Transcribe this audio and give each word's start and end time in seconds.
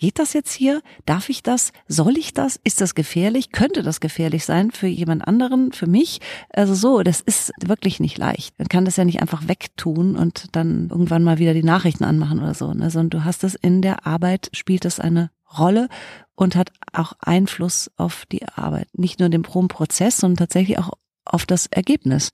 Geht 0.00 0.18
das 0.18 0.32
jetzt 0.32 0.54
hier? 0.54 0.80
Darf 1.04 1.28
ich 1.28 1.42
das? 1.42 1.72
Soll 1.86 2.16
ich 2.16 2.32
das? 2.32 2.58
Ist 2.64 2.80
das 2.80 2.94
gefährlich? 2.94 3.52
Könnte 3.52 3.82
das 3.82 4.00
gefährlich 4.00 4.46
sein 4.46 4.70
für 4.70 4.86
jemand 4.86 5.28
anderen, 5.28 5.72
für 5.72 5.86
mich? 5.86 6.22
Also 6.48 6.74
so, 6.74 7.02
das 7.02 7.20
ist 7.20 7.52
wirklich 7.62 8.00
nicht 8.00 8.16
leicht. 8.16 8.58
Man 8.58 8.68
kann 8.68 8.86
das 8.86 8.96
ja 8.96 9.04
nicht 9.04 9.20
einfach 9.20 9.46
wegtun 9.46 10.16
und 10.16 10.56
dann 10.56 10.88
irgendwann 10.88 11.22
mal 11.22 11.36
wieder 11.36 11.52
die 11.52 11.62
Nachrichten 11.62 12.04
anmachen 12.04 12.38
oder 12.38 12.54
so, 12.54 12.72
ne? 12.72 12.88
sondern 12.88 13.10
du 13.10 13.24
hast 13.26 13.44
es 13.44 13.54
in 13.54 13.82
der 13.82 14.06
Arbeit, 14.06 14.48
spielt 14.54 14.86
es 14.86 15.00
eine 15.00 15.30
Rolle 15.58 15.90
und 16.34 16.56
hat 16.56 16.72
auch 16.94 17.12
Einfluss 17.20 17.90
auf 17.98 18.24
die 18.32 18.48
Arbeit. 18.48 18.88
Nicht 18.94 19.20
nur 19.20 19.28
den 19.28 19.42
Probenprozess, 19.42 20.16
sondern 20.16 20.38
tatsächlich 20.38 20.78
auch 20.78 20.92
auf 21.26 21.44
das 21.44 21.66
Ergebnis. 21.66 22.30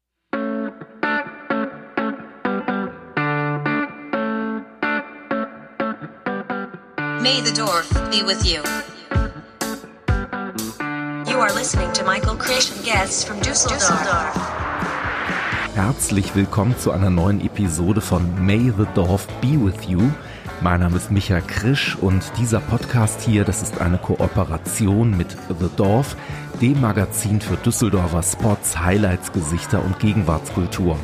May 7.27 7.41
the 7.41 7.53
Dorf 7.53 7.91
be 8.13 8.23
with 8.23 8.47
you. 8.47 8.63
You 11.29 11.41
are 11.41 11.53
listening 11.53 11.93
to 11.95 12.05
Michael 12.05 12.37
Krisch 12.37 12.71
and 12.71 12.85
guests 12.85 13.25
from 13.25 13.41
Düsseldorf. 13.41 14.33
Herzlich 15.75 16.37
willkommen 16.37 16.79
zu 16.79 16.93
einer 16.93 17.11
neuen 17.11 17.45
Episode 17.45 18.01
von 18.01 18.47
May 18.47 18.73
the 18.79 18.87
Dorf 18.95 19.27
be 19.41 19.59
with 19.61 19.89
you. 19.89 20.03
Mein 20.61 20.79
Name 20.79 20.97
ist 20.97 21.11
Michael 21.11 21.43
Krisch 21.43 21.97
und 22.01 22.23
dieser 22.39 22.61
Podcast 22.61 23.21
hier, 23.23 23.45
das 23.45 23.61
ist 23.61 23.81
eine 23.81 23.99
Kooperation 23.99 25.17
mit 25.17 25.37
The 25.49 25.69
Dorf, 25.77 26.17
dem 26.61 26.81
Magazin 26.81 27.41
für 27.41 27.57
Düsseldorfer 27.57 28.23
Spots, 28.23 28.79
Highlights, 28.79 29.33
Gesichter 29.33 29.85
und 29.85 29.99
Gegenwartskultur. 29.99 30.97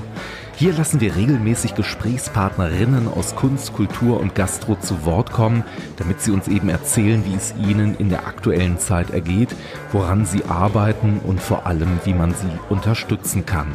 Hier 0.62 0.74
lassen 0.74 1.00
wir 1.00 1.16
regelmäßig 1.16 1.74
Gesprächspartnerinnen 1.74 3.08
aus 3.08 3.34
Kunst, 3.34 3.72
Kultur 3.72 4.20
und 4.20 4.36
Gastro 4.36 4.76
zu 4.76 5.04
Wort 5.04 5.32
kommen, 5.32 5.64
damit 5.96 6.20
sie 6.20 6.30
uns 6.30 6.46
eben 6.46 6.68
erzählen, 6.68 7.24
wie 7.24 7.34
es 7.34 7.52
ihnen 7.68 7.96
in 7.96 8.10
der 8.10 8.28
aktuellen 8.28 8.78
Zeit 8.78 9.10
ergeht, 9.10 9.56
woran 9.90 10.24
sie 10.24 10.44
arbeiten 10.44 11.18
und 11.24 11.40
vor 11.40 11.66
allem, 11.66 11.98
wie 12.04 12.14
man 12.14 12.32
sie 12.32 12.46
unterstützen 12.68 13.44
kann. 13.44 13.72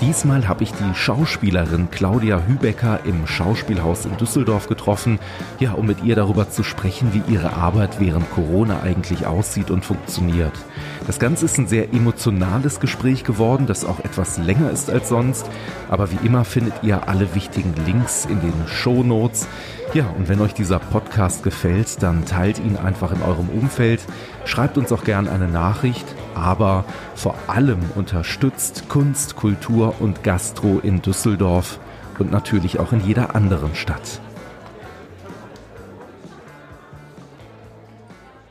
Diesmal 0.00 0.48
habe 0.48 0.64
ich 0.64 0.72
die 0.72 0.94
Schauspielerin 0.94 1.88
Claudia 1.90 2.42
Hübecker 2.46 3.00
im 3.04 3.26
Schauspielhaus 3.26 4.04
in 4.04 4.16
Düsseldorf 4.16 4.68
getroffen, 4.68 5.20
ja, 5.60 5.72
um 5.72 5.86
mit 5.86 6.02
ihr 6.02 6.16
darüber 6.16 6.50
zu 6.50 6.62
sprechen, 6.62 7.12
wie 7.14 7.32
ihre 7.32 7.54
Arbeit 7.54 8.00
während 8.00 8.30
Corona 8.32 8.82
eigentlich 8.82 9.26
aussieht 9.26 9.70
und 9.70 9.84
funktioniert. 9.84 10.52
Das 11.06 11.18
Ganze 11.18 11.44
ist 11.44 11.58
ein 11.58 11.68
sehr 11.68 11.92
emotionales 11.92 12.80
Gespräch 12.80 13.24
geworden, 13.24 13.66
das 13.66 13.84
auch 13.84 14.00
etwas 14.00 14.38
länger 14.38 14.70
ist 14.70 14.90
als 14.90 15.08
sonst, 15.08 15.48
aber 15.88 16.10
wie 16.10 16.26
immer 16.26 16.44
findet 16.44 16.74
ihr 16.82 17.08
alle 17.08 17.34
wichtigen 17.34 17.74
Links 17.86 18.24
in 18.24 18.40
den 18.40 18.66
Show 18.66 19.02
Notes. 19.04 19.46
Ja, 19.94 20.06
und 20.18 20.28
wenn 20.28 20.40
euch 20.40 20.54
dieser 20.54 20.80
Podcast 20.80 21.44
gefällt, 21.44 22.02
dann 22.02 22.24
teilt 22.24 22.58
ihn 22.58 22.76
einfach 22.76 23.12
in 23.12 23.22
eurem 23.22 23.48
Umfeld, 23.48 24.00
schreibt 24.44 24.76
uns 24.76 24.90
auch 24.90 25.04
gern 25.04 25.28
eine 25.28 25.46
Nachricht, 25.46 26.04
aber 26.34 26.84
vor 27.14 27.36
allem 27.46 27.78
unterstützt 27.94 28.88
Kunst, 28.88 29.36
Kultur 29.36 29.94
und 30.00 30.24
Gastro 30.24 30.80
in 30.82 31.00
Düsseldorf 31.00 31.78
und 32.18 32.32
natürlich 32.32 32.80
auch 32.80 32.92
in 32.92 33.06
jeder 33.06 33.36
anderen 33.36 33.76
Stadt. 33.76 34.20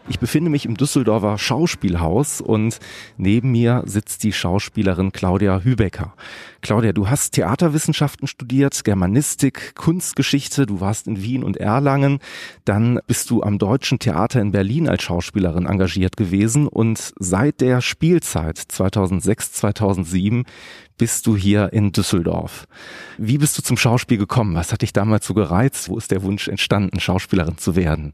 Ich 0.09 0.19
befinde 0.19 0.49
mich 0.49 0.65
im 0.65 0.75
Düsseldorfer 0.75 1.37
Schauspielhaus 1.37 2.41
und 2.41 2.79
neben 3.15 3.51
mir 3.51 3.83
sitzt 3.85 4.23
die 4.23 4.33
Schauspielerin 4.33 5.13
Claudia 5.13 5.61
Hübecker. 5.61 6.13
Claudia, 6.61 6.91
du 6.91 7.07
hast 7.07 7.31
Theaterwissenschaften 7.31 8.27
studiert, 8.27 8.83
Germanistik, 8.83 9.75
Kunstgeschichte, 9.75 10.65
du 10.65 10.81
warst 10.81 11.07
in 11.07 11.23
Wien 11.23 11.41
und 11.41 11.55
Erlangen, 11.55 12.19
dann 12.65 12.99
bist 13.07 13.29
du 13.29 13.43
am 13.43 13.59
Deutschen 13.59 13.97
Theater 13.97 14.41
in 14.41 14.51
Berlin 14.51 14.89
als 14.89 15.03
Schauspielerin 15.03 15.67
engagiert 15.67 16.17
gewesen 16.17 16.67
und 16.67 17.13
seit 17.17 17.61
der 17.61 17.79
Spielzeit 17.79 18.57
2006, 18.57 19.53
2007 19.53 20.43
bist 20.97 21.27
du 21.27 21.37
hier 21.37 21.71
in 21.71 21.93
Düsseldorf. 21.93 22.67
Wie 23.17 23.37
bist 23.37 23.57
du 23.57 23.61
zum 23.61 23.77
Schauspiel 23.77 24.17
gekommen? 24.17 24.53
Was 24.55 24.73
hat 24.73 24.81
dich 24.81 24.91
damals 24.91 25.25
so 25.25 25.33
gereizt? 25.33 25.87
Wo 25.87 25.97
ist 25.97 26.11
der 26.11 26.23
Wunsch 26.23 26.49
entstanden, 26.49 26.99
Schauspielerin 26.99 27.57
zu 27.57 27.77
werden? 27.77 28.13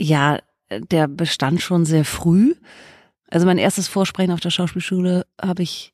Ja, 0.00 0.38
der 0.70 1.08
bestand 1.08 1.60
schon 1.60 1.84
sehr 1.84 2.04
früh. 2.04 2.54
Also 3.30 3.46
mein 3.46 3.58
erstes 3.58 3.88
Vorsprechen 3.88 4.32
auf 4.32 4.40
der 4.40 4.50
Schauspielschule 4.50 5.26
habe 5.40 5.62
ich 5.62 5.92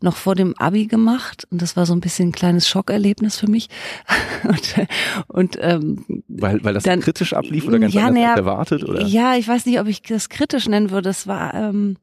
noch 0.00 0.16
vor 0.16 0.34
dem 0.34 0.54
Abi 0.58 0.86
gemacht 0.86 1.46
und 1.50 1.62
das 1.62 1.76
war 1.76 1.86
so 1.86 1.94
ein 1.94 2.00
bisschen 2.00 2.28
ein 2.28 2.32
kleines 2.32 2.68
Schockerlebnis 2.68 3.38
für 3.38 3.48
mich. 3.48 3.68
und, 4.44 4.86
und 5.28 5.58
ähm, 5.60 6.04
weil, 6.28 6.62
weil 6.64 6.74
das 6.74 6.82
dann, 6.82 7.00
kritisch 7.00 7.32
ablief 7.32 7.66
oder 7.66 7.78
ganz 7.78 7.94
ja, 7.94 8.06
anders 8.06 8.24
als 8.24 8.38
erwartet 8.38 8.84
oder? 8.84 9.06
Ja, 9.06 9.36
ich 9.36 9.48
weiß 9.48 9.64
nicht, 9.64 9.80
ob 9.80 9.86
ich 9.86 10.02
das 10.02 10.28
kritisch 10.28 10.68
nennen 10.68 10.90
würde. 10.90 11.08
Es 11.08 11.26
war 11.26 11.54
ähm, 11.54 11.96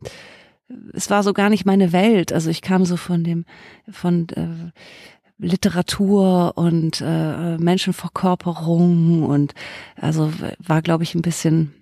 es 0.94 1.09
war 1.09 1.22
so 1.22 1.34
gar 1.34 1.50
nicht 1.50 1.66
meine 1.66 1.91
Welt. 1.91 2.34
Also 2.34 2.50
ich 2.50 2.62
kam 2.62 2.85
so 2.85 2.97
von 2.97 3.24
dem 3.24 3.46
von 3.91 4.28
äh, 4.30 4.72
Literatur 5.38 6.53
und 6.56 7.02
äh, 7.06 7.58
Menschenverkörperung 7.58 9.24
und 9.24 9.53
also 9.96 10.31
war 10.59 10.81
glaube 10.81 11.03
ich 11.03 11.14
ein 11.14 11.22
bisschen 11.22 11.74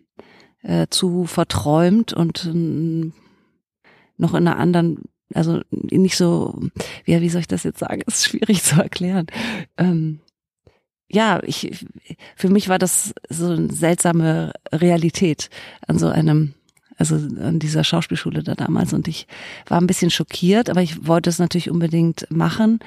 äh, 0.64 0.88
zu 0.90 1.26
verträumt 1.26 2.14
und 2.14 2.46
äh, 2.46 3.12
noch 4.18 4.34
in 4.34 4.48
einer 4.48 4.58
anderen, 4.58 5.00
also 5.34 5.62
nicht 5.72 6.18
so, 6.18 6.60
wie, 7.06 7.20
wie 7.22 7.30
soll 7.30 7.42
ich 7.42 7.48
das 7.48 7.64
jetzt 7.64 7.80
sagen? 7.80 8.02
ist 8.08 8.26
schwierig 8.26 8.64
zu 8.64 8.82
erklären. 8.82 9.28
Ähm, 9.78 10.20
ja, 11.10 11.42
ich, 11.44 11.86
für 12.36 12.50
mich 12.50 12.70
war 12.70 12.80
das 12.80 13.14
so 13.30 13.48
eine 13.48 13.72
seltsame 13.74 14.54
Realität 14.72 15.50
an 15.86 16.00
so 16.00 16.08
einem, 16.08 16.54
also 16.96 17.16
an 17.16 17.60
dieser 17.60 17.84
Schauspielschule 17.84 18.44
da 18.44 18.56
damals 18.56 18.94
und 18.94 19.10
ich 19.10 19.28
war 19.68 19.82
ein 19.82 19.88
bisschen 19.88 20.10
schockiert, 20.10 20.70
aber 20.70 20.82
ich 20.82 21.06
wollte 21.06 21.30
es 21.30 21.40
natürlich 21.40 21.70
unbedingt 21.70 22.28
machen 22.30 22.80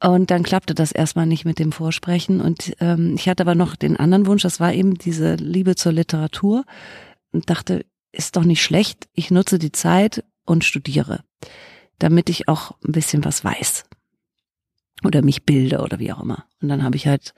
und 0.00 0.30
dann 0.30 0.44
klappte 0.44 0.74
das 0.74 0.92
erstmal 0.92 1.26
nicht 1.26 1.44
mit 1.44 1.58
dem 1.58 1.72
Vorsprechen. 1.72 2.40
Und 2.40 2.76
ähm, 2.80 3.14
ich 3.16 3.28
hatte 3.28 3.42
aber 3.42 3.54
noch 3.54 3.74
den 3.74 3.96
anderen 3.96 4.26
Wunsch, 4.26 4.42
das 4.42 4.60
war 4.60 4.72
eben 4.72 4.94
diese 4.94 5.34
Liebe 5.34 5.74
zur 5.74 5.92
Literatur 5.92 6.64
und 7.32 7.50
dachte, 7.50 7.84
ist 8.12 8.36
doch 8.36 8.44
nicht 8.44 8.62
schlecht, 8.62 9.08
ich 9.12 9.30
nutze 9.30 9.58
die 9.58 9.72
Zeit 9.72 10.24
und 10.44 10.64
studiere, 10.64 11.24
damit 11.98 12.30
ich 12.30 12.48
auch 12.48 12.72
ein 12.86 12.92
bisschen 12.92 13.24
was 13.24 13.44
weiß. 13.44 13.84
Oder 15.04 15.22
mich 15.22 15.44
bilde 15.44 15.80
oder 15.80 15.98
wie 15.98 16.12
auch 16.12 16.22
immer. 16.22 16.44
Und 16.60 16.68
dann 16.68 16.82
habe 16.82 16.96
ich 16.96 17.06
halt 17.06 17.34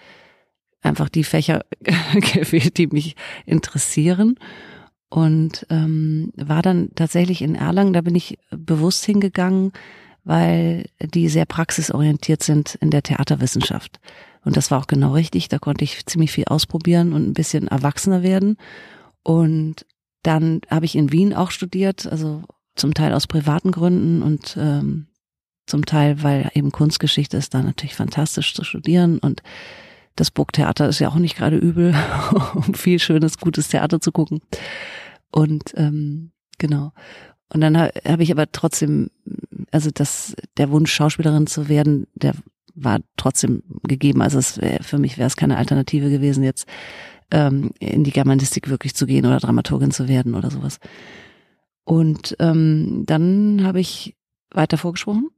einfach 0.83 1.09
die 1.09 1.25
Fächer 1.25 1.65
gewählt, 2.13 2.79
die 2.79 2.87
mich 2.87 3.17
interessieren. 3.47 4.39
Und 5.09 5.67
ähm, 5.71 6.33
war 6.37 6.63
dann 6.63 6.91
tatsächlich 6.95 7.43
in 7.43 7.57
Erlangen, 7.57 7.93
da 7.93 8.01
bin 8.01 8.15
ich 8.15 8.39
bewusst 8.51 9.05
hingegangen, 9.05 9.73
weil 10.25 10.87
die 11.01 11.29
sehr 11.29 11.47
praxisorientiert 11.47 12.43
sind 12.43 12.77
in 12.77 12.91
der 12.91 13.03
Theaterwissenschaft. 13.03 14.01
Und 14.45 14.57
das 14.57 14.71
war 14.71 14.79
auch 14.79 14.87
genau 14.87 15.13
richtig. 15.13 15.49
Da 15.49 15.59
konnte 15.59 15.85
ich 15.85 16.07
ziemlich 16.07 16.33
viel 16.33 16.45
ausprobieren 16.47 17.13
und 17.13 17.29
ein 17.29 17.35
bisschen 17.35 17.69
erwachsener 17.69 18.23
werden. 18.23 18.57
Und 19.23 19.87
dann 20.23 20.61
habe 20.69 20.87
ich 20.87 20.97
in 20.97 21.13
Wien 21.13 21.35
auch 21.35 21.51
studiert, 21.51 22.07
also 22.07 22.43
zum 22.75 22.95
Teil 22.95 23.13
aus 23.13 23.27
privaten 23.27 23.71
Gründen 23.71 24.23
und 24.23 24.57
ähm, 24.59 25.09
zum 25.67 25.85
Teil, 25.87 26.23
weil 26.23 26.51
eben 26.55 26.73
Kunstgeschichte 26.73 27.37
ist 27.37 27.55
da 27.55 27.63
natürlich 27.63 27.95
fantastisch 27.95 28.55
zu 28.55 28.65
studieren 28.65 29.19
und 29.19 29.43
das 30.17 30.31
Burgtheater 30.31 30.89
ist 30.89 30.99
ja 30.99 31.09
auch 31.09 31.17
nicht 31.17 31.37
gerade 31.37 31.57
übel, 31.57 31.95
um 32.55 32.75
viel 32.75 32.99
schönes, 32.99 33.39
gutes 33.39 33.69
Theater 33.69 34.01
zu 34.01 34.13
gucken. 34.13 34.41
Und 35.31 35.73
ähm, 35.77 36.33
genau. 36.59 36.93
Und 37.49 37.61
dann 37.61 37.79
habe 37.79 38.23
ich 38.23 38.31
aber 38.31 38.51
trotzdem, 38.51 39.11
also 39.71 39.91
das, 39.93 40.35
der 40.57 40.71
Wunsch, 40.71 40.93
Schauspielerin 40.93 41.47
zu 41.47 41.69
werden, 41.69 42.07
der 42.15 42.35
war 42.75 43.01
trotzdem 43.17 43.63
gegeben. 43.85 44.23
Also 44.23 44.39
es 44.39 44.61
wär, 44.61 44.83
für 44.83 44.99
mich 44.99 45.19
wäre 45.19 45.27
es 45.27 45.37
keine 45.37 45.57
Alternative 45.57 46.11
gewesen, 46.11 46.45
jetzt 46.45 46.67
ähm, 47.31 47.71
in 47.79 48.05
die 48.05 48.13
Germanistik 48.13 48.69
wirklich 48.69 48.95
zu 48.95 49.07
gehen 49.07 49.27
oder 49.27 49.39
Dramaturgin 49.39 49.91
zu 49.91 50.09
werden 50.09 50.35
oder 50.35 50.51
sowas. 50.51 50.79
Und 51.85 52.37
ähm, 52.39 53.05
dann 53.07 53.65
habe 53.65 53.81
ich 53.81 54.17
weiter 54.53 54.79
vorgesprochen 54.79 55.29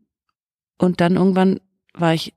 und 0.78 1.00
dann 1.00 1.16
irgendwann 1.16 1.60
war 1.94 2.14
ich 2.14 2.34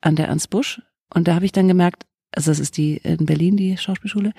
an 0.00 0.16
der 0.16 0.28
Ernst 0.28 0.50
Busch 0.50 0.82
und 1.14 1.28
da 1.28 1.34
habe 1.34 1.44
ich 1.44 1.52
dann 1.52 1.68
gemerkt, 1.68 2.06
also 2.32 2.50
das 2.50 2.58
ist 2.58 2.76
die 2.76 2.96
in 2.96 3.26
Berlin 3.26 3.56
die 3.56 3.76
Schauspielschule 3.76 4.32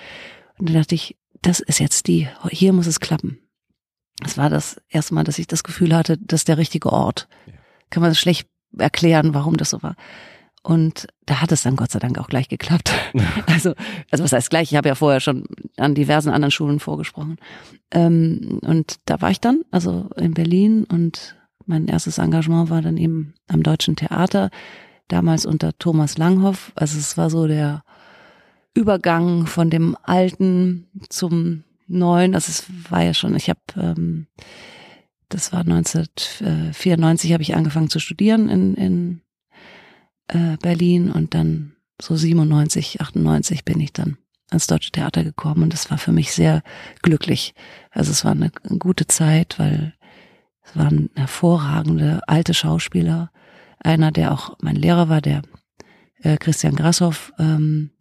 und 0.57 0.69
da 0.69 0.73
dachte 0.73 0.95
ich, 0.95 1.17
das 1.41 1.59
ist 1.59 1.79
jetzt 1.79 2.07
die, 2.07 2.27
hier 2.49 2.73
muss 2.73 2.87
es 2.87 2.99
klappen. 2.99 3.42
Es 4.23 4.37
war 4.37 4.49
das 4.49 4.81
erste 4.89 5.13
Mal, 5.13 5.23
dass 5.23 5.39
ich 5.39 5.47
das 5.47 5.63
Gefühl 5.63 5.95
hatte, 5.95 6.17
das 6.17 6.41
ist 6.41 6.47
der 6.47 6.57
richtige 6.57 6.91
Ort. 6.91 7.27
Ja. 7.45 7.53
Kann 7.89 8.01
man 8.01 8.11
das 8.11 8.19
schlecht 8.19 8.47
erklären, 8.77 9.33
warum 9.33 9.57
das 9.57 9.69
so 9.69 9.81
war. 9.83 9.95
Und 10.63 11.07
da 11.25 11.41
hat 11.41 11.51
es 11.51 11.63
dann 11.63 11.75
Gott 11.75 11.91
sei 11.91 11.99
Dank 11.99 12.17
auch 12.17 12.27
gleich 12.27 12.47
geklappt. 12.47 12.93
also, 13.47 13.73
also 14.11 14.23
was 14.23 14.31
heißt 14.31 14.49
gleich? 14.49 14.71
Ich 14.71 14.77
habe 14.77 14.87
ja 14.87 14.95
vorher 14.95 15.19
schon 15.19 15.45
an 15.77 15.93
diversen 15.93 16.29
anderen 16.29 16.51
Schulen 16.51 16.79
vorgesprochen. 16.79 17.37
Ähm, 17.91 18.59
und 18.61 18.97
da 19.05 19.21
war 19.21 19.29
ich 19.29 19.41
dann, 19.41 19.63
also 19.71 20.09
in 20.15 20.33
Berlin 20.33 20.85
und 20.85 21.35
mein 21.65 21.87
erstes 21.87 22.17
Engagement 22.17 22.69
war 22.69 22.81
dann 22.81 22.97
eben 22.97 23.33
am 23.47 23.63
Deutschen 23.63 23.95
Theater, 23.95 24.49
damals 25.07 25.45
unter 25.45 25.77
Thomas 25.77 26.17
Langhoff. 26.17 26.71
Also 26.75 26.97
es 26.97 27.17
war 27.17 27.29
so 27.29 27.47
der 27.47 27.83
Übergang 28.73 29.45
von 29.45 29.69
dem 29.69 29.95
alten 30.01 30.87
zum 31.09 31.63
neuen. 31.87 32.35
Also 32.35 32.49
es 32.49 32.65
war 32.91 33.03
ja 33.03 33.13
schon, 33.13 33.35
ich 33.35 33.49
habe, 33.49 33.59
ähm, 33.77 34.27
das 35.29 35.51
war 35.51 35.61
1994, 35.61 37.33
habe 37.33 37.43
ich 37.43 37.55
angefangen 37.55 37.89
zu 37.89 37.99
studieren 37.99 38.49
in, 38.49 38.75
in 38.75 39.21
äh, 40.27 40.57
Berlin 40.57 41.11
und 41.11 41.33
dann 41.33 41.75
so 42.01 42.15
97, 42.15 43.01
98 43.01 43.65
bin 43.65 43.79
ich 43.79 43.93
dann 43.93 44.17
ans 44.49 44.67
Deutsche 44.67 44.91
Theater 44.91 45.23
gekommen 45.23 45.63
und 45.63 45.73
das 45.73 45.89
war 45.89 45.97
für 45.97 46.11
mich 46.11 46.33
sehr 46.33 46.63
glücklich. 47.01 47.53
Also 47.91 48.11
es 48.11 48.23
war 48.23 48.31
eine, 48.31 48.51
gute 48.79 49.07
Zeit, 49.07 49.57
weil 49.57 49.93
es 50.63 50.75
waren 50.75 51.09
hervorragende 51.15 52.21
alte 52.27 52.53
Schauspieler. 52.53 53.31
Einer, 53.79 54.11
der 54.11 54.31
auch 54.31 54.55
mein 54.61 54.75
Lehrer 54.75 55.09
war, 55.09 55.21
der 55.21 55.41
äh, 56.21 56.37
Christian 56.37 56.75
Grashoff. 56.75 57.33
Ähm, 57.37 57.91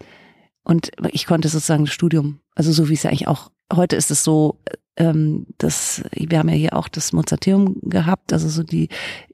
und 0.62 0.92
ich 1.10 1.26
konnte 1.26 1.48
sozusagen 1.48 1.86
das 1.86 1.94
Studium, 1.94 2.40
also 2.54 2.70
so 2.70 2.88
wie 2.88 2.94
es 2.94 3.02
ja 3.02 3.10
eigentlich 3.10 3.28
auch, 3.28 3.50
heute 3.72 3.96
ist 3.96 4.10
es 4.10 4.24
so, 4.24 4.58
ähm, 4.96 5.46
dass 5.58 6.02
wir 6.12 6.38
haben 6.38 6.48
ja 6.48 6.54
hier 6.54 6.76
auch 6.76 6.88
das 6.88 7.12
Mozarteum 7.12 7.78
gehabt, 7.82 8.32
also 8.32 8.48
so 8.48 8.62
die 8.62 8.88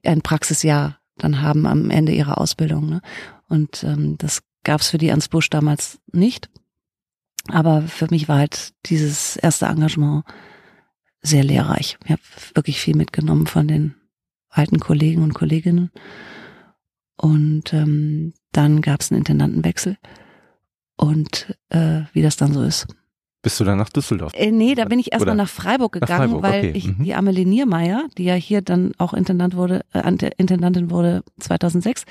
ein 0.04 0.22
Praxisjahr 0.22 0.98
dann 1.16 1.42
haben 1.42 1.66
am 1.66 1.90
Ende 1.90 2.12
ihrer 2.12 2.38
Ausbildung. 2.38 2.88
Ne? 2.88 3.02
Und 3.48 3.82
ähm, 3.84 4.16
das 4.18 4.42
gab 4.64 4.80
es 4.80 4.90
für 4.90 4.98
die 4.98 5.08
Ernst 5.08 5.30
Busch 5.30 5.50
damals 5.50 6.00
nicht. 6.12 6.48
Aber 7.48 7.82
für 7.82 8.06
mich 8.10 8.28
war 8.28 8.38
halt 8.38 8.74
dieses 8.86 9.36
erste 9.36 9.66
Engagement 9.66 10.24
sehr 11.22 11.42
lehrreich. 11.42 11.98
Ich 12.04 12.10
habe 12.10 12.22
wirklich 12.54 12.80
viel 12.80 12.96
mitgenommen 12.96 13.46
von 13.46 13.66
den 13.66 13.94
alten 14.48 14.78
Kollegen 14.78 15.22
und 15.22 15.34
Kolleginnen. 15.34 15.90
Und 17.16 17.72
ähm, 17.72 18.32
dann 18.52 18.80
gab 18.80 19.00
es 19.00 19.10
einen 19.10 19.18
Intendantenwechsel. 19.18 19.96
Und 20.96 21.56
äh, 21.70 22.02
wie 22.12 22.22
das 22.22 22.36
dann 22.36 22.52
so 22.52 22.62
ist. 22.62 22.86
Bist 23.40 23.60
du 23.60 23.64
dann 23.64 23.78
nach 23.78 23.88
Düsseldorf? 23.88 24.32
Äh, 24.34 24.50
nee, 24.50 24.74
da 24.74 24.84
bin 24.86 24.98
ich 24.98 25.12
erstmal 25.12 25.36
nach 25.36 25.48
Freiburg 25.48 25.92
gegangen, 25.92 26.10
nach 26.10 26.40
Freiburg, 26.40 26.42
weil 26.42 26.70
okay. 26.70 26.72
ich 26.74 26.88
mhm. 26.88 27.04
die 27.04 27.14
Amelie 27.14 27.46
Niermeier, 27.46 28.04
die 28.18 28.24
ja 28.24 28.34
hier 28.34 28.62
dann 28.62 28.92
auch 28.98 29.14
Intendant 29.14 29.54
wurde, 29.54 29.84
äh, 29.92 30.30
Intendantin 30.38 30.90
wurde 30.90 31.22
2006 31.38 32.04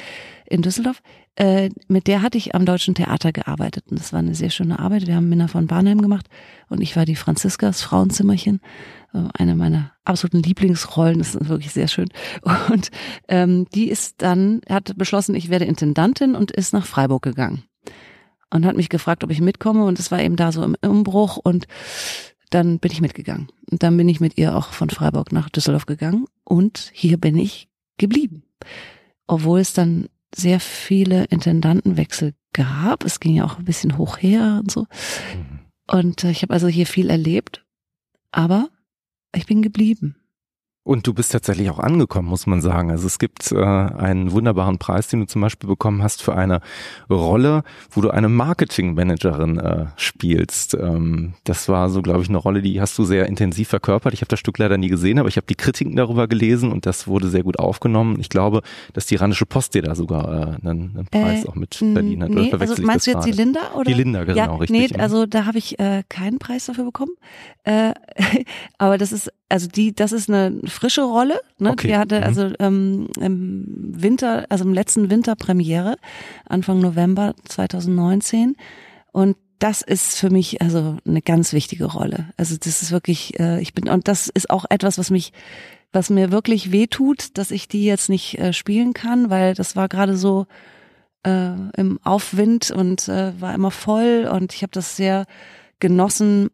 in 0.45 0.61
Düsseldorf, 0.61 1.01
äh, 1.35 1.69
mit 1.89 2.07
der 2.07 2.21
hatte 2.21 2.37
ich 2.37 2.55
am 2.55 2.65
Deutschen 2.65 2.95
Theater 2.95 3.33
gearbeitet 3.33 3.83
und 3.89 3.99
das 3.99 4.13
war 4.13 4.19
eine 4.19 4.35
sehr 4.35 4.49
schöne 4.49 4.79
Arbeit. 4.79 5.05
Wir 5.05 5.17
haben 5.17 5.27
Minna 5.27 5.49
von 5.49 5.67
Barnheim 5.67 6.01
gemacht 6.01 6.27
und 6.69 6.79
ich 6.79 6.95
war 6.95 7.03
die 7.03 7.17
Franziskas 7.17 7.81
Frauenzimmerchen, 7.81 8.61
äh, 9.13 9.19
eine 9.37 9.55
meiner 9.55 9.91
absoluten 10.05 10.41
Lieblingsrollen. 10.41 11.19
Das 11.19 11.35
ist 11.35 11.49
wirklich 11.49 11.73
sehr 11.73 11.89
schön. 11.89 12.07
Und 12.69 12.89
ähm, 13.27 13.67
die 13.75 13.89
ist 13.89 14.21
dann 14.21 14.61
hat 14.69 14.97
beschlossen, 14.97 15.35
ich 15.35 15.49
werde 15.49 15.65
Intendantin 15.65 16.35
und 16.35 16.51
ist 16.51 16.71
nach 16.71 16.85
Freiburg 16.85 17.21
gegangen 17.21 17.66
und 18.49 18.65
hat 18.65 18.75
mich 18.75 18.89
gefragt, 18.89 19.23
ob 19.23 19.31
ich 19.31 19.41
mitkomme 19.41 19.85
und 19.85 19.99
es 19.99 20.11
war 20.11 20.21
eben 20.21 20.35
da 20.35 20.51
so 20.51 20.63
im 20.63 20.75
Umbruch 20.81 21.37
und 21.37 21.67
dann 22.49 22.79
bin 22.79 22.91
ich 22.91 23.01
mitgegangen. 23.01 23.49
Und 23.69 23.83
dann 23.83 23.97
bin 23.97 24.07
ich 24.07 24.19
mit 24.19 24.37
ihr 24.37 24.55
auch 24.55 24.71
von 24.71 24.89
Freiburg 24.89 25.31
nach 25.31 25.49
Düsseldorf 25.49 25.85
gegangen 25.85 26.25
und 26.43 26.91
hier 26.93 27.17
bin 27.17 27.37
ich 27.37 27.67
geblieben. 27.97 28.43
Obwohl 29.27 29.59
es 29.59 29.73
dann 29.73 30.07
sehr 30.33 30.59
viele 30.59 31.25
Intendantenwechsel 31.25 32.33
gab. 32.53 33.03
Es 33.03 33.19
ging 33.19 33.35
ja 33.35 33.45
auch 33.45 33.57
ein 33.57 33.65
bisschen 33.65 33.97
hoch 33.97 34.17
her 34.17 34.59
und 34.61 34.71
so. 34.71 34.81
Mhm. 34.81 35.59
Und 35.89 36.23
äh, 36.23 36.31
ich 36.31 36.41
habe 36.41 36.53
also 36.53 36.67
hier 36.67 36.85
viel 36.85 37.09
erlebt, 37.09 37.65
aber 38.31 38.69
ich 39.33 39.45
bin 39.45 39.61
geblieben. 39.61 40.15
Und 40.87 41.05
du 41.05 41.13
bist 41.13 41.33
tatsächlich 41.33 41.69
auch 41.69 41.79
angekommen, 41.79 42.29
muss 42.29 42.47
man 42.47 42.61
sagen. 42.61 42.91
Also 42.91 43.07
es 43.07 43.19
gibt 43.19 43.51
äh, 43.51 43.57
einen 43.57 44.31
wunderbaren 44.31 44.77
Preis, 44.77 45.09
den 45.09 45.19
du 45.19 45.25
zum 45.27 45.41
Beispiel 45.41 45.67
bekommen 45.67 46.01
hast 46.01 46.23
für 46.23 46.33
eine 46.33 46.61
Rolle, 47.09 47.63
wo 47.91 47.99
du 47.99 48.09
eine 48.09 48.29
Marketingmanagerin 48.29 49.59
äh, 49.59 49.87
spielst. 49.97 50.75
Ähm, 50.75 51.33
das 51.43 51.67
war 51.67 51.89
so, 51.89 52.01
glaube 52.01 52.21
ich, 52.21 52.29
eine 52.29 52.37
Rolle, 52.37 52.61
die 52.61 52.79
hast 52.79 52.97
du 52.97 53.03
sehr 53.03 53.25
intensiv 53.25 53.67
verkörpert. 53.67 54.13
Ich 54.13 54.21
habe 54.21 54.29
das 54.29 54.39
Stück 54.39 54.57
leider 54.59 54.77
nie 54.77 54.87
gesehen, 54.87 55.19
aber 55.19 55.27
ich 55.27 55.35
habe 55.35 55.45
die 55.45 55.55
Kritiken 55.55 55.97
darüber 55.97 56.25
gelesen 56.29 56.71
und 56.71 56.85
das 56.85 57.05
wurde 57.05 57.27
sehr 57.27 57.43
gut 57.43 57.59
aufgenommen. 57.59 58.17
Ich 58.21 58.29
glaube, 58.29 58.61
dass 58.93 59.07
die 59.07 59.17
Rheinische 59.17 59.45
Post 59.45 59.75
dir 59.75 59.81
da 59.81 59.93
sogar 59.93 60.29
äh, 60.63 60.65
einen, 60.65 60.95
einen 60.95 61.07
Preis 61.11 61.43
äh, 61.43 61.49
auch 61.49 61.55
mit 61.55 61.77
Berlin 61.81 62.23
hat. 62.23 62.29
Nee, 62.29 62.53
also 62.57 62.81
meinst 62.81 63.07
du 63.07 63.11
jetzt 63.11 63.25
die 63.25 63.31
Linda? 63.31 63.59
Oder? 63.75 63.83
Die 63.83 63.93
Linda, 63.93 64.23
genau, 64.23 64.37
ja, 64.37 64.55
richtig. 64.55 64.91
Nee, 64.91 64.97
also 64.97 65.25
da 65.25 65.45
habe 65.45 65.57
ich 65.57 65.77
äh, 65.79 66.03
keinen 66.07 66.39
Preis 66.39 66.67
dafür 66.67 66.85
bekommen. 66.85 67.11
Äh, 67.65 67.91
aber 68.77 68.97
das 68.97 69.11
ist 69.11 69.29
also 69.49 69.67
die, 69.67 69.93
das 69.93 70.11
ist 70.11 70.29
eine 70.29 70.59
frische 70.65 71.03
Rolle. 71.03 71.39
Ne? 71.57 71.71
Okay. 71.71 71.87
Die 71.87 71.97
hatte 71.97 72.19
mhm. 72.19 72.23
also 72.23 72.51
ähm, 72.59 73.07
im 73.19 73.65
Winter, 74.01 74.45
also 74.49 74.65
im 74.65 74.73
letzten 74.73 75.09
Winter 75.09 75.35
Premiere, 75.35 75.97
Anfang 76.45 76.79
November 76.79 77.33
2019. 77.45 78.55
Und 79.11 79.37
das 79.59 79.81
ist 79.81 80.17
für 80.17 80.29
mich 80.29 80.61
also 80.61 80.97
eine 81.05 81.21
ganz 81.21 81.53
wichtige 81.53 81.85
Rolle. 81.85 82.29
Also 82.37 82.55
das 82.57 82.81
ist 82.81 82.91
wirklich, 82.91 83.39
äh, 83.39 83.59
ich 83.61 83.73
bin, 83.73 83.89
und 83.89 84.07
das 84.07 84.27
ist 84.27 84.49
auch 84.49 84.65
etwas, 84.69 84.97
was 84.97 85.09
mich, 85.09 85.33
was 85.91 86.09
mir 86.09 86.31
wirklich 86.31 86.71
wehtut, 86.71 87.37
dass 87.37 87.51
ich 87.51 87.67
die 87.67 87.85
jetzt 87.85 88.09
nicht 88.09 88.37
äh, 88.37 88.53
spielen 88.53 88.93
kann, 88.93 89.29
weil 89.29 89.55
das 89.55 89.75
war 89.75 89.87
gerade 89.87 90.17
so 90.17 90.45
äh, 91.23 91.53
im 91.75 91.99
Aufwind 92.03 92.69
und 92.71 93.07
äh, 93.07 93.39
war 93.39 93.55
immer 93.55 93.71
voll 93.71 94.29
und 94.31 94.53
ich 94.53 94.61
habe 94.61 94.71
das 94.71 94.95
sehr 94.95 95.25
genossen, 95.79 96.49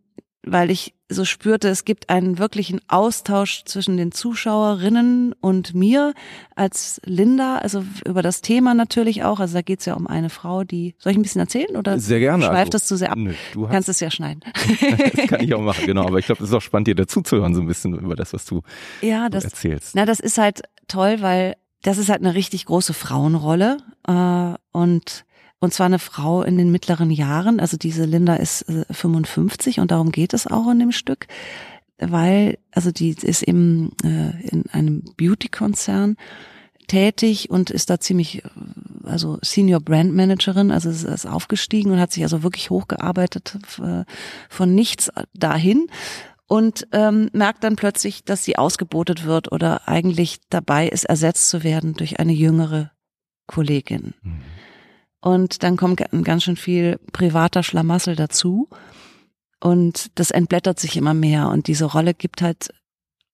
weil 0.46 0.72
ich 0.72 0.94
so 1.10 1.26
spürte, 1.26 1.70
es 1.70 1.86
gibt 1.86 2.10
einen 2.10 2.38
wirklichen 2.38 2.82
Austausch 2.88 3.64
zwischen 3.66 3.98
den 3.98 4.12
Zuschauerinnen 4.12 5.34
und 5.40 5.74
mir 5.74 6.14
als 6.56 7.00
Linda, 7.06 7.58
also 7.58 7.84
über 8.06 8.22
das 8.22 8.42
Thema 8.42 8.74
natürlich 8.74 9.24
auch. 9.24 9.40
Also 9.40 9.54
da 9.54 9.62
geht 9.62 9.80
es 9.80 9.86
ja 9.86 9.94
um 9.94 10.08
eine 10.08 10.30
Frau, 10.30 10.64
die. 10.64 10.96
Soll 10.98 11.12
ich 11.12 11.18
ein 11.18 11.22
bisschen 11.22 11.42
erzählen 11.42 11.76
oder 11.78 12.00
sehr 12.00 12.20
gerne. 12.20 12.44
schweift 12.44 12.58
also, 12.58 12.72
das 12.72 12.86
zu 12.86 12.98
sehr 12.98 13.12
ab? 13.12 13.18
Nö, 13.18 13.34
du 13.54 13.68
kannst 13.68 13.90
es 13.90 14.00
ja 14.00 14.12
schneiden. 14.12 14.42
das 15.16 15.28
kann 15.28 15.42
ich 15.42 15.54
auch 15.54 15.62
machen, 15.62 15.86
genau. 15.86 16.06
Aber 16.06 16.20
ich 16.20 16.26
glaube, 16.26 16.44
es 16.44 16.50
ist 16.50 16.56
auch 16.56 16.62
spannend, 16.62 16.88
dir 16.88 16.96
dazuzuhören, 16.96 17.56
so 17.56 17.62
ein 17.62 17.68
bisschen 17.68 17.94
über 17.98 18.16
das, 18.16 18.34
was 18.34 18.46
du 18.46 18.62
ja, 19.02 19.30
das, 19.30 19.46
erzählst. 19.46 19.96
Na, 19.96 20.06
das 20.06 20.20
ist 20.20 20.38
halt 20.38 20.64
toll, 20.88 21.18
weil 21.22 21.56
das 21.84 21.98
ist 21.98 22.10
halt 22.10 22.22
eine 22.22 22.34
richtig 22.34 22.66
große 22.66 22.94
Frauenrolle. 22.94 23.78
Äh, 24.08 24.56
und 24.72 25.26
und 25.64 25.74
zwar 25.74 25.86
eine 25.86 26.00
Frau 26.00 26.44
in 26.44 26.58
den 26.58 26.72
mittleren 26.72 27.10
Jahren. 27.10 27.62
Also 27.62 27.78
diese 27.78 28.04
Linda 28.04 28.36
ist 28.36 28.64
äh, 28.64 28.84
55 28.92 29.80
und 29.80 29.92
darum 29.92 30.12
geht 30.12 30.34
es 30.34 30.46
auch 30.46 30.70
in 30.70 30.80
dem 30.80 30.92
Stück, 30.92 31.28
weil, 31.98 32.58
also 32.72 32.92
die 32.92 33.12
ist 33.12 33.44
eben 33.44 33.94
äh, 34.04 34.46
in 34.46 34.66
einem 34.72 35.04
Beauty-Konzern 35.16 36.18
tätig 36.88 37.50
und 37.50 37.70
ist 37.70 37.90
da 37.90 38.02
ziemlich, 38.02 38.44
äh, 38.44 38.50
also 39.04 39.40
Senior 39.42 39.80
Brand 39.80 40.14
Managerin, 40.14 40.70
also 40.70 40.90
ist, 40.90 41.26
aufgestiegen 41.26 41.92
und 41.92 42.00
hat 42.02 42.12
sich 42.12 42.24
also 42.24 42.44
wirklich 42.44 42.70
hochgearbeitet 42.70 43.58
äh, 43.82 44.04
von 44.50 44.76
nichts 44.76 45.12
dahin 45.34 45.88
und 46.46 46.90
ähm, 46.92 47.30
merkt 47.32 47.64
dann 47.64 47.78
plötzlich, 47.78 48.26
dass 48.26 48.44
sie 48.44 48.58
ausgebotet 48.58 49.24
wird 49.24 49.50
oder 49.54 49.88
eigentlich 49.88 50.42
dabei 50.50 50.90
ist, 50.90 51.06
ersetzt 51.06 51.50
zu 51.50 51.64
werden 51.64 51.94
durch 51.94 52.20
eine 52.20 52.34
jüngere 52.34 52.92
Kollegin. 53.48 54.14
Mhm. 54.24 54.42
Und 55.24 55.64
dann 55.64 55.78
kommt 55.78 56.04
ganz 56.26 56.44
schön 56.44 56.58
viel 56.58 57.00
privater 57.14 57.64
Schlamassel 57.64 58.18
dazu. 58.18 58.68
Und 59.62 60.12
das 60.16 60.32
entblättert 60.32 60.82
sich 60.82 60.98
immer 60.98 61.14
mehr. 61.14 61.48
Und 61.48 61.68
diese 61.68 61.86
Rolle 61.86 62.14
gibt 62.14 62.42
halt 62.42 62.74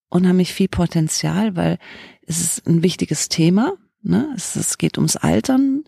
unheimlich 0.08 0.54
viel 0.54 0.68
Potenzial, 0.68 1.56
weil 1.56 1.78
es 2.22 2.40
ist 2.40 2.68
ein 2.68 2.84
wichtiges 2.84 3.28
Thema. 3.28 3.72
Ne? 4.02 4.32
Es, 4.36 4.54
es 4.54 4.78
geht 4.78 4.98
ums 4.98 5.16
Altern, 5.16 5.82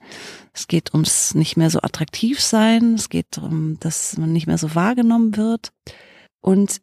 es 0.53 0.67
geht 0.67 0.93
ums 0.93 1.37
nicht 1.37 1.57
mehr 1.57 1.71
so 1.71 1.81
attraktiv 1.81 2.41
sein, 2.41 2.95
es 2.95 3.09
geht 3.09 3.29
darum, 3.31 3.79
dass 3.79 4.19
man 4.19 4.33
nicht 4.33 4.49
mehr 4.49 4.59
so 4.59 4.75
wahrgenommen 4.75 5.37
wird. 5.37 5.73
Und 6.41 6.83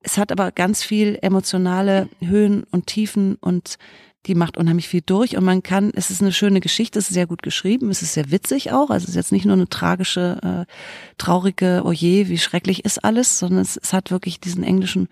es 0.00 0.18
hat 0.18 0.30
aber 0.30 0.52
ganz 0.52 0.84
viel 0.84 1.18
emotionale 1.22 2.10
Höhen 2.20 2.64
und 2.64 2.86
Tiefen 2.86 3.36
und 3.36 3.78
die 4.26 4.34
macht 4.34 4.56
unheimlich 4.56 4.88
viel 4.88 5.02
durch 5.04 5.36
und 5.36 5.44
man 5.44 5.62
kann, 5.62 5.90
es 5.94 6.10
ist 6.10 6.22
eine 6.22 6.32
schöne 6.32 6.60
Geschichte, 6.60 6.98
es 6.98 7.08
ist 7.08 7.14
sehr 7.14 7.26
gut 7.26 7.42
geschrieben, 7.42 7.90
es 7.90 8.02
ist 8.02 8.14
sehr 8.14 8.30
witzig 8.30 8.72
auch, 8.72 8.90
also 8.90 9.04
es 9.04 9.10
ist 9.10 9.16
jetzt 9.16 9.32
nicht 9.32 9.46
nur 9.46 9.54
eine 9.54 9.68
tragische, 9.68 10.66
äh, 10.68 10.72
traurige, 11.18 11.82
oje, 11.84 12.28
wie 12.28 12.38
schrecklich 12.38 12.84
ist 12.84 13.04
alles, 13.04 13.38
sondern 13.38 13.60
es, 13.60 13.76
es 13.76 13.92
hat 13.92 14.10
wirklich 14.10 14.38
diesen 14.38 14.62
englischen 14.62 15.08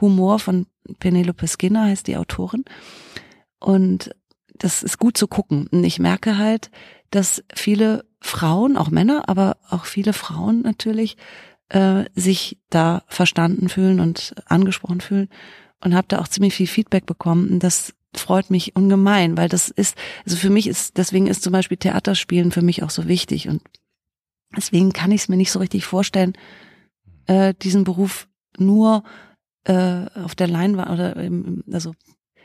Humor 0.00 0.38
von 0.38 0.66
Penelope 0.98 1.46
Skinner, 1.48 1.84
heißt 1.84 2.06
die 2.06 2.16
Autorin. 2.16 2.64
Und 3.58 4.10
das 4.54 4.82
ist 4.82 4.98
gut 4.98 5.16
zu 5.16 5.28
gucken. 5.28 5.68
Und 5.68 5.84
ich 5.84 5.98
merke 5.98 6.38
halt, 6.38 6.70
dass 7.10 7.42
viele 7.54 8.04
Frauen, 8.20 8.76
auch 8.76 8.90
Männer, 8.90 9.28
aber 9.28 9.56
auch 9.70 9.84
viele 9.84 10.12
Frauen 10.12 10.62
natürlich, 10.62 11.16
äh, 11.68 12.04
sich 12.14 12.58
da 12.70 13.02
verstanden 13.06 13.68
fühlen 13.68 14.00
und 14.00 14.34
angesprochen 14.46 15.00
fühlen 15.00 15.28
und 15.80 15.94
habe 15.94 16.06
da 16.08 16.20
auch 16.20 16.28
ziemlich 16.28 16.54
viel 16.54 16.66
Feedback 16.66 17.06
bekommen. 17.06 17.58
dass 17.58 17.94
freut 18.14 18.50
mich 18.50 18.76
ungemein, 18.76 19.36
weil 19.36 19.48
das 19.48 19.68
ist, 19.68 19.96
also 20.24 20.36
für 20.36 20.50
mich 20.50 20.66
ist, 20.66 20.98
deswegen 20.98 21.26
ist 21.26 21.42
zum 21.42 21.52
Beispiel 21.52 21.76
Theaterspielen 21.78 22.52
für 22.52 22.62
mich 22.62 22.82
auch 22.82 22.90
so 22.90 23.08
wichtig 23.08 23.48
und 23.48 23.62
deswegen 24.56 24.92
kann 24.92 25.12
ich 25.12 25.22
es 25.22 25.28
mir 25.28 25.36
nicht 25.36 25.50
so 25.52 25.58
richtig 25.58 25.84
vorstellen, 25.84 26.34
äh, 27.26 27.54
diesen 27.62 27.84
Beruf 27.84 28.28
nur 28.58 29.02
äh, 29.64 30.06
auf 30.14 30.34
der 30.34 30.48
Leinwand 30.48 30.90
oder 30.90 31.16
im, 31.16 31.64
also 31.72 31.94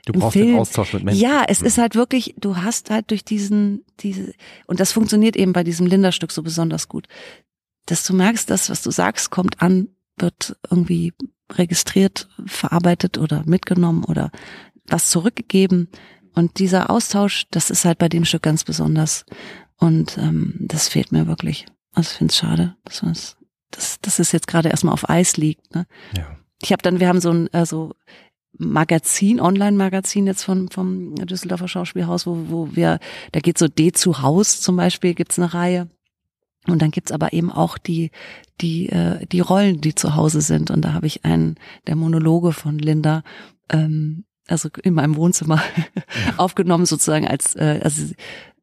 Du 0.06 0.14
brauchst 0.14 0.34
Film. 0.34 0.48
den 0.48 0.60
Austausch 0.60 0.94
mit 0.94 1.04
Menschen. 1.04 1.22
Ja, 1.22 1.44
es 1.50 1.62
ist 1.62 1.78
halt 1.78 1.96
wirklich, 1.96 2.34
du 2.40 2.56
hast 2.56 2.90
halt 2.92 3.12
durch 3.12 3.26
diesen, 3.26 3.84
diese, 4.00 4.34
und 4.66 4.80
das 4.80 4.94
funktioniert 4.94 5.36
eben 5.36 5.52
bei 5.52 5.66
diesem 5.66 5.86
Linderstück 5.86 6.32
so 6.32 6.44
besonders 6.44 6.88
gut. 6.88 7.08
dass 7.88 8.06
du 8.06 8.14
merkst, 8.14 8.50
dass 8.50 8.70
was 8.70 8.82
du 8.84 8.92
sagst, 8.92 9.32
kommt 9.32 9.62
an, 9.62 9.90
wird 10.18 10.58
irgendwie 10.70 11.14
registriert, 11.52 12.30
verarbeitet 12.46 13.18
oder 13.18 13.44
mitgenommen 13.46 14.04
oder 14.04 14.32
was 14.88 15.10
zurückgegeben. 15.10 15.90
Und 16.34 16.60
dieser 16.60 16.90
Austausch, 16.90 17.46
das 17.52 17.70
ist 17.70 17.86
halt 17.86 17.98
bei 17.98 18.10
dem 18.10 18.26
Stück 18.26 18.44
ganz 18.44 18.64
besonders. 18.64 19.26
Und 19.78 20.18
ähm, 20.18 20.56
das 20.60 20.88
fehlt 20.88 21.12
mir 21.12 21.28
wirklich. 21.28 21.66
Also 21.94 22.12
ich 22.12 22.18
finde 22.18 22.32
es 22.32 22.38
schade, 22.38 22.76
dass, 22.84 23.02
das, 23.02 23.38
dass, 23.72 24.00
dass 24.02 24.20
es 24.20 24.32
jetzt 24.32 24.48
gerade 24.48 24.70
erstmal 24.70 24.94
auf 24.94 25.10
Eis 25.10 25.38
liegt. 25.38 25.74
Ne? 25.74 25.88
Ja. 26.16 26.38
Ich 26.62 26.72
habe 26.72 26.82
dann, 26.82 27.00
wir 27.00 27.08
haben 27.08 27.22
so 27.22 27.32
ein 27.32 27.50
also 27.54 27.94
Magazin, 28.58 29.40
Online-Magazin 29.40 30.26
jetzt 30.26 30.44
von, 30.44 30.70
vom 30.70 31.16
Düsseldorfer 31.16 31.68
Schauspielhaus, 31.68 32.26
wo, 32.26 32.46
wo 32.50 32.76
wir, 32.76 33.00
da 33.32 33.40
geht 33.40 33.58
so 33.58 33.68
D 33.68 33.92
zu 33.92 34.22
Haus 34.22 34.62
zum 34.62 34.76
Beispiel, 34.76 35.14
gibt's 35.14 35.38
eine 35.38 35.54
Reihe. 35.54 35.90
Und 36.68 36.82
dann 36.82 36.92
gibt's 36.92 37.12
aber 37.12 37.34
eben 37.34 37.52
auch 37.52 37.78
die, 37.78 38.12
die, 38.60 38.90
äh, 38.90 39.26
die 39.28 39.40
Rollen, 39.40 39.80
die 39.80 39.96
zu 39.96 40.16
Hause 40.16 40.42
sind. 40.42 40.70
Und 40.70 40.82
da 40.82 40.94
habe 40.94 41.08
ich 41.08 41.24
einen 41.24 41.56
der 41.88 41.96
Monologe 41.96 42.52
von 42.52 42.78
Linda, 42.78 43.24
ähm, 43.70 44.26
also 44.48 44.70
in 44.84 44.94
meinem 44.94 45.16
Wohnzimmer 45.16 45.62
aufgenommen, 46.38 46.86
sozusagen 46.86 47.28
als, 47.28 47.56
äh, 47.56 47.80
also, 47.84 48.14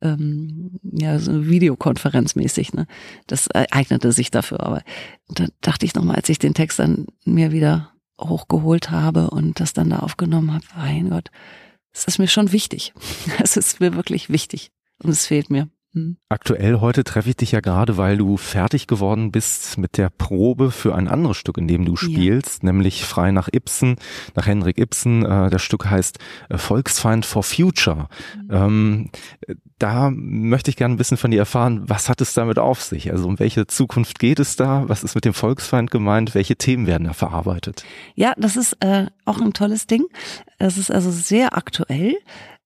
ähm, 0.00 0.78
ja, 0.82 1.18
so 1.18 1.46
Videokonferenzmäßig. 1.46 2.72
Ne? 2.74 2.86
Das 3.26 3.48
eignete 3.50 4.12
sich 4.12 4.30
dafür. 4.30 4.60
Aber 4.60 4.82
da 5.28 5.46
dachte 5.60 5.86
ich 5.86 5.94
nochmal, 5.94 6.16
als 6.16 6.28
ich 6.28 6.38
den 6.38 6.54
Text 6.54 6.78
dann 6.78 7.06
mir 7.24 7.52
wieder 7.52 7.92
hochgeholt 8.20 8.90
habe 8.90 9.30
und 9.30 9.60
das 9.60 9.72
dann 9.72 9.90
da 9.90 10.00
aufgenommen 10.00 10.52
habe, 10.52 10.64
mein 10.76 11.10
Gott, 11.10 11.30
es 11.92 12.04
ist 12.04 12.18
mir 12.18 12.28
schon 12.28 12.52
wichtig. 12.52 12.92
Es 13.42 13.56
ist 13.56 13.80
mir 13.80 13.94
wirklich 13.94 14.30
wichtig. 14.30 14.70
Und 15.02 15.10
es 15.10 15.26
fehlt 15.26 15.50
mir. 15.50 15.68
Hm. 15.94 16.16
Aktuell 16.28 16.80
heute 16.80 17.04
treffe 17.04 17.30
ich 17.30 17.36
dich 17.36 17.52
ja 17.52 17.60
gerade, 17.60 17.96
weil 17.96 18.16
du 18.16 18.36
fertig 18.36 18.88
geworden 18.88 19.30
bist 19.30 19.78
mit 19.78 19.96
der 19.96 20.10
Probe 20.10 20.72
für 20.72 20.94
ein 20.94 21.06
anderes 21.06 21.36
Stück, 21.36 21.56
in 21.56 21.68
dem 21.68 21.84
du 21.84 21.94
spielst, 21.94 22.62
ja. 22.62 22.72
nämlich 22.72 23.04
frei 23.04 23.30
nach 23.30 23.48
Ibsen, 23.52 23.96
nach 24.34 24.46
Henrik 24.46 24.78
Ibsen. 24.78 25.24
Äh, 25.24 25.50
das 25.50 25.62
Stück 25.62 25.88
heißt 25.88 26.18
äh, 26.48 26.58
Volksfeind 26.58 27.24
for 27.24 27.44
Future. 27.44 28.08
Mhm. 28.36 28.50
Ähm, 28.50 29.10
da 29.78 30.10
möchte 30.10 30.70
ich 30.70 30.76
gerne 30.76 30.94
ein 30.94 30.98
bisschen 30.98 31.16
von 31.16 31.30
dir 31.30 31.38
erfahren, 31.38 31.82
was 31.86 32.08
hat 32.08 32.20
es 32.20 32.34
damit 32.34 32.58
auf 32.58 32.82
sich? 32.82 33.12
Also 33.12 33.28
um 33.28 33.38
welche 33.38 33.66
Zukunft 33.66 34.18
geht 34.18 34.40
es 34.40 34.56
da? 34.56 34.88
Was 34.88 35.04
ist 35.04 35.14
mit 35.14 35.24
dem 35.24 35.34
Volksfeind 35.34 35.92
gemeint? 35.92 36.34
Welche 36.34 36.56
Themen 36.56 36.86
werden 36.86 37.04
da 37.06 37.12
verarbeitet? 37.12 37.84
Ja, 38.16 38.34
das 38.36 38.56
ist 38.56 38.76
äh, 38.80 39.06
auch 39.24 39.40
ein 39.40 39.52
tolles 39.52 39.86
Ding. 39.86 40.06
Das 40.58 40.76
ist 40.76 40.90
also 40.90 41.10
sehr 41.10 41.56
aktuell. 41.56 42.16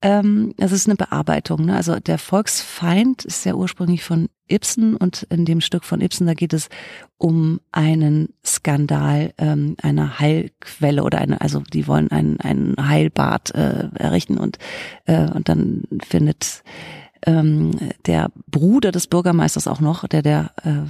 Ähm, 0.01 0.55
es 0.59 0.71
ist 0.71 0.87
eine 0.87 0.95
Bearbeitung. 0.95 1.67
Ne? 1.67 1.77
Also 1.77 1.99
der 1.99 2.19
Volksfeind 2.19 3.25
ist 3.25 3.45
ja 3.45 3.55
ursprünglich 3.55 4.05
von 4.05 4.29
Ibsen 4.47 4.97
und 4.97 5.25
in 5.25 5.45
dem 5.45 5.61
Stück 5.61 5.85
von 5.85 6.01
Ibsen, 6.01 6.27
da 6.27 6.35
geht 6.35 6.53
es 6.53 6.69
um 7.17 7.61
einen 7.73 8.33
Skandal 8.47 9.35
ähm, 9.39 9.77
einer 9.83 10.21
Heilquelle 10.21 11.03
oder 11.03 11.19
eine, 11.19 11.41
also 11.41 11.61
die 11.61 11.89
wollen 11.89 12.11
einen, 12.13 12.41
einen 12.41 12.77
Heilbad 12.89 13.51
äh, 13.55 13.89
errichten 13.95 14.39
und, 14.39 14.59
äh, 15.07 15.29
und 15.31 15.49
dann 15.49 15.83
findet 16.07 16.63
ähm, 17.27 17.73
der 18.07 18.31
Bruder 18.47 18.93
des 18.93 19.09
Bürgermeisters 19.09 19.67
auch 19.67 19.81
noch, 19.81 20.07
der 20.07 20.23
der 20.23 20.53
äh, 20.63 20.83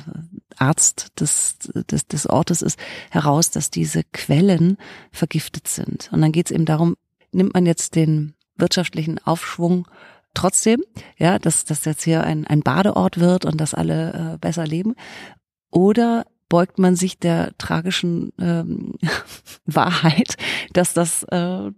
Arzt 0.58 1.18
des, 1.18 1.56
des, 1.90 2.06
des 2.06 2.26
Ortes 2.26 2.60
ist, 2.60 2.78
heraus, 3.10 3.50
dass 3.50 3.70
diese 3.70 4.04
Quellen 4.04 4.76
vergiftet 5.12 5.68
sind. 5.68 6.10
Und 6.12 6.20
dann 6.20 6.32
geht 6.32 6.46
es 6.46 6.52
eben 6.52 6.66
darum, 6.66 6.96
nimmt 7.32 7.54
man 7.54 7.64
jetzt 7.64 7.94
den 7.94 8.34
wirtschaftlichen 8.58 9.18
Aufschwung 9.24 9.88
trotzdem, 10.34 10.82
ja, 11.16 11.38
dass 11.38 11.64
dass 11.64 11.84
jetzt 11.84 12.04
hier 12.04 12.24
ein, 12.24 12.46
ein 12.46 12.60
Badeort 12.60 13.18
wird 13.18 13.44
und 13.44 13.60
dass 13.60 13.74
alle 13.74 14.34
äh, 14.34 14.38
besser 14.38 14.66
leben? 14.66 14.94
Oder 15.70 16.24
beugt 16.48 16.78
man 16.78 16.96
sich 16.96 17.18
der 17.18 17.52
tragischen 17.58 18.32
ähm, 18.40 18.94
Wahrheit, 19.66 20.36
dass 20.72 20.94
das 20.94 21.22
äh, 21.24 21.70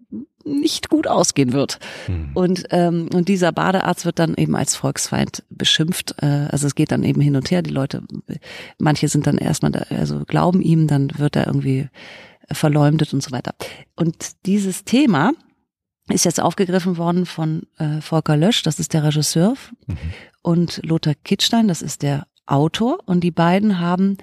nicht 0.45 0.89
gut 0.89 1.07
ausgehen 1.07 1.53
wird. 1.53 1.79
Mhm. 2.09 2.31
Und, 2.35 2.65
ähm, 2.71 3.09
und 3.13 3.29
dieser 3.29 3.53
Badearzt 3.53 4.05
wird 4.05 4.19
dann 4.19 4.35
eben 4.37 4.57
als 4.57 4.77
Volksfeind 4.77 5.43
beschimpft. 5.51 6.15
Äh, 6.23 6.49
also 6.51 6.67
es 6.67 6.75
geht 6.75 6.93
dann 6.93 7.05
eben 7.05 7.21
hin 7.21 7.37
und 7.37 7.51
her. 7.51 7.63
Die 7.63 7.71
Leute, 7.71 8.03
manche 8.79 9.09
sind 9.09 9.27
dann 9.27 9.39
erstmal, 9.39 9.73
da, 9.73 9.81
also 9.91 10.25
glauben 10.25 10.61
ihm, 10.61 10.87
dann 10.87 11.11
wird 11.19 11.37
er 11.37 11.47
irgendwie 11.47 11.89
verleumdet 12.51 13.13
und 13.13 13.23
so 13.23 13.33
weiter. 13.33 13.55
Und 13.97 14.47
dieses 14.47 14.85
Thema 14.85 15.33
ist 16.11 16.25
jetzt 16.25 16.40
aufgegriffen 16.40 16.97
worden 16.97 17.26
von 17.26 17.62
äh, 17.79 18.00
Volker 18.00 18.37
Lösch, 18.37 18.62
das 18.62 18.79
ist 18.79 18.93
der 18.95 19.05
Regisseur, 19.05 19.55
mhm. 19.87 19.97
und 20.43 20.81
Lothar 20.85 21.14
Kittstein, 21.25 21.69
das 21.69 21.83
ist 21.83 22.02
der 22.02 22.26
Autor. 22.47 22.99
Und 23.07 23.21
die 23.21 23.31
beiden 23.31 23.81
haben 23.81 24.17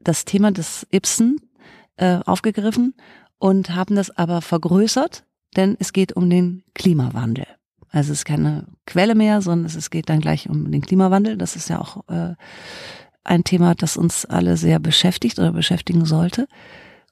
das 0.00 0.24
Thema 0.24 0.52
des 0.52 0.86
Ibsen 0.92 1.38
äh, 1.96 2.20
aufgegriffen 2.26 2.94
und 3.38 3.70
haben 3.70 3.96
das 3.96 4.10
aber 4.10 4.42
vergrößert, 4.42 5.24
denn 5.56 5.76
es 5.78 5.92
geht 5.92 6.12
um 6.12 6.28
den 6.30 6.62
Klimawandel. 6.74 7.46
Also 7.90 8.12
es 8.12 8.20
ist 8.20 8.24
keine 8.24 8.66
Quelle 8.86 9.14
mehr, 9.14 9.42
sondern 9.42 9.66
es 9.66 9.90
geht 9.90 10.08
dann 10.08 10.20
gleich 10.20 10.48
um 10.48 10.70
den 10.70 10.80
Klimawandel. 10.80 11.36
Das 11.36 11.56
ist 11.56 11.68
ja 11.68 11.80
auch 11.80 12.08
äh, 12.08 12.34
ein 13.24 13.44
Thema, 13.44 13.74
das 13.74 13.96
uns 13.96 14.24
alle 14.24 14.56
sehr 14.56 14.78
beschäftigt 14.78 15.38
oder 15.38 15.52
beschäftigen 15.52 16.04
sollte. 16.04 16.46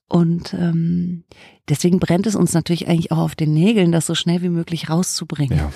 Und 0.09 0.55
ähm, 0.55 1.25
deswegen 1.69 2.01
brennt 2.01 2.27
es 2.27 2.35
uns 2.35 2.55
natürlich 2.55 2.89
eigentlich 2.89 3.13
auch 3.13 3.19
auf 3.19 3.35
den 3.35 3.53
Nägeln, 3.53 3.93
das 3.93 4.07
so 4.07 4.15
schnell 4.15 4.41
wie 4.43 4.49
möglich 4.49 4.89
rauszubringen. 4.89 5.59
Ja. 5.59 5.73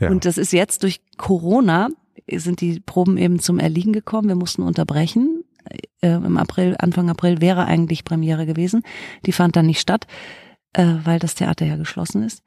Ja. 0.00 0.10
Und 0.10 0.26
das 0.26 0.38
ist 0.38 0.52
jetzt 0.52 0.82
durch 0.82 1.00
Corona 1.16 1.88
sind 2.30 2.60
die 2.60 2.80
Proben 2.80 3.18
eben 3.18 3.38
zum 3.38 3.58
Erliegen 3.58 3.92
gekommen. 3.92 4.28
Wir 4.28 4.34
mussten 4.34 4.62
unterbrechen. 4.62 5.44
Äh, 6.00 6.14
Im 6.14 6.36
April, 6.36 6.76
Anfang 6.78 7.10
April 7.10 7.40
wäre 7.40 7.66
eigentlich 7.66 8.04
Premiere 8.04 8.46
gewesen. 8.46 8.82
Die 9.26 9.32
fand 9.32 9.56
dann 9.56 9.66
nicht 9.66 9.80
statt, 9.80 10.06
äh, 10.72 10.94
weil 11.04 11.18
das 11.18 11.34
Theater 11.34 11.66
ja 11.66 11.76
geschlossen 11.76 12.22
ist. 12.22 12.42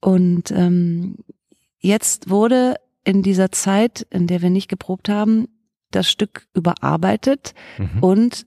Und 0.00 0.50
ähm, 0.50 1.16
jetzt 1.78 2.30
wurde 2.30 2.76
in 3.04 3.22
dieser 3.22 3.52
Zeit, 3.52 4.06
in 4.10 4.26
der 4.26 4.42
wir 4.42 4.50
nicht 4.50 4.68
geprobt 4.68 5.08
haben, 5.08 5.48
das 5.90 6.10
Stück 6.10 6.46
überarbeitet 6.54 7.54
mhm. 7.78 8.02
und 8.02 8.46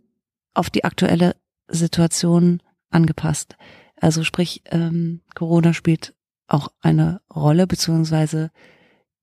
auf 0.54 0.70
die 0.70 0.84
aktuelle 0.84 1.36
Situation 1.68 2.62
angepasst. 2.90 3.56
Also 4.00 4.24
sprich, 4.24 4.62
ähm, 4.66 5.22
Corona 5.36 5.74
spielt 5.74 6.14
auch 6.48 6.70
eine 6.82 7.22
Rolle, 7.34 7.68
beziehungsweise 7.68 8.52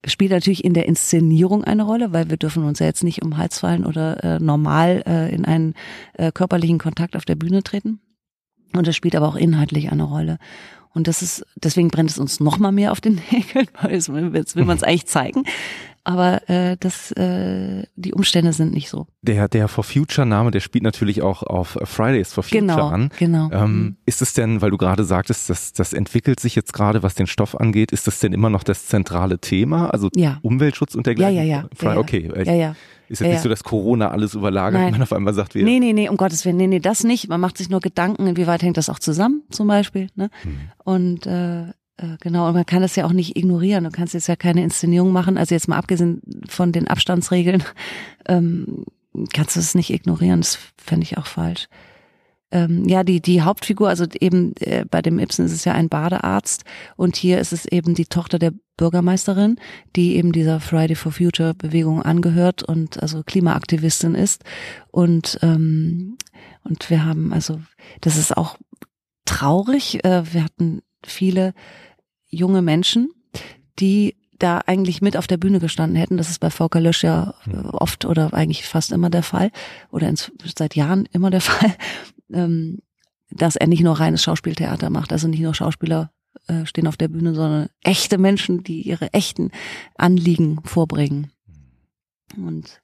spielt 0.07 0.33
natürlich 0.33 0.65
in 0.65 0.75
der 0.75 0.87
Inszenierung 0.87 1.65
eine 1.65 1.85
Rolle, 1.85 2.13
weil 2.13 2.29
wir 2.29 2.37
dürfen 2.37 2.65
uns 2.65 2.79
ja 2.79 2.87
jetzt 2.87 3.05
nicht 3.05 3.23
um 3.23 3.39
Hals 3.39 3.61
fallen 3.61 3.87
oder 3.87 4.23
äh, 4.23 4.39
normal 4.39 5.03
äh, 5.07 5.35
in 5.35 5.45
einen 5.45 5.75
äh, 6.15 6.31
körperlichen 6.33 6.79
Kontakt 6.79 7.17
auf 7.17 7.25
der 7.25 7.37
Bühne 7.37 7.63
treten. 7.63 8.01
Und 8.75 8.89
es 8.89 8.97
spielt 8.97 9.17
aber 9.17 9.29
auch 9.29 9.37
inhaltlich 9.37 9.91
eine 9.91 10.03
Rolle. 10.03 10.39
Und 10.95 11.09
das 11.09 11.23
ist, 11.23 11.45
deswegen 11.57 11.89
brennt 11.89 12.11
es 12.11 12.19
uns 12.19 12.41
noch 12.41 12.59
mal 12.59 12.73
mehr 12.73 12.93
auf 12.93 13.01
den 13.01 13.21
Nägeln, 13.31 13.69
weil 13.81 13.93
jetzt 13.93 14.57
will 14.57 14.65
man 14.65 14.77
es 14.77 14.83
eigentlich 14.83 15.07
zeigen 15.07 15.45
aber 16.05 16.49
äh, 16.51 16.77
das, 16.79 17.11
äh, 17.13 17.85
die 17.97 18.13
Umstände 18.13 18.53
sind 18.53 18.73
nicht 18.73 18.91
so. 18.91 19.07
Der, 19.23 19.49
der 19.49 19.69
For 19.69 19.83
Future 19.83 20.27
Name, 20.27 20.51
der 20.51 20.61
spielt 20.61 20.85
natürlich 20.85 21.23
auch 21.23 21.43
auf 21.43 21.79
Fridays 21.83 22.33
for 22.33 22.45
Future 22.45 22.61
genau, 22.61 22.89
an. 22.89 23.11
Genau. 23.19 23.51
Ähm, 23.51 23.77
mhm. 23.77 23.97
ist 24.05 24.21
es 24.21 24.35
denn, 24.35 24.61
weil 24.61 24.71
du 24.71 24.77
gerade 24.77 25.05
sagtest, 25.05 25.49
dass 25.49 25.73
das 25.73 25.95
entwickelt 25.95 26.41
sich 26.41 26.55
jetzt 26.55 26.75
gerade, 26.75 27.03
was 27.03 27.15
den 27.15 27.27
Stoff 27.27 27.59
angeht, 27.59 27.91
ist 27.91 28.07
das 28.07 28.21
denn 28.21 28.35
immer 28.35 28.51
noch 28.51 28.63
das 28.63 28.87
zentrale 28.87 29.39
Thema? 29.39 29.89
Also 29.91 30.11
ja. 30.15 30.39
Umweltschutz 30.43 30.95
und 30.95 31.07
dergleichen? 31.07 31.37
Ja, 31.37 31.43
ja, 31.43 31.63
ja. 31.63 31.69
Friday, 31.75 31.95
ja, 31.95 32.01
okay. 32.01 32.45
Ja, 32.45 32.53
ja. 32.53 32.77
Ist 33.09 33.21
ja, 33.21 33.29
nicht 33.29 33.41
so, 33.41 33.49
dass 33.49 33.63
Corona 33.63 34.11
alles 34.11 34.35
überlagert 34.35 34.81
Nein. 34.81 34.87
und 34.87 34.93
man 34.99 35.03
auf 35.03 35.13
einmal 35.13 35.35
sagt, 35.35 35.55
wir. 35.55 35.65
Nee, 35.65 35.79
nee, 35.79 35.93
nee, 35.93 36.09
um 36.09 36.17
Gottes 36.17 36.45
Willen, 36.45 36.57
nee, 36.57 36.67
nee, 36.67 36.81
das 36.81 37.05
nicht. 37.05 37.29
Man 37.29 37.41
macht 37.41 37.59
sich 37.59 37.71
nur 37.71 37.81
Gedanken, 37.81 38.27
inwieweit 38.27 38.63
hängt 38.63 38.77
das 38.77 38.89
auch 38.89 38.99
zusammen, 38.99 39.43
zum 39.51 39.69
Beispiel. 39.69 40.09
Ne? 40.15 40.31
Hm. 40.43 40.59
Und 40.85 41.27
äh, 41.27 41.69
äh, 41.97 42.17
genau, 42.21 42.49
und 42.49 42.55
man 42.55 42.67
kann 42.67 42.83
das 42.83 42.97
ja 42.97 43.05
auch 43.07 43.13
nicht 43.13 43.37
ignorieren. 43.37 43.85
Du 43.85 43.91
kannst 43.91 44.15
jetzt 44.15 44.27
ja 44.27 44.37
keine 44.37 44.63
Inszenierung 44.63 45.13
machen. 45.13 45.39
Also 45.39 45.55
jetzt 45.55 45.69
mal 45.69 45.79
abgesehen 45.79 46.23
von 46.49 46.73
den 46.73 46.89
Abstandsregeln, 46.89 47.63
ähm, 48.29 48.85
kannst 49.33 49.57
du 49.57 49.61
es 49.61 49.75
nicht 49.75 49.91
ignorieren. 49.91 50.41
Das 50.41 50.59
fände 50.77 51.05
ich 51.05 51.19
auch 51.19 51.27
falsch. 51.27 51.69
Ähm, 52.51 52.87
ja, 52.89 53.03
die, 53.03 53.21
die 53.21 53.43
Hauptfigur, 53.43 53.89
also 53.89 54.07
eben 54.21 54.55
äh, 54.61 54.85
bei 54.89 55.03
dem 55.03 55.19
Ibsen 55.19 55.47
ist 55.47 55.53
es 55.53 55.65
ja 55.65 55.73
ein 55.73 55.89
Badearzt 55.89 56.65
und 56.95 57.17
hier 57.17 57.41
ist 57.41 57.53
es 57.53 57.67
eben 57.67 57.95
die 57.95 58.05
Tochter 58.05 58.39
der 58.39 58.53
Bürgermeisterin, 58.77 59.57
die 59.97 60.17
eben 60.17 60.31
dieser 60.31 60.61
Friday 60.61 60.95
for 60.95 61.11
Future 61.11 61.55
Bewegung 61.55 62.03
angehört 62.03 62.63
und 62.63 63.03
also 63.03 63.23
Klimaaktivistin 63.25 64.15
ist. 64.15 64.45
Und, 64.91 65.39
ähm, 65.43 66.17
und 66.63 66.91
wir 66.91 67.05
haben, 67.05 67.33
also, 67.33 67.61
das 68.01 68.17
ist 68.17 68.37
auch 68.37 68.57
traurig. 69.25 70.05
Äh, 70.05 70.33
wir 70.33 70.45
hatten 70.45 70.83
viele 71.05 71.55
junge 72.29 72.63
Menschen, 72.63 73.11
die 73.79 74.17
da 74.39 74.59
eigentlich 74.59 75.01
mit 75.01 75.17
auf 75.17 75.27
der 75.27 75.37
Bühne 75.37 75.61
gestanden 75.61 75.97
hätten. 75.97 76.17
Das 76.17 76.29
ist 76.29 76.41
bei 76.41 76.51
Volker 76.51 76.81
Lösch 76.81 77.05
ja 77.05 77.35
hm. 77.45 77.71
oft 77.71 78.05
oder 78.05 78.35
eigentlich 78.35 78.67
fast 78.67 78.93
immer 78.93 79.11
der 79.11 79.23
Fall 79.23 79.51
oder 79.91 80.09
ins, 80.09 80.33
seit 80.57 80.75
Jahren 80.75 81.07
immer 81.13 81.31
der 81.31 81.41
Fall, 81.41 81.75
ähm, 82.33 82.81
dass 83.31 83.57
er 83.57 83.67
nicht 83.67 83.83
nur 83.83 83.99
reines 83.99 84.23
Schauspieltheater 84.23 84.91
macht, 84.91 85.13
also 85.13 85.29
nicht 85.29 85.41
nur 85.41 85.55
Schauspieler 85.55 86.11
äh, 86.47 86.67
stehen 86.67 86.87
auf 86.87 86.97
der 86.97 87.09
Bühne, 87.09 87.35
sondern 87.35 87.69
echte 87.83 88.19
Menschen, 88.19 88.65
die 88.65 88.83
ihre 88.83 89.13
echten 89.13 89.51
Anliegen 89.97 90.61
vorbringen. 90.65 91.31
Und 92.37 92.81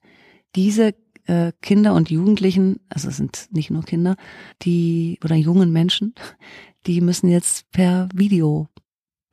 diese 0.54 0.94
äh, 1.30 1.52
Kinder 1.62 1.94
und 1.94 2.10
Jugendlichen, 2.10 2.80
also 2.88 3.08
es 3.08 3.16
sind 3.16 3.48
nicht 3.52 3.70
nur 3.70 3.84
Kinder, 3.84 4.16
die 4.62 5.18
oder 5.22 5.36
jungen 5.36 5.72
Menschen, 5.72 6.14
die 6.86 7.00
müssen 7.00 7.28
jetzt 7.28 7.70
per 7.70 8.08
Video 8.12 8.68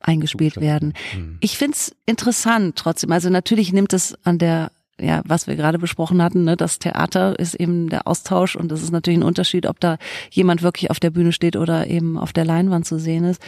eingespielt 0.00 0.60
werden. 0.60 0.92
Mhm. 1.16 1.38
Ich 1.40 1.58
find's 1.58 1.96
interessant 2.06 2.76
trotzdem. 2.76 3.10
Also 3.10 3.30
natürlich 3.30 3.72
nimmt 3.72 3.92
es 3.92 4.16
an 4.24 4.38
der 4.38 4.70
ja, 5.00 5.22
was 5.24 5.46
wir 5.46 5.54
gerade 5.54 5.78
besprochen 5.78 6.20
hatten, 6.20 6.42
ne, 6.42 6.56
das 6.56 6.80
Theater 6.80 7.38
ist 7.38 7.54
eben 7.54 7.88
der 7.88 8.08
Austausch 8.08 8.56
und 8.56 8.72
das 8.72 8.82
ist 8.82 8.90
natürlich 8.90 9.20
ein 9.20 9.24
Unterschied, 9.24 9.66
ob 9.66 9.78
da 9.78 9.96
jemand 10.28 10.62
wirklich 10.62 10.90
auf 10.90 10.98
der 10.98 11.10
Bühne 11.10 11.30
steht 11.30 11.54
oder 11.54 11.86
eben 11.86 12.18
auf 12.18 12.32
der 12.32 12.44
Leinwand 12.44 12.84
zu 12.84 12.98
sehen 12.98 13.22
ist 13.22 13.40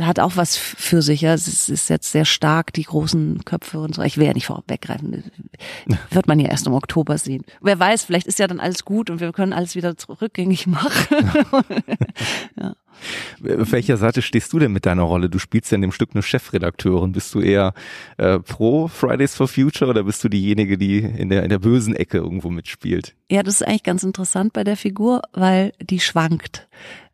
hat 0.00 0.20
auch 0.20 0.36
was 0.36 0.56
für 0.56 1.02
sich. 1.02 1.22
Ja. 1.22 1.34
Es 1.34 1.68
ist 1.68 1.88
jetzt 1.88 2.12
sehr 2.12 2.24
stark, 2.24 2.72
die 2.72 2.84
großen 2.84 3.44
Köpfe 3.44 3.80
und 3.80 3.94
so. 3.94 4.02
Ich 4.02 4.16
will 4.16 4.26
ja 4.26 4.32
nicht 4.32 4.46
vorweggreifen. 4.46 5.24
Wird 6.10 6.28
man 6.28 6.40
ja 6.40 6.48
erst 6.48 6.66
im 6.66 6.72
Oktober 6.72 7.18
sehen. 7.18 7.44
Wer 7.60 7.78
weiß, 7.78 8.04
vielleicht 8.04 8.26
ist 8.26 8.38
ja 8.38 8.46
dann 8.46 8.60
alles 8.60 8.84
gut 8.84 9.10
und 9.10 9.20
wir 9.20 9.32
können 9.32 9.52
alles 9.52 9.74
wieder 9.74 9.94
rückgängig 10.20 10.66
machen. 10.66 11.16
ja. 12.60 12.74
Auf 13.60 13.70
welcher 13.72 13.96
Seite 13.96 14.22
stehst 14.22 14.52
du 14.52 14.58
denn 14.58 14.72
mit 14.72 14.84
deiner 14.84 15.02
Rolle? 15.02 15.30
Du 15.30 15.38
spielst 15.38 15.70
ja 15.70 15.76
in 15.76 15.82
dem 15.82 15.92
Stück 15.92 16.10
eine 16.14 16.22
Chefredakteurin. 16.22 17.12
Bist 17.12 17.32
du 17.34 17.40
eher 17.40 17.72
äh, 18.16 18.40
pro 18.40 18.88
Fridays 18.88 19.36
for 19.36 19.46
Future 19.46 19.90
oder 19.90 20.02
bist 20.02 20.22
du 20.24 20.28
diejenige, 20.28 20.76
die 20.78 20.98
in 20.98 21.28
der, 21.28 21.44
in 21.44 21.48
der 21.48 21.60
bösen 21.60 21.94
Ecke 21.94 22.18
irgendwo 22.18 22.50
mitspielt? 22.50 23.14
Ja, 23.30 23.42
das 23.42 23.60
ist 23.60 23.66
eigentlich 23.66 23.84
ganz 23.84 24.02
interessant 24.02 24.52
bei 24.52 24.64
der 24.64 24.76
Figur, 24.76 25.22
weil 25.32 25.72
die 25.80 26.00
schwankt 26.00 26.68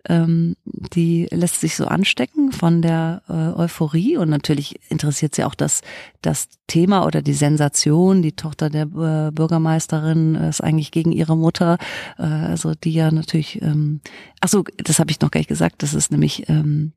ähm, 0.08 0.56
die 0.64 1.26
lässt 1.30 1.60
sich 1.60 1.76
so 1.76 1.86
anstecken 1.86 2.52
von 2.52 2.82
der 2.82 3.22
äh, 3.28 3.58
Euphorie 3.58 4.16
und 4.16 4.28
natürlich 4.28 4.78
interessiert 4.90 5.34
sie 5.34 5.44
auch 5.44 5.54
das, 5.54 5.80
das 6.20 6.48
Thema 6.66 7.06
oder 7.06 7.22
die 7.22 7.32
Sensation. 7.32 8.22
Die 8.22 8.32
Tochter 8.32 8.70
der 8.70 8.82
äh, 8.82 9.30
Bürgermeisterin 9.32 10.34
ist 10.34 10.62
eigentlich 10.62 10.90
gegen 10.90 11.12
ihre 11.12 11.36
Mutter, 11.36 11.78
äh, 12.18 12.22
also 12.22 12.74
die 12.74 12.92
ja 12.92 13.10
natürlich, 13.10 13.62
ähm, 13.62 14.00
ach 14.40 14.48
so, 14.48 14.64
das 14.76 14.98
habe 14.98 15.10
ich 15.10 15.20
noch 15.20 15.30
gar 15.30 15.40
nicht 15.40 15.48
gesagt, 15.48 15.82
das 15.82 15.94
ist 15.94 16.10
nämlich 16.10 16.48
ähm, 16.48 16.92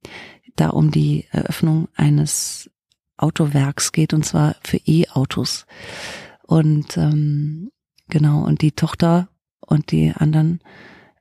da 0.56 0.70
um 0.70 0.92
die 0.92 1.26
Eröffnung 1.32 1.88
eines 1.96 2.70
Autowerks 3.18 3.92
geht 3.92 4.14
und 4.14 4.26
zwar 4.26 4.56
für 4.64 4.78
E-Autos. 4.86 5.66
Und 6.44 6.98
ähm, 6.98 7.72
genau, 8.10 8.46
und 8.46 8.62
die 8.62 8.72
Tochter 8.72 9.30
und 9.60 9.92
die 9.92 10.14
anderen 10.16 10.60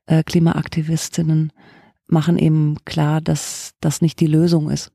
äh, 0.07 0.23
Klimaaktivistinnen 0.23 1.53
machen 2.09 2.39
eben 2.39 2.77
klar, 2.85 3.21
dass 3.21 3.75
das 3.81 4.01
nicht 4.01 4.21
die 4.21 4.27
Lösung 4.27 4.71
ist 4.71 4.93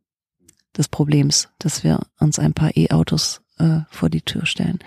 des 0.78 0.88
Problems, 0.88 1.50
dass 1.60 1.84
wir 1.84 2.00
uns 2.20 2.40
ein 2.40 2.54
paar 2.54 2.76
E-Autos 2.76 3.42
äh, 3.58 3.82
vor 3.90 4.10
die 4.10 4.22
Tür 4.22 4.46
stellen. 4.46 4.80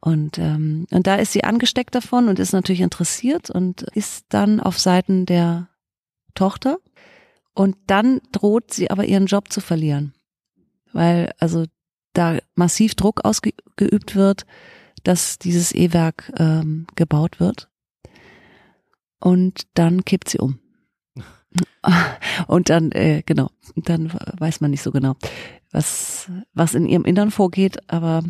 Und, 0.00 0.38
ähm, 0.38 0.86
und 0.90 1.06
da 1.06 1.14
ist 1.14 1.32
sie 1.32 1.44
angesteckt 1.44 1.94
davon 1.94 2.28
und 2.28 2.38
ist 2.38 2.52
natürlich 2.52 2.82
interessiert 2.82 3.48
und 3.48 3.82
ist 3.94 4.26
dann 4.28 4.60
auf 4.60 4.78
Seiten 4.78 5.24
der 5.24 5.68
Tochter. 6.34 6.78
Und 7.54 7.76
dann 7.86 8.20
droht 8.32 8.74
sie 8.74 8.90
aber 8.90 9.04
ihren 9.04 9.26
Job 9.26 9.50
zu 9.50 9.60
verlieren. 9.60 10.12
Weil 10.92 11.32
also 11.38 11.64
da 12.12 12.38
massiv 12.54 12.94
Druck 12.96 13.24
ausgeübt 13.24 14.14
wird, 14.14 14.44
dass 15.04 15.38
dieses 15.38 15.72
E-Werk 15.72 16.32
ähm, 16.38 16.86
gebaut 16.96 17.40
wird. 17.40 17.70
Und 19.24 19.62
dann 19.72 20.04
kippt 20.04 20.28
sie 20.28 20.38
um. 20.38 20.58
Und 22.46 22.68
dann, 22.68 22.92
äh, 22.92 23.22
genau, 23.24 23.48
dann 23.74 24.12
weiß 24.12 24.60
man 24.60 24.70
nicht 24.70 24.82
so 24.82 24.92
genau, 24.92 25.16
was, 25.70 26.30
was 26.52 26.74
in 26.74 26.84
ihrem 26.84 27.06
Innern 27.06 27.30
vorgeht, 27.30 27.78
aber 27.90 28.22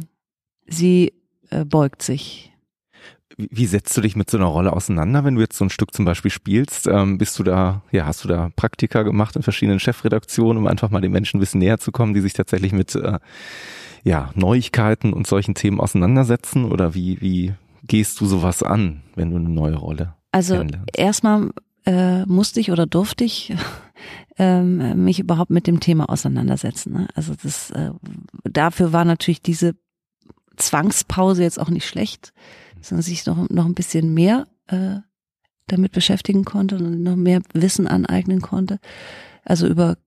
sie 0.68 1.12
äh, 1.50 1.64
beugt 1.64 2.02
sich. 2.02 2.52
Wie 3.36 3.66
setzt 3.66 3.96
du 3.96 4.02
dich 4.02 4.14
mit 4.14 4.30
so 4.30 4.36
einer 4.36 4.46
Rolle 4.46 4.72
auseinander, 4.72 5.24
wenn 5.24 5.34
du 5.34 5.40
jetzt 5.40 5.56
so 5.56 5.64
ein 5.64 5.70
Stück 5.70 5.92
zum 5.92 6.04
Beispiel 6.04 6.30
spielst? 6.30 6.86
Ähm, 6.86 7.18
bist 7.18 7.36
du 7.40 7.42
da, 7.42 7.82
ja, 7.90 8.06
hast 8.06 8.22
du 8.22 8.28
da 8.28 8.50
Praktika 8.54 9.02
gemacht 9.02 9.34
in 9.34 9.42
verschiedenen 9.42 9.80
Chefredaktionen, 9.80 10.58
um 10.58 10.68
einfach 10.68 10.90
mal 10.90 11.00
den 11.00 11.10
Menschen 11.10 11.38
ein 11.38 11.40
bisschen 11.40 11.58
näher 11.58 11.78
zu 11.78 11.90
kommen, 11.90 12.14
die 12.14 12.20
sich 12.20 12.34
tatsächlich 12.34 12.72
mit 12.72 12.94
äh, 12.94 13.18
ja, 14.04 14.30
Neuigkeiten 14.36 15.12
und 15.12 15.26
solchen 15.26 15.56
Themen 15.56 15.80
auseinandersetzen? 15.80 16.66
Oder 16.66 16.94
wie, 16.94 17.20
wie 17.20 17.54
gehst 17.82 18.20
du 18.20 18.26
sowas 18.26 18.62
an, 18.62 19.02
wenn 19.16 19.30
du 19.30 19.36
eine 19.38 19.48
neue 19.48 19.74
Rolle 19.74 20.14
also 20.34 20.64
erstmal 20.92 21.50
äh, 21.86 22.26
musste 22.26 22.58
ich 22.58 22.72
oder 22.72 22.86
durfte 22.86 23.22
ich 23.22 23.54
ähm, 24.36 25.04
mich 25.04 25.20
überhaupt 25.20 25.50
mit 25.50 25.68
dem 25.68 25.78
Thema 25.78 26.08
auseinandersetzen. 26.08 26.92
Ne? 26.92 27.08
Also 27.14 27.34
das 27.40 27.70
äh, 27.70 27.92
dafür 28.42 28.92
war 28.92 29.04
natürlich 29.04 29.42
diese 29.42 29.76
Zwangspause 30.56 31.44
jetzt 31.44 31.60
auch 31.60 31.70
nicht 31.70 31.86
schlecht, 31.86 32.32
sondern 32.80 33.02
sich 33.02 33.24
noch 33.26 33.48
noch 33.48 33.64
ein 33.64 33.74
bisschen 33.74 34.12
mehr 34.12 34.48
äh, 34.66 34.96
damit 35.68 35.92
beschäftigen 35.92 36.44
konnte 36.44 36.78
und 36.78 37.04
noch 37.04 37.14
mehr 37.14 37.40
Wissen 37.52 37.86
aneignen 37.86 38.40
konnte. 38.40 38.80
Also 39.44 39.68
über 39.68 39.98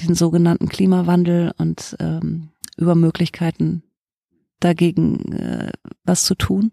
den 0.00 0.14
sogenannten 0.14 0.70
Klimawandel 0.70 1.52
und 1.58 1.96
ähm, 2.00 2.48
über 2.78 2.94
Möglichkeiten 2.94 3.82
dagegen 4.58 5.32
äh, 5.32 5.72
was 6.04 6.24
zu 6.24 6.34
tun. 6.34 6.72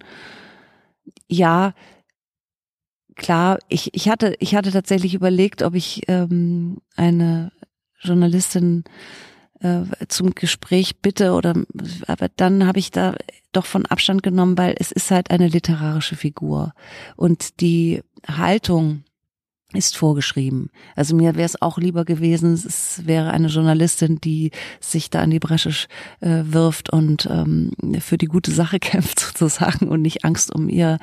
Ja, 1.27 1.73
klar, 3.17 3.59
ich, 3.67 3.93
ich 3.93 4.09
hatte, 4.09 4.35
ich 4.39 4.55
hatte 4.55 4.71
tatsächlich 4.71 5.13
überlegt, 5.13 5.63
ob 5.63 5.75
ich 5.75 6.03
ähm, 6.07 6.77
eine 6.95 7.51
Journalistin 7.99 8.83
äh, 9.59 9.83
zum 10.07 10.35
Gespräch 10.35 11.01
bitte 11.01 11.33
oder 11.33 11.53
aber 12.07 12.29
dann 12.35 12.65
habe 12.65 12.79
ich 12.79 12.91
da 12.91 13.15
doch 13.51 13.65
von 13.65 13.85
Abstand 13.85 14.23
genommen, 14.23 14.57
weil 14.57 14.75
es 14.77 14.91
ist 14.91 15.11
halt 15.11 15.31
eine 15.31 15.47
literarische 15.47 16.15
Figur. 16.15 16.73
Und 17.15 17.59
die 17.59 18.03
Haltung 18.27 19.03
ist 19.77 19.95
vorgeschrieben. 19.95 20.69
Also 20.95 21.15
mir 21.15 21.35
wäre 21.35 21.45
es 21.45 21.61
auch 21.61 21.77
lieber 21.77 22.03
gewesen, 22.03 22.53
es 22.53 23.05
wäre 23.05 23.31
eine 23.31 23.47
Journalistin, 23.47 24.19
die 24.19 24.51
sich 24.79 25.09
da 25.09 25.23
in 25.23 25.29
die 25.29 25.39
Bresche 25.39 25.69
äh, 26.19 26.43
wirft 26.45 26.89
und 26.89 27.27
ähm, 27.29 27.71
für 27.99 28.17
die 28.17 28.25
gute 28.25 28.51
Sache 28.51 28.79
kämpft 28.81 29.19
sozusagen 29.19 29.87
und 29.87 30.01
nicht 30.01 30.25
Angst 30.25 30.53
um 30.53 30.69
ihr 30.69 30.97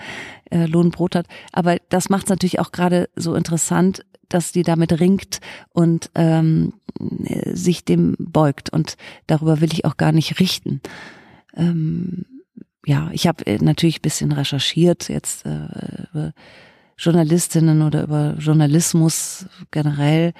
äh, 0.50 0.66
Lohnbrot 0.66 1.14
hat. 1.14 1.26
Aber 1.52 1.78
das 1.88 2.08
macht 2.10 2.24
es 2.24 2.30
natürlich 2.30 2.60
auch 2.60 2.72
gerade 2.72 3.08
so 3.16 3.34
interessant, 3.34 4.04
dass 4.28 4.52
die 4.52 4.62
damit 4.62 4.98
ringt 5.00 5.40
und 5.70 6.10
ähm, 6.14 6.74
sich 7.52 7.84
dem 7.84 8.16
beugt. 8.18 8.70
Und 8.70 8.96
darüber 9.26 9.60
will 9.60 9.72
ich 9.72 9.84
auch 9.84 9.96
gar 9.96 10.12
nicht 10.12 10.40
richten. 10.40 10.80
Ähm, 11.56 12.24
ja, 12.86 13.10
ich 13.12 13.26
habe 13.26 13.46
äh, 13.46 13.58
natürlich 13.58 14.02
bisschen 14.02 14.32
recherchiert 14.32 15.08
jetzt. 15.08 15.46
Äh, 15.46 16.32
Journalistinnen 16.96 17.82
oder 17.82 18.04
über 18.04 18.34
Journalismus 18.38 19.46
generell. 19.70 20.32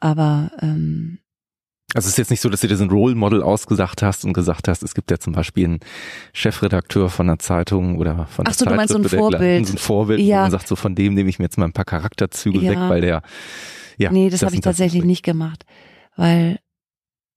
Aber 0.00 0.50
ähm, 0.60 1.18
also 1.94 2.06
es 2.06 2.12
ist 2.12 2.18
jetzt 2.18 2.30
nicht 2.30 2.40
so, 2.40 2.48
dass 2.48 2.60
du 2.60 2.68
dir 2.68 2.76
so 2.76 2.84
ein 2.84 2.90
Role 2.90 3.14
Model 3.14 3.42
ausgesagt 3.42 4.02
hast 4.02 4.24
und 4.24 4.32
gesagt 4.32 4.68
hast, 4.68 4.82
es 4.82 4.94
gibt 4.94 5.10
ja 5.10 5.18
zum 5.18 5.32
Beispiel 5.32 5.64
einen 5.64 5.80
Chefredakteur 6.32 7.08
von 7.08 7.28
einer 7.28 7.38
Zeitung 7.38 7.98
oder 7.98 8.26
von 8.26 8.44
einer 8.44 8.52
Ach 8.52 8.58
so, 8.58 8.64
du 8.64 8.74
meinst 8.74 8.92
so 8.92 8.98
ein 8.98 9.04
Vorbild. 9.08 9.66
So 9.66 9.74
ein 9.74 9.78
Vorbild, 9.78 10.20
ja. 10.20 10.38
wo 10.38 10.42
man 10.42 10.50
sagt, 10.50 10.68
so 10.68 10.76
von 10.76 10.94
dem 10.94 11.14
nehme 11.14 11.30
ich 11.30 11.38
mir 11.38 11.44
jetzt 11.44 11.58
mal 11.58 11.64
ein 11.64 11.72
paar 11.72 11.84
Charakterzüge 11.84 12.58
ja. 12.58 12.72
weg, 12.72 12.78
weil 12.78 13.00
der 13.00 13.22
ja. 13.98 14.12
Nee, 14.12 14.28
das, 14.30 14.40
das 14.40 14.46
habe 14.46 14.56
ich 14.56 14.60
tatsächlich 14.60 15.04
nicht 15.04 15.22
gemacht. 15.22 15.64
Weil, 16.16 16.58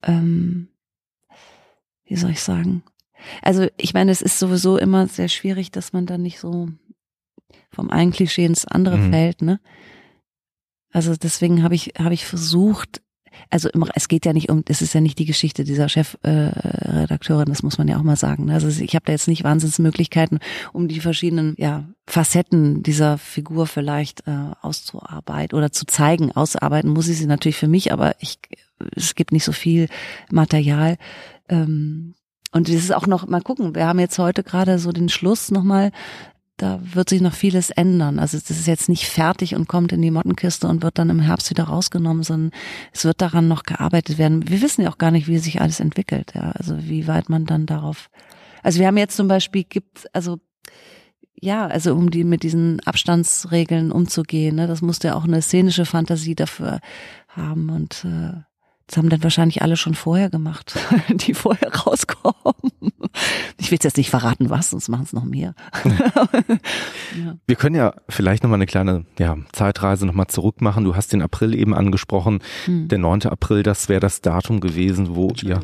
ähm, 0.02 0.68
wie 2.04 2.16
soll 2.16 2.30
ich 2.30 2.42
sagen? 2.42 2.82
Also 3.42 3.66
ich 3.76 3.94
meine, 3.94 4.10
es 4.10 4.22
ist 4.22 4.38
sowieso 4.38 4.78
immer 4.78 5.06
sehr 5.06 5.28
schwierig, 5.28 5.70
dass 5.70 5.92
man 5.92 6.06
dann 6.06 6.22
nicht 6.22 6.38
so 6.38 6.68
vom 7.70 7.90
einen 7.90 8.12
Klischee 8.12 8.44
ins 8.44 8.64
andere 8.64 8.96
mhm. 8.96 9.10
fällt, 9.10 9.42
ne? 9.42 9.60
Also 10.92 11.14
deswegen 11.14 11.62
habe 11.62 11.76
ich 11.76 11.94
habe 11.98 12.14
ich 12.14 12.26
versucht, 12.26 13.00
also 13.48 13.68
immer, 13.70 13.88
es 13.94 14.08
geht 14.08 14.26
ja 14.26 14.32
nicht 14.32 14.50
um, 14.50 14.64
es 14.68 14.82
ist 14.82 14.92
ja 14.92 15.00
nicht 15.00 15.18
die 15.18 15.24
Geschichte 15.24 15.64
dieser 15.64 15.88
Chefredakteurin, 15.88 17.46
äh, 17.46 17.50
das 17.50 17.62
muss 17.62 17.78
man 17.78 17.88
ja 17.88 17.98
auch 17.98 18.02
mal 18.02 18.16
sagen. 18.16 18.46
Ne? 18.46 18.54
Also 18.54 18.68
ich 18.68 18.94
habe 18.94 19.04
da 19.06 19.12
jetzt 19.12 19.28
nicht 19.28 19.44
Wahnsinnsmöglichkeiten, 19.44 20.40
um 20.72 20.88
die 20.88 21.00
verschiedenen 21.00 21.54
ja, 21.58 21.88
Facetten 22.06 22.82
dieser 22.82 23.18
Figur 23.18 23.66
vielleicht 23.66 24.26
äh, 24.26 24.50
auszuarbeiten 24.60 25.56
oder 25.56 25.72
zu 25.72 25.86
zeigen. 25.86 26.32
Ausarbeiten 26.32 26.90
muss 26.90 27.08
ich 27.08 27.18
sie 27.18 27.26
natürlich 27.26 27.56
für 27.56 27.68
mich, 27.68 27.92
aber 27.92 28.14
ich, 28.18 28.38
es 28.94 29.14
gibt 29.14 29.32
nicht 29.32 29.44
so 29.44 29.52
viel 29.52 29.88
Material. 30.30 30.96
Ähm, 31.48 32.14
und 32.52 32.68
es 32.68 32.74
ist 32.74 32.94
auch 32.94 33.06
noch, 33.06 33.28
mal 33.28 33.42
gucken, 33.42 33.76
wir 33.76 33.86
haben 33.86 34.00
jetzt 34.00 34.18
heute 34.18 34.42
gerade 34.42 34.78
so 34.80 34.90
den 34.90 35.08
Schluss 35.08 35.52
nochmal 35.52 35.92
da 36.60 36.80
wird 36.82 37.08
sich 37.08 37.22
noch 37.22 37.32
vieles 37.32 37.70
ändern. 37.70 38.18
Also 38.18 38.38
das 38.38 38.50
ist 38.50 38.66
jetzt 38.66 38.88
nicht 38.90 39.06
fertig 39.06 39.54
und 39.54 39.66
kommt 39.66 39.92
in 39.92 40.02
die 40.02 40.10
Mottenkiste 40.10 40.68
und 40.68 40.82
wird 40.82 40.98
dann 40.98 41.08
im 41.08 41.20
Herbst 41.20 41.48
wieder 41.48 41.64
rausgenommen, 41.64 42.22
sondern 42.22 42.50
es 42.92 43.04
wird 43.04 43.22
daran 43.22 43.48
noch 43.48 43.62
gearbeitet 43.62 44.18
werden. 44.18 44.46
Wir 44.48 44.60
wissen 44.60 44.82
ja 44.82 44.90
auch 44.90 44.98
gar 44.98 45.10
nicht, 45.10 45.26
wie 45.26 45.38
sich 45.38 45.60
alles 45.60 45.80
entwickelt. 45.80 46.32
Ja, 46.34 46.50
also 46.52 46.76
wie 46.78 47.06
weit 47.06 47.30
man 47.30 47.46
dann 47.46 47.64
darauf. 47.64 48.10
Also 48.62 48.78
wir 48.78 48.86
haben 48.86 48.98
jetzt 48.98 49.16
zum 49.16 49.26
Beispiel 49.26 49.64
gibt, 49.64 50.06
also 50.14 50.38
ja, 51.34 51.66
also 51.66 51.94
um 51.94 52.10
die 52.10 52.24
mit 52.24 52.42
diesen 52.42 52.80
Abstandsregeln 52.80 53.90
umzugehen, 53.90 54.56
ne, 54.56 54.66
das 54.66 54.82
musste 54.82 55.08
ja 55.08 55.14
auch 55.14 55.24
eine 55.24 55.40
szenische 55.40 55.86
Fantasie 55.86 56.34
dafür 56.34 56.80
haben 57.28 57.70
und 57.70 58.04
äh, 58.04 58.42
Das 58.90 58.96
haben 58.96 59.08
dann 59.08 59.22
wahrscheinlich 59.22 59.62
alle 59.62 59.76
schon 59.76 59.94
vorher 59.94 60.30
gemacht, 60.30 60.76
die 61.08 61.32
vorher 61.32 61.72
rauskommen. 61.72 62.92
Ich 63.56 63.70
will 63.70 63.78
jetzt 63.80 63.96
nicht 63.96 64.10
verraten, 64.10 64.50
was, 64.50 64.70
sonst 64.70 64.88
machen 64.88 65.04
es 65.04 65.12
noch 65.12 65.22
mehr. 65.22 65.54
ja. 65.84 67.36
Wir 67.46 67.54
können 67.54 67.76
ja 67.76 67.94
vielleicht 68.08 68.42
nochmal 68.42 68.56
eine 68.56 68.66
kleine 68.66 69.04
ja, 69.16 69.36
Zeitreise 69.52 70.06
nochmal 70.06 70.26
zurück 70.26 70.60
machen. 70.60 70.82
Du 70.82 70.96
hast 70.96 71.12
den 71.12 71.22
April 71.22 71.54
eben 71.54 71.72
angesprochen. 71.72 72.40
Hm. 72.64 72.88
Der 72.88 72.98
9. 72.98 73.26
April, 73.26 73.62
das 73.62 73.88
wäre 73.88 74.00
das 74.00 74.22
Datum 74.22 74.58
gewesen, 74.58 75.14
wo 75.14 75.32
ihr, 75.40 75.60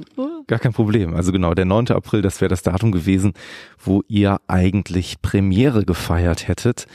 gar 0.47 0.61
kein 0.61 0.73
Problem. 0.73 1.13
Also 1.17 1.33
genau, 1.33 1.53
der 1.55 1.65
9. 1.65 1.89
April, 1.89 2.23
das 2.23 2.41
wäre 2.41 2.49
das 2.49 2.63
Datum 2.63 2.93
gewesen, 2.93 3.33
wo 3.77 4.05
ihr 4.07 4.41
eigentlich 4.47 5.21
Premiere 5.21 5.85
gefeiert 5.85 6.47
hättet. 6.47 6.87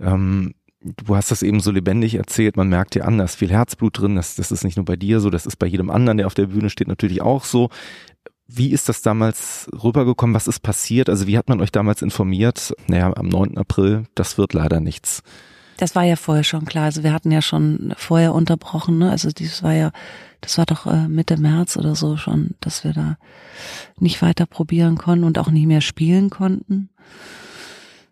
Ähm, 0.00 0.52
du 0.80 1.16
hast 1.16 1.30
das 1.30 1.42
eben 1.42 1.60
so 1.60 1.70
lebendig 1.70 2.14
erzählt, 2.14 2.56
man 2.56 2.68
merkt 2.68 2.94
dir 2.94 3.06
an, 3.06 3.18
da 3.18 3.24
ist 3.24 3.36
viel 3.36 3.50
Herzblut 3.50 3.98
drin, 3.98 4.16
das, 4.16 4.36
das 4.36 4.52
ist 4.52 4.64
nicht 4.64 4.76
nur 4.76 4.84
bei 4.84 4.96
dir 4.96 5.20
so, 5.20 5.30
das 5.30 5.46
ist 5.46 5.56
bei 5.56 5.66
jedem 5.66 5.90
anderen, 5.90 6.18
der 6.18 6.26
auf 6.26 6.34
der 6.34 6.46
Bühne 6.46 6.70
steht, 6.70 6.88
natürlich 6.88 7.22
auch 7.22 7.44
so. 7.44 7.70
Wie 8.46 8.70
ist 8.70 8.88
das 8.88 9.02
damals 9.02 9.68
rübergekommen? 9.72 10.34
Was 10.34 10.48
ist 10.48 10.60
passiert? 10.60 11.10
Also 11.10 11.26
wie 11.26 11.36
hat 11.36 11.50
man 11.50 11.60
euch 11.60 11.70
damals 11.70 12.00
informiert? 12.00 12.72
Naja, 12.86 13.12
am 13.14 13.28
9. 13.28 13.58
April, 13.58 14.04
das 14.14 14.38
wird 14.38 14.54
leider 14.54 14.80
nichts. 14.80 15.22
Das 15.76 15.94
war 15.94 16.02
ja 16.02 16.16
vorher 16.16 16.44
schon 16.44 16.64
klar. 16.64 16.84
Also 16.84 17.02
wir 17.02 17.12
hatten 17.12 17.30
ja 17.30 17.42
schon 17.42 17.94
vorher 17.98 18.32
unterbrochen, 18.32 18.98
ne? 18.98 19.10
Also 19.10 19.30
das 19.30 19.62
war 19.62 19.74
ja, 19.74 19.92
das 20.40 20.56
war 20.56 20.64
doch 20.64 20.86
äh, 20.86 21.08
Mitte 21.08 21.36
März 21.36 21.76
oder 21.76 21.94
so 21.94 22.16
schon, 22.16 22.54
dass 22.60 22.84
wir 22.84 22.94
da 22.94 23.18
nicht 23.98 24.22
weiter 24.22 24.46
probieren 24.46 24.96
konnten 24.96 25.24
und 25.24 25.38
auch 25.38 25.50
nicht 25.50 25.66
mehr 25.66 25.82
spielen 25.82 26.30
konnten. 26.30 26.88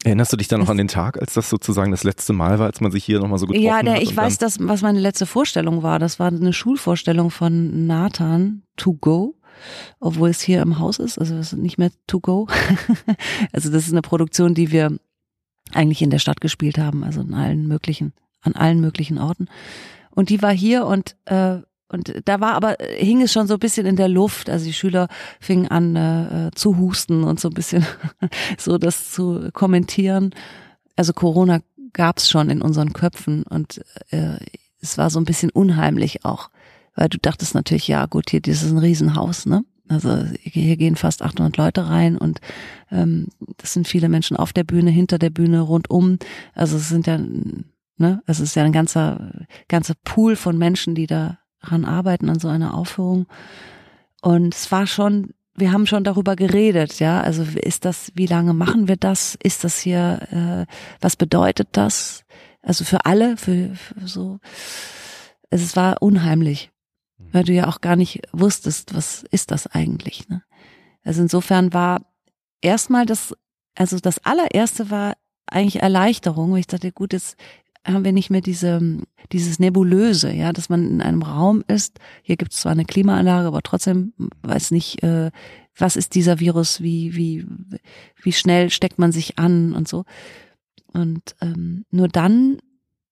Erinnerst 0.07 0.33
du 0.33 0.37
dich 0.37 0.47
dann 0.47 0.61
noch 0.61 0.69
an 0.69 0.77
den 0.77 0.87
Tag, 0.87 1.21
als 1.21 1.35
das 1.35 1.51
sozusagen 1.51 1.91
das 1.91 2.05
letzte 2.05 2.33
Mal 2.33 2.61
war, 2.61 2.67
als 2.67 2.81
man 2.81 2.93
sich 2.93 3.05
hier 3.05 3.19
nochmal 3.19 3.41
so 3.41 3.47
getroffen 3.47 3.65
ja, 3.65 3.83
der, 3.83 3.95
hat? 3.95 3.99
Ja, 3.99 4.09
ich 4.09 4.17
weiß, 4.17 4.39
das, 4.39 4.59
was 4.61 4.81
meine 4.83 5.01
letzte 5.01 5.27
Vorstellung 5.27 5.83
war. 5.83 5.99
Das 5.99 6.21
war 6.21 6.29
eine 6.29 6.53
Schulvorstellung 6.53 7.33
von 7.33 7.89
Nathan 7.89 8.63
To 8.77 8.93
Go, 8.93 9.35
obwohl 9.99 10.29
es 10.29 10.41
hier 10.41 10.63
im 10.63 10.79
Haus 10.79 11.01
ist. 11.01 11.19
Also 11.19 11.35
es 11.35 11.53
ist 11.53 11.59
nicht 11.59 11.79
mehr 11.79 11.91
To 12.07 12.21
Go. 12.21 12.47
also 13.53 13.69
das 13.69 13.89
ist 13.89 13.93
eine 13.93 14.03
Produktion, 14.03 14.55
die 14.55 14.71
wir 14.71 14.97
eigentlich 15.73 16.03
in 16.03 16.11
der 16.11 16.21
Stadt 16.21 16.41
gespielt 16.41 16.79
haben, 16.79 17.03
also 17.03 17.23
in 17.23 17.35
allen 17.35 17.67
möglichen, 17.67 18.13
an 18.43 18.53
allen 18.53 18.81
möglichen 18.81 19.19
Orten. 19.19 19.49
Und 20.11 20.29
die 20.29 20.41
war 20.41 20.53
hier 20.53 20.87
und 20.87 21.17
äh, 21.25 21.63
und 21.89 22.13
da 22.25 22.41
war 22.41 22.55
aber, 22.55 22.77
hing 22.97 23.23
es 23.23 23.33
schon 23.33 23.47
so 23.47 23.55
ein 23.55 23.61
bisschen 23.61 23.87
in 23.87 23.97
der 23.97 24.09
Luft. 24.09 24.51
Also 24.51 24.65
die 24.65 24.73
Schüler 24.73 25.09
fingen 25.41 25.69
an 25.69 25.95
äh, 25.97 26.51
zu 26.55 26.77
husten 26.79 27.23
und 27.23 27.39
so 27.39 27.49
ein 27.49 27.55
bisschen 27.55 27.87
so 28.59 28.77
das 28.79 29.13
zu 29.13 29.51
kommentieren. 29.53 30.35
Also 30.97 31.13
Corona 31.13 31.61
gab 31.93 32.19
es 32.19 32.29
schon 32.29 32.51
in 32.51 32.61
unseren 32.61 32.93
Köpfen 32.93 33.45
und 33.45 33.81
äh, 34.11 34.39
es 34.81 34.99
war 34.99 35.11
so 35.11 35.21
ein 35.21 35.25
bisschen 35.25 35.51
unheimlich 35.51 36.25
auch, 36.25 36.51
weil 36.95 37.09
du 37.09 37.19
dachtest 37.19 37.55
natürlich, 37.55 37.89
ja 37.89 38.07
gut, 38.07 38.31
hier 38.31 38.41
dieses 38.41 38.65
ist 38.65 38.73
ein 38.73 38.79
Riesenhaus, 38.79 39.47
ne? 39.47 39.65
Also 39.89 40.25
hier 40.41 40.77
gehen 40.77 40.97
fast 40.97 41.23
800 41.23 41.57
Leute 41.57 41.89
rein 41.89 42.19
und 42.19 42.41
ähm, 42.91 43.29
das 43.59 43.73
sind 43.73 43.87
viele 43.87 44.09
Menschen 44.09 44.37
auf 44.37 44.53
der 44.53 44.65
Bühne, 44.65 44.91
hinter 44.91 45.17
der 45.17 45.31
Bühne, 45.31 45.61
rundum. 45.61 46.19
Also 46.55 46.77
es 46.77 46.89
sind 46.89 47.07
ja, 47.07 47.19
ne, 47.97 48.21
es 48.27 48.41
ist 48.41 48.57
ja 48.57 48.65
ein 48.65 48.73
ganzer 48.73 49.47
ganzer 49.69 49.95
Pool 50.03 50.35
von 50.35 50.59
Menschen, 50.59 50.97
die 50.97 51.07
da 51.07 51.39
dran 51.61 51.85
arbeiten 51.85 52.29
an 52.29 52.39
so 52.39 52.49
einer 52.49 52.75
Aufführung. 52.75 53.27
Und 54.23 54.55
es 54.55 54.71
war 54.73 54.87
schon, 54.87 55.35
wir 55.55 55.73
haben 55.73 55.87
schon 55.87 56.05
darüber 56.05 56.37
geredet, 56.37 56.99
ja. 56.99 57.21
Also 57.21 57.43
ist 57.43 57.85
das, 57.85 58.13
wie 58.15 58.27
lange 58.27 58.53
machen 58.53 58.89
wir 58.89 58.97
das? 58.97 59.37
Ist 59.43 59.65
das 59.65 59.79
hier, 59.79 60.67
äh, 60.69 60.73
was 61.01 61.17
bedeutet 61.17 61.69
das? 61.73 62.25
Also 62.63 62.85
für 62.85 63.07
alle, 63.07 63.37
für, 63.37 63.75
für 63.75 64.07
so. 64.07 64.39
Es 65.51 65.77
war 65.77 66.03
unheimlich, 66.03 66.71
weil 67.19 67.45
du 67.45 67.53
ja 67.53 67.69
auch 67.69 67.81
gar 67.81 67.97
nicht 67.97 68.23
wusstest, 68.33 68.95
was 68.95 69.25
ist 69.31 69.51
das 69.51 69.67
eigentlich. 69.69 70.29
Ne? 70.29 70.43
Also 71.05 71.23
insofern 71.23 71.73
war 71.73 72.01
erstmal 72.61 73.07
das, 73.07 73.35
also 73.77 73.99
das 74.01 74.25
allererste 74.25 74.91
war 74.91 75.15
eigentlich 75.47 75.81
Erleichterung, 75.81 76.57
ich 76.57 76.67
dachte, 76.67 76.91
gut, 76.91 77.13
jetzt 77.13 77.37
haben 77.87 78.05
wir 78.05 78.13
nicht 78.13 78.31
mehr 78.31 78.41
diese, 78.41 78.81
dieses 79.33 79.59
Nebulöse, 79.59 80.33
ja, 80.33 80.53
dass 80.53 80.69
man 80.69 80.89
in 80.89 81.01
einem 81.01 81.23
Raum 81.23 81.65
ist. 81.69 81.99
Hier 82.23 82.37
gibt 82.37 82.53
es 82.53 82.61
zwar 82.61 82.73
eine 82.73 82.85
Klimaanlage, 82.85 83.47
aber 83.47 83.63
trotzdem 83.63 84.13
weiß 84.43 84.71
nicht, 84.73 85.03
äh, 85.03 85.31
was 85.77 85.97
ist 85.97 86.15
dieser 86.15 86.41
Virus, 86.41 86.81
wie, 86.81 87.15
wie, 87.15 87.47
wie 88.23 88.33
schnell 88.33 88.71
steckt 88.71 88.99
man 88.99 89.13
sich 89.13 89.39
an 89.39 89.75
und 89.75 89.89
so. 89.89 90.05
Und 90.93 91.37
ähm, 91.41 91.85
nur 91.91 92.09
dann, 92.09 92.59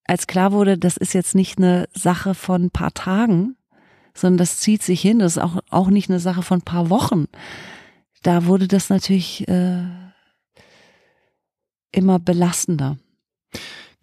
als 0.05 0.27
klar 0.27 0.53
wurde, 0.53 0.79
das 0.79 0.97
ist 0.97 1.13
jetzt 1.13 1.35
nicht 1.35 1.59
eine 1.59 1.89
Sache 1.93 2.35
von 2.35 2.65
ein 2.65 2.71
paar 2.71 2.95
Tagen, 2.95 3.57
sondern 4.15 4.39
das 4.39 4.59
zieht 4.59 4.83
sich 4.83 5.01
hin, 5.01 5.19
das 5.19 5.37
ist 5.37 5.43
auch, 5.43 5.59
auch 5.71 5.89
nicht 5.89 6.09
eine 6.09 6.21
Sache 6.21 6.43
von 6.43 6.59
ein 6.59 6.65
paar 6.65 6.89
Wochen. 6.89 7.27
Da 8.23 8.47
wurde 8.47 8.69
das 8.69 8.89
natürlich 8.89 9.47
äh, 9.49 9.85
immer 11.93 12.19
belastender. 12.19 12.99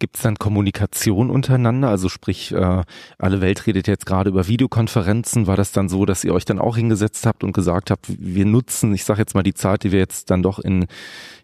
Gibt 0.02 0.16
es 0.16 0.22
dann 0.22 0.34
Kommunikation 0.34 1.30
untereinander? 1.30 1.88
Also 1.88 2.08
sprich, 2.08 2.50
äh, 2.50 2.82
alle 3.18 3.40
Welt 3.40 3.68
redet 3.68 3.86
jetzt 3.86 4.04
gerade 4.04 4.30
über 4.30 4.48
Videokonferenzen. 4.48 5.46
War 5.46 5.56
das 5.56 5.70
dann 5.70 5.88
so, 5.88 6.06
dass 6.06 6.24
ihr 6.24 6.34
euch 6.34 6.44
dann 6.44 6.58
auch 6.58 6.74
hingesetzt 6.74 7.24
habt 7.24 7.44
und 7.44 7.52
gesagt 7.52 7.92
habt, 7.92 8.06
wir 8.08 8.44
nutzen, 8.44 8.92
ich 8.94 9.04
sage 9.04 9.20
jetzt 9.20 9.36
mal 9.36 9.44
die 9.44 9.54
Zeit, 9.54 9.84
die 9.84 9.92
wir 9.92 10.00
jetzt 10.00 10.28
dann 10.32 10.42
doch 10.42 10.58
in, 10.58 10.86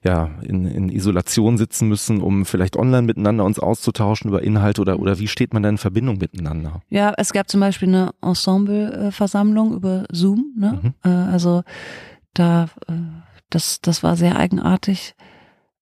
ja, 0.02 0.30
in, 0.42 0.64
in 0.64 0.88
Isolation 0.88 1.56
sitzen 1.56 1.86
müssen, 1.86 2.20
um 2.20 2.44
vielleicht 2.44 2.76
online 2.76 3.02
miteinander 3.02 3.44
uns 3.44 3.60
auszutauschen 3.60 4.28
über 4.28 4.42
Inhalte 4.42 4.80
oder, 4.80 4.98
oder 4.98 5.20
wie 5.20 5.28
steht 5.28 5.54
man 5.54 5.62
da 5.62 5.68
in 5.68 5.78
Verbindung 5.78 6.18
miteinander? 6.18 6.82
Ja, 6.88 7.14
es 7.16 7.32
gab 7.32 7.48
zum 7.48 7.60
Beispiel 7.60 7.86
eine 7.86 8.10
Ensemble-Versammlung 8.22 9.72
über 9.72 10.02
Zoom. 10.10 10.52
Ne? 10.58 10.80
Mhm. 10.82 10.94
Äh, 11.04 11.14
also 11.14 11.62
da, 12.34 12.64
äh, 12.88 12.92
das, 13.50 13.80
das 13.82 14.02
war 14.02 14.16
sehr 14.16 14.36
eigenartig 14.36 15.14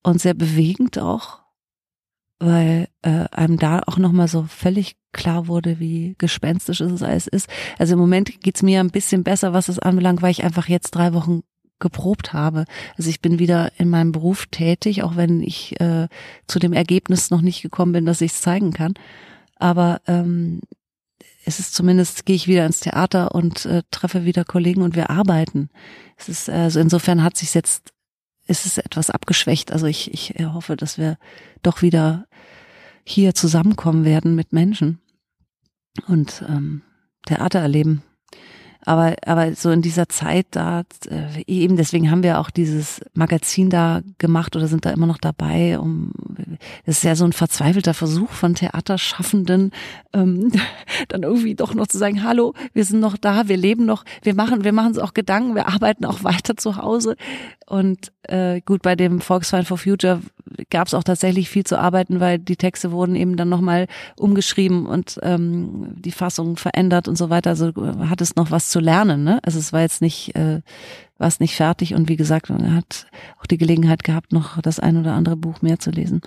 und 0.03 0.21
sehr 0.21 0.35
bewegend 0.35 0.99
auch 0.99 1.46
weil 2.38 2.88
äh, 3.03 3.25
einem 3.31 3.59
da 3.59 3.81
auch 3.87 3.96
nochmal 3.96 4.29
so 4.29 4.44
völlig 4.44 4.96
klar 5.12 5.49
wurde, 5.49 5.81
wie 5.81 6.14
gespenstisch 6.18 6.81
es 6.81 7.03
alles 7.03 7.27
ist. 7.27 7.49
Also 7.79 7.94
im 7.94 7.99
Moment 7.99 8.40
geht's 8.42 8.62
mir 8.62 8.81
ein 8.81 8.90
bisschen 8.90 9.25
besser, 9.25 9.53
was 9.53 9.68
es 9.68 9.79
anbelangt, 9.79 10.22
weil 10.22 10.31
ich 10.31 10.44
einfach 10.44 10.68
jetzt 10.68 10.90
drei 10.90 11.14
Wochen 11.14 11.42
geprobt 11.79 12.33
habe. 12.33 12.64
Also 12.96 13.11
ich 13.11 13.20
bin 13.20 13.38
wieder 13.38 13.72
in 13.79 13.88
meinem 13.88 14.12
Beruf 14.12 14.46
tätig, 14.46 15.03
auch 15.03 15.16
wenn 15.16 15.42
ich 15.42 15.81
äh, 15.81 16.09
zu 16.46 16.59
dem 16.59 16.72
Ergebnis 16.72 17.31
noch 17.31 17.40
nicht 17.40 17.62
gekommen 17.62 17.92
bin, 17.92 18.07
dass 18.07 18.20
ich 18.20 18.33
es 18.33 18.40
zeigen 18.40 18.72
kann. 18.72 18.94
Aber 19.57 20.01
ähm, 20.07 20.61
es 21.44 21.61
ist 21.61 21.75
zumindest, 21.75 22.27
gehe 22.27 22.37
ich 22.37 22.49
wieder 22.49 22.66
ins 22.66 22.81
Theater 22.81 23.35
und 23.35 23.64
äh, 23.66 23.83
treffe 23.90 24.25
wieder 24.25 24.44
Kollegen 24.44 24.83
und 24.83 24.96
wir 24.96 25.11
arbeiten. 25.11 25.70
Es 26.16 26.29
ist 26.29 26.51
also 26.51 26.81
insofern 26.81 27.22
hat 27.22 27.37
sich 27.37 27.55
jetzt 27.55 27.92
ist 28.46 28.66
es 28.66 28.79
etwas 28.79 29.11
abgeschwächt. 29.11 29.72
Also 29.72 29.87
ich, 29.87 30.12
ich 30.14 30.35
hoffe, 30.40 30.77
dass 30.77 30.99
wir 30.99 31.18
doch 31.62 31.83
wieder 31.83 32.26
hier 33.07 33.35
zusammenkommen 33.35 34.05
werden 34.05 34.35
mit 34.35 34.53
Menschen 34.53 35.01
und 36.09 36.45
ähm, 36.49 36.83
Theater 37.27 37.61
erleben. 37.61 38.03
Aber, 38.85 39.17
aber 39.25 39.55
so 39.55 39.71
in 39.71 39.83
dieser 39.83 40.09
Zeit 40.09 40.47
da, 40.51 40.83
äh, 41.09 41.43
eben 41.47 41.77
deswegen 41.77 42.11
haben 42.11 42.23
wir 42.23 42.41
auch 42.41 42.51
dieses 42.51 43.01
Magazin 43.15 43.71
da 43.71 44.01
gemacht 44.19 44.57
oder 44.57 44.69
sind 44.69 44.85
da 44.85 44.91
immer 44.91 45.07
noch 45.07 45.19
dabei, 45.19 45.79
um 45.79 46.12
das 46.85 46.99
ist 46.99 47.05
ja 47.05 47.17
so 47.17 47.25
ein 47.25 47.33
verzweifelter 47.33 47.95
Versuch 47.95 48.31
von 48.31 48.55
Theaterschaffenden, 48.55 49.73
ähm, 50.12 50.53
dann 51.09 51.23
irgendwie 51.23 51.55
doch 51.55 51.75
noch 51.75 51.87
zu 51.87 51.99
sagen, 51.99 52.23
hallo, 52.23 52.55
wir 52.73 52.85
sind 52.85 53.01
noch 53.01 53.17
da, 53.17 53.49
wir 53.49 53.57
leben 53.57 53.87
noch, 53.87 54.05
wir 54.23 54.35
machen, 54.35 54.65
wir 54.65 54.73
machen 54.73 54.89
uns 54.89 54.99
auch 54.99 55.15
Gedanken, 55.15 55.55
wir 55.55 55.69
arbeiten 55.69 56.05
auch 56.05 56.23
weiter 56.25 56.57
zu 56.57 56.77
Hause. 56.77 57.17
Und 57.67 58.12
äh, 58.23 58.61
gut, 58.61 58.83
bei 58.83 58.95
dem 58.95 59.21
Volksverein 59.21 59.65
for 59.65 59.79
Future 59.79 60.21
gab 60.71 60.87
es 60.87 60.95
auch 60.95 61.03
tatsächlich 61.03 61.51
viel 61.51 61.65
zu 61.65 61.79
arbeiten, 61.79 62.21
weil 62.21 62.39
die 62.39 62.57
Texte 62.57 62.93
wurden 62.93 63.17
eben 63.17 63.37
dann 63.37 63.49
nochmal 63.49 63.89
umgeschrieben 64.17 64.87
und 64.87 65.19
ähm, 65.23 65.95
die 65.97 66.12
Fassung 66.12 66.57
verändert 66.57 67.09
und 67.09 67.19
so 67.19 67.29
weiter. 67.31 67.51
Also 67.51 67.73
hat 68.09 68.21
es 68.21 68.37
noch 68.37 68.51
was 68.51 68.65
zu 68.70 68.81
lernen. 68.81 69.24
Ne? 69.24 69.40
Also 69.42 69.59
es 69.59 69.72
war 69.72 69.81
jetzt 69.81 70.02
nicht, 70.02 70.35
äh, 70.37 70.61
war 71.18 71.29
es 71.29 71.40
nicht 71.40 71.57
fertig 71.57 71.94
und 71.94 72.09
wie 72.09 72.16
gesagt, 72.16 72.50
er 72.50 72.74
hat 72.74 73.07
auch 73.40 73.46
die 73.46 73.59
Gelegenheit 73.59 74.05
gehabt, 74.05 74.33
noch 74.33 74.61
das 74.61 74.81
ein 74.81 74.96
oder 74.96 75.14
andere 75.14 75.37
Buch 75.37 75.62
mehr 75.62 75.79
zu 75.79 75.90
lesen. 75.90 76.20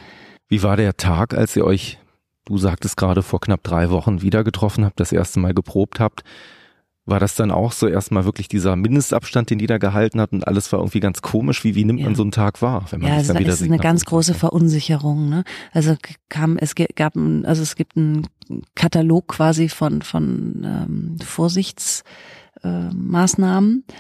Wie 0.48 0.64
war 0.64 0.78
der 0.78 0.98
Tag, 0.98 1.34
als 1.34 1.56
ihr 1.56 1.66
euch, 1.66 2.00
du 2.46 2.58
sagtest 2.58 2.98
gerade 2.98 3.22
vor 3.22 3.40
knapp 3.40 3.64
drei 3.64 3.90
Wochen 3.92 4.22
wieder 4.22 4.44
getroffen 4.44 4.84
habt, 4.84 5.00
das 5.00 5.12
erste 5.12 5.40
Mal 5.40 5.54
geprobt 5.54 6.00
habt? 6.00 6.24
War 7.10 7.20
das 7.20 7.36
dann 7.36 7.52
auch 7.52 7.72
so 7.72 7.88
erstmal 7.88 8.26
wirklich 8.26 8.48
dieser 8.48 8.76
Mindestabstand, 8.76 9.50
den 9.50 9.58
die 9.60 9.68
da 9.68 9.78
gehalten 9.78 10.20
hat 10.22 10.32
und 10.32 10.48
alles 10.48 10.72
war 10.72 10.80
irgendwie 10.80 11.00
ganz 11.00 11.22
komisch? 11.22 11.64
Wie, 11.64 11.76
wie 11.76 11.86
nimmt 11.86 12.00
ja. 12.00 12.06
man 12.06 12.16
so 12.16 12.24
einen 12.24 12.32
Tag 12.32 12.62
wahr, 12.62 12.86
wenn 12.92 13.02
man 13.02 13.12
ja, 13.12 13.20
sich 13.20 13.28
dann 13.28 13.40
wieder 13.40 13.52
sieht? 13.52 13.52
Ja, 13.52 13.54
es 13.54 13.62
ist 13.62 13.68
eine 13.68 13.78
ganz 13.78 14.06
große 14.06 14.34
Verunsicherung. 14.34 15.30
Ne? 15.30 15.44
Also 15.72 15.96
kam, 16.30 16.58
es 16.58 16.74
gab, 16.76 17.16
also 17.16 17.62
es 17.62 17.76
gibt 17.76 17.98
einen 17.98 18.28
Katalog 18.76 19.28
quasi 19.28 19.70
von 19.70 20.02
von 20.02 20.64
ähm, 20.64 21.18
Vorsichtsmaßnahmen. 21.24 23.84
Äh, 23.88 23.94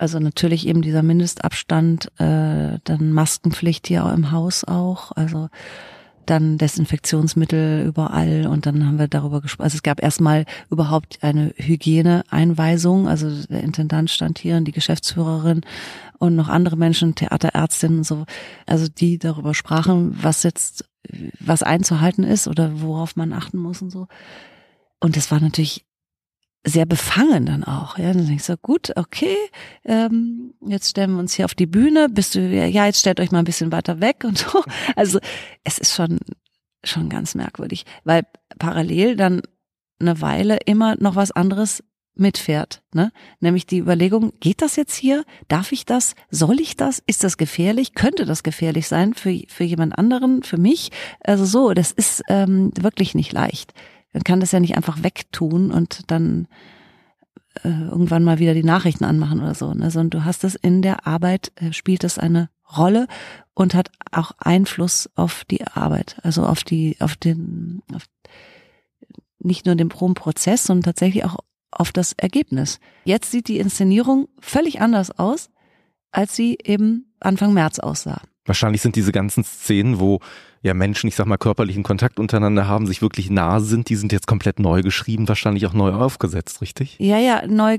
also 0.00 0.18
natürlich 0.18 0.66
eben 0.66 0.80
dieser 0.80 1.02
Mindestabstand, 1.02 2.10
äh, 2.18 2.78
dann 2.84 3.12
Maskenpflicht 3.12 3.86
hier 3.86 4.10
im 4.14 4.30
Haus 4.30 4.64
auch. 4.64 5.12
Also 5.12 5.50
dann 6.30 6.58
Desinfektionsmittel 6.58 7.84
überall 7.86 8.46
und 8.46 8.66
dann 8.66 8.86
haben 8.86 8.98
wir 8.98 9.08
darüber 9.08 9.40
gesprochen. 9.40 9.64
Also 9.64 9.76
es 9.76 9.82
gab 9.82 10.02
erstmal 10.02 10.44
überhaupt 10.70 11.18
eine 11.22 11.52
Hygieneeinweisung. 11.56 13.08
Also 13.08 13.30
der 13.48 13.62
Intendant 13.62 14.10
stand 14.10 14.38
hier 14.38 14.56
und 14.56 14.64
die 14.64 14.72
Geschäftsführerin 14.72 15.62
und 16.18 16.36
noch 16.36 16.48
andere 16.48 16.76
Menschen, 16.76 17.14
Theaterärztinnen 17.14 17.98
und 17.98 18.04
so, 18.04 18.24
also 18.66 18.86
die 18.88 19.18
darüber 19.18 19.54
sprachen, 19.54 20.16
was 20.22 20.44
jetzt, 20.44 20.84
was 21.40 21.62
einzuhalten 21.62 22.24
ist 22.24 22.46
oder 22.46 22.80
worauf 22.80 23.16
man 23.16 23.32
achten 23.32 23.58
muss 23.58 23.82
und 23.82 23.90
so. 23.90 24.06
Und 25.00 25.16
das 25.16 25.30
war 25.30 25.40
natürlich 25.40 25.84
sehr 26.64 26.86
befangen 26.86 27.46
dann 27.46 27.64
auch. 27.64 27.96
Ja, 27.98 28.12
dann 28.12 28.26
denke 28.26 28.34
ich 28.34 28.44
so, 28.44 28.56
gut, 28.56 28.92
okay, 28.96 29.36
ähm, 29.84 30.54
jetzt 30.66 30.90
stellen 30.90 31.12
wir 31.12 31.18
uns 31.18 31.34
hier 31.34 31.46
auf 31.46 31.54
die 31.54 31.66
Bühne. 31.66 32.08
Bist 32.08 32.34
du, 32.34 32.40
ja, 32.40 32.86
jetzt 32.86 33.00
stellt 33.00 33.20
euch 33.20 33.30
mal 33.30 33.38
ein 33.38 33.44
bisschen 33.44 33.72
weiter 33.72 34.00
weg 34.00 34.24
und 34.24 34.38
so. 34.38 34.62
Also 34.96 35.18
es 35.64 35.78
ist 35.78 35.94
schon 35.94 36.18
schon 36.84 37.08
ganz 37.08 37.34
merkwürdig, 37.34 37.84
weil 38.04 38.22
parallel 38.58 39.16
dann 39.16 39.42
eine 39.98 40.20
Weile 40.20 40.58
immer 40.64 40.96
noch 40.96 41.16
was 41.16 41.30
anderes 41.30 41.82
mitfährt, 42.14 42.82
ne? 42.92 43.12
Nämlich 43.40 43.66
die 43.66 43.78
Überlegung, 43.78 44.32
geht 44.40 44.62
das 44.62 44.76
jetzt 44.76 44.94
hier? 44.94 45.24
Darf 45.48 45.72
ich 45.72 45.86
das? 45.86 46.14
Soll 46.30 46.60
ich 46.60 46.76
das? 46.76 47.02
Ist 47.06 47.24
das 47.24 47.36
gefährlich? 47.36 47.94
Könnte 47.94 48.26
das 48.26 48.42
gefährlich 48.42 48.88
sein 48.88 49.14
für, 49.14 49.38
für 49.48 49.64
jemand 49.64 49.98
anderen, 49.98 50.42
für 50.42 50.58
mich? 50.58 50.90
Also 51.24 51.44
so, 51.44 51.72
das 51.72 51.92
ist 51.92 52.22
ähm, 52.28 52.72
wirklich 52.78 53.14
nicht 53.14 53.32
leicht. 53.32 53.72
Man 54.12 54.24
kann 54.24 54.40
das 54.40 54.52
ja 54.52 54.60
nicht 54.60 54.76
einfach 54.76 55.02
wegtun 55.02 55.70
und 55.70 56.10
dann 56.10 56.48
äh, 57.62 57.68
irgendwann 57.68 58.24
mal 58.24 58.38
wieder 58.38 58.54
die 58.54 58.64
Nachrichten 58.64 59.04
anmachen 59.04 59.40
oder 59.40 59.54
so, 59.54 59.74
ne? 59.74 59.90
Sondern 59.90 60.10
du 60.10 60.24
hast 60.24 60.44
es 60.44 60.54
in 60.54 60.82
der 60.82 61.06
Arbeit, 61.06 61.52
äh, 61.56 61.72
spielt 61.72 62.04
es 62.04 62.18
eine 62.18 62.48
Rolle 62.76 63.06
und 63.54 63.74
hat 63.74 63.90
auch 64.12 64.32
Einfluss 64.38 65.10
auf 65.16 65.44
die 65.44 65.66
Arbeit, 65.66 66.16
also 66.22 66.44
auf 66.44 66.62
die, 66.62 66.96
auf 67.00 67.16
den, 67.16 67.82
auf 67.92 68.04
nicht 69.38 69.66
nur 69.66 69.74
den 69.74 69.88
Probenprozess, 69.88 70.64
sondern 70.64 70.84
tatsächlich 70.84 71.24
auch 71.24 71.38
auf 71.70 71.92
das 71.92 72.12
Ergebnis. 72.12 72.78
Jetzt 73.04 73.30
sieht 73.30 73.48
die 73.48 73.58
Inszenierung 73.58 74.28
völlig 74.38 74.80
anders 74.80 75.10
aus, 75.18 75.50
als 76.10 76.34
sie 76.36 76.58
eben 76.62 77.12
Anfang 77.20 77.52
März 77.52 77.78
aussah. 77.78 78.22
Wahrscheinlich 78.50 78.82
sind 78.82 78.96
diese 78.96 79.12
ganzen 79.12 79.44
Szenen, 79.44 80.00
wo 80.00 80.18
ja 80.60 80.74
Menschen, 80.74 81.06
ich 81.06 81.14
sag 81.14 81.26
mal, 81.26 81.38
körperlichen 81.38 81.84
Kontakt 81.84 82.18
untereinander 82.18 82.66
haben, 82.66 82.88
sich 82.88 83.00
wirklich 83.00 83.30
nah 83.30 83.60
sind, 83.60 83.88
die 83.88 83.94
sind 83.94 84.10
jetzt 84.10 84.26
komplett 84.26 84.58
neu 84.58 84.82
geschrieben, 84.82 85.28
wahrscheinlich 85.28 85.66
auch 85.66 85.72
neu 85.72 85.92
aufgesetzt, 85.92 86.60
richtig? 86.60 86.96
Ja, 86.98 87.16
ja, 87.16 87.46
neu, 87.46 87.78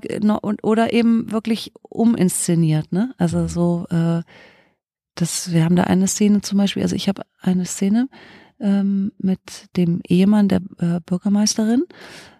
oder 0.63 0.93
eben 0.93 1.29
wirklich 1.29 1.73
uminszeniert, 1.81 2.93
ne? 2.93 3.13
Also 3.17 3.39
mhm. 3.39 3.47
so, 3.49 3.85
äh, 3.89 4.21
das, 5.15 5.51
wir 5.51 5.65
haben 5.65 5.75
da 5.75 5.83
eine 5.83 6.07
Szene 6.07 6.39
zum 6.39 6.57
Beispiel, 6.59 6.83
also 6.83 6.95
ich 6.95 7.09
habe 7.09 7.23
eine 7.41 7.65
Szene 7.65 8.07
ähm, 8.61 9.11
mit 9.17 9.75
dem 9.75 9.99
Ehemann 10.07 10.47
der 10.47 10.61
äh, 10.77 11.01
Bürgermeisterin 11.05 11.83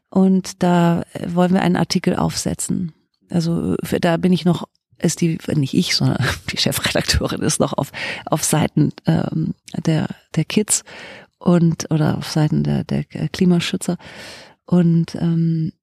und 0.09 0.63
da 0.63 1.03
wollen 1.27 1.53
wir 1.53 1.63
einen 1.63 1.75
Artikel 1.75 2.15
aufsetzen. 2.15 2.93
Also 3.29 3.75
für, 3.83 3.99
da 3.99 4.15
bin 4.15 4.31
ich 4.31 4.45
noch, 4.45 4.69
ist 5.03 5.21
die, 5.21 5.37
nicht 5.55 5.73
ich, 5.73 5.95
sondern 5.95 6.23
die 6.51 6.57
Chefredakteurin 6.57 7.41
ist 7.41 7.59
noch 7.59 7.73
auf, 7.73 7.91
auf 8.25 8.43
Seiten 8.43 8.93
ähm, 9.05 9.53
der, 9.85 10.07
der 10.35 10.45
Kids 10.45 10.83
und 11.37 11.89
oder 11.91 12.17
auf 12.17 12.29
Seiten 12.29 12.63
der, 12.63 12.83
der 12.83 13.03
Klimaschützer. 13.03 13.97
Und 14.65 15.15
ähm, 15.15 15.73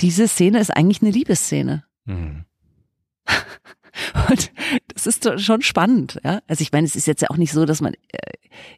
diese 0.00 0.28
Szene 0.28 0.60
ist 0.60 0.70
eigentlich 0.70 1.02
eine 1.02 1.10
Liebesszene. 1.10 1.84
Mhm. 2.04 2.44
Und 4.28 4.50
das 4.88 5.06
ist 5.06 5.40
schon 5.40 5.62
spannend, 5.62 6.20
ja. 6.24 6.42
Also 6.48 6.62
ich 6.62 6.72
meine, 6.72 6.86
es 6.86 6.96
ist 6.96 7.06
jetzt 7.06 7.22
ja 7.22 7.30
auch 7.30 7.36
nicht 7.36 7.52
so, 7.52 7.64
dass 7.64 7.80
man 7.80 7.94
äh, 8.08 8.32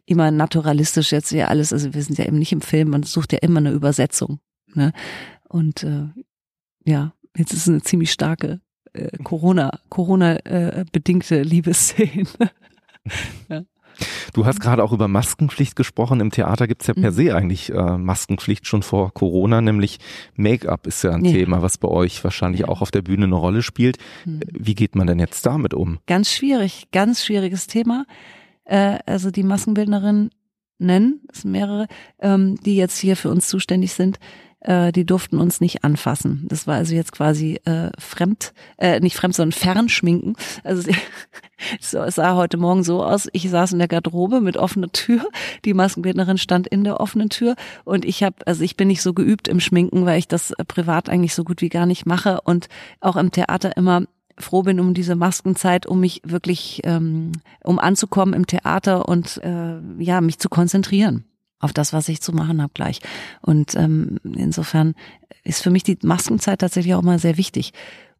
immer 0.04 0.30
naturalistisch 0.30 1.10
jetzt 1.10 1.32
ja 1.32 1.48
alles, 1.48 1.72
also 1.72 1.94
wir 1.94 2.02
sind 2.02 2.18
ja 2.18 2.26
eben 2.26 2.38
nicht 2.38 2.52
im 2.52 2.60
Film, 2.60 2.90
man 2.90 3.02
sucht 3.02 3.32
ja 3.32 3.38
immer 3.38 3.58
eine 3.58 3.72
Übersetzung. 3.72 4.40
Ne? 4.74 4.92
Und 5.48 5.82
äh, 5.84 6.08
ja, 6.84 7.14
jetzt 7.36 7.52
ist 7.52 7.60
es 7.60 7.68
eine 7.68 7.82
ziemlich 7.82 8.12
starke 8.12 8.60
äh, 8.96 9.10
Corona, 9.22 9.78
Corona-bedingte 9.88 11.38
äh, 11.38 11.42
Liebesszene. 11.42 12.26
ja. 13.48 13.62
Du 14.32 14.44
hast 14.44 14.60
gerade 14.60 14.84
auch 14.84 14.92
über 14.92 15.08
Maskenpflicht 15.08 15.76
gesprochen. 15.76 16.20
Im 16.20 16.30
Theater 16.30 16.66
gibt's 16.66 16.86
ja 16.86 16.94
per 16.94 17.10
mhm. 17.12 17.14
se 17.14 17.34
eigentlich 17.34 17.72
äh, 17.72 17.98
Maskenpflicht 17.98 18.66
schon 18.66 18.82
vor 18.82 19.12
Corona, 19.14 19.60
nämlich 19.60 19.98
Make-up 20.34 20.86
ist 20.86 21.02
ja 21.02 21.12
ein 21.12 21.24
ja. 21.24 21.32
Thema, 21.32 21.62
was 21.62 21.78
bei 21.78 21.88
euch 21.88 22.22
wahrscheinlich 22.22 22.66
auch 22.66 22.82
auf 22.82 22.90
der 22.90 23.02
Bühne 23.02 23.24
eine 23.24 23.34
Rolle 23.34 23.62
spielt. 23.62 23.98
Mhm. 24.24 24.40
Wie 24.52 24.74
geht 24.74 24.94
man 24.94 25.06
denn 25.06 25.18
jetzt 25.18 25.46
damit 25.46 25.74
um? 25.74 25.98
Ganz 26.06 26.30
schwierig, 26.30 26.88
ganz 26.92 27.24
schwieriges 27.24 27.66
Thema. 27.66 28.04
Äh, 28.64 28.98
also 29.06 29.30
die 29.30 29.42
Maskenbildnerin 29.42 30.30
nennen, 30.78 31.22
es 31.32 31.42
sind 31.42 31.52
mehrere, 31.52 31.86
ähm, 32.20 32.56
die 32.62 32.76
jetzt 32.76 32.98
hier 32.98 33.16
für 33.16 33.30
uns 33.30 33.48
zuständig 33.48 33.94
sind, 33.94 34.18
äh, 34.66 34.92
die 34.92 35.06
durften 35.06 35.38
uns 35.38 35.60
nicht 35.60 35.84
anfassen. 35.84 36.44
Das 36.48 36.66
war 36.66 36.74
also 36.74 36.94
jetzt 36.94 37.12
quasi 37.12 37.60
äh, 37.64 37.90
fremd, 37.98 38.52
äh, 38.78 39.00
nicht 39.00 39.16
fremd, 39.16 39.34
sondern 39.34 39.52
fernschminken. 39.52 40.36
Also 40.64 40.90
so, 41.80 41.98
es 42.00 42.16
sah 42.16 42.34
heute 42.34 42.56
Morgen 42.56 42.82
so 42.82 43.02
aus, 43.02 43.28
ich 43.32 43.48
saß 43.48 43.72
in 43.72 43.78
der 43.78 43.88
Garderobe 43.88 44.40
mit 44.40 44.56
offener 44.56 44.90
Tür, 44.90 45.24
die 45.64 45.74
Maskenbildnerin 45.74 46.38
stand 46.38 46.66
in 46.66 46.84
der 46.84 47.00
offenen 47.00 47.30
Tür. 47.30 47.54
Und 47.84 48.04
ich 48.04 48.22
habe, 48.22 48.36
also 48.46 48.62
ich 48.64 48.76
bin 48.76 48.88
nicht 48.88 49.02
so 49.02 49.14
geübt 49.14 49.48
im 49.48 49.60
Schminken, 49.60 50.04
weil 50.04 50.18
ich 50.18 50.28
das 50.28 50.52
privat 50.66 51.08
eigentlich 51.08 51.34
so 51.34 51.44
gut 51.44 51.62
wie 51.62 51.68
gar 51.68 51.86
nicht 51.86 52.04
mache. 52.04 52.40
Und 52.42 52.68
auch 53.00 53.16
im 53.16 53.30
Theater 53.30 53.76
immer 53.76 54.02
froh 54.38 54.62
bin 54.62 54.80
um 54.80 54.92
diese 54.92 55.14
Maskenzeit, 55.14 55.86
um 55.86 56.00
mich 56.00 56.20
wirklich, 56.24 56.82
ähm, 56.84 57.32
um 57.62 57.78
anzukommen 57.78 58.34
im 58.34 58.46
Theater 58.46 59.08
und 59.08 59.38
äh, 59.42 59.78
ja, 59.98 60.20
mich 60.20 60.38
zu 60.38 60.48
konzentrieren 60.48 61.24
auf 61.58 61.72
das, 61.72 61.92
was 61.92 62.08
ich 62.08 62.20
zu 62.20 62.32
machen 62.32 62.62
habe 62.62 62.72
gleich. 62.74 63.00
Und 63.40 63.74
ähm, 63.74 64.18
insofern 64.24 64.94
ist 65.42 65.62
für 65.62 65.70
mich 65.70 65.82
die 65.82 65.98
Maskenzeit 66.02 66.60
tatsächlich 66.60 66.94
auch 66.94 67.02
mal 67.02 67.18
sehr 67.18 67.36
wichtig. 67.36 67.72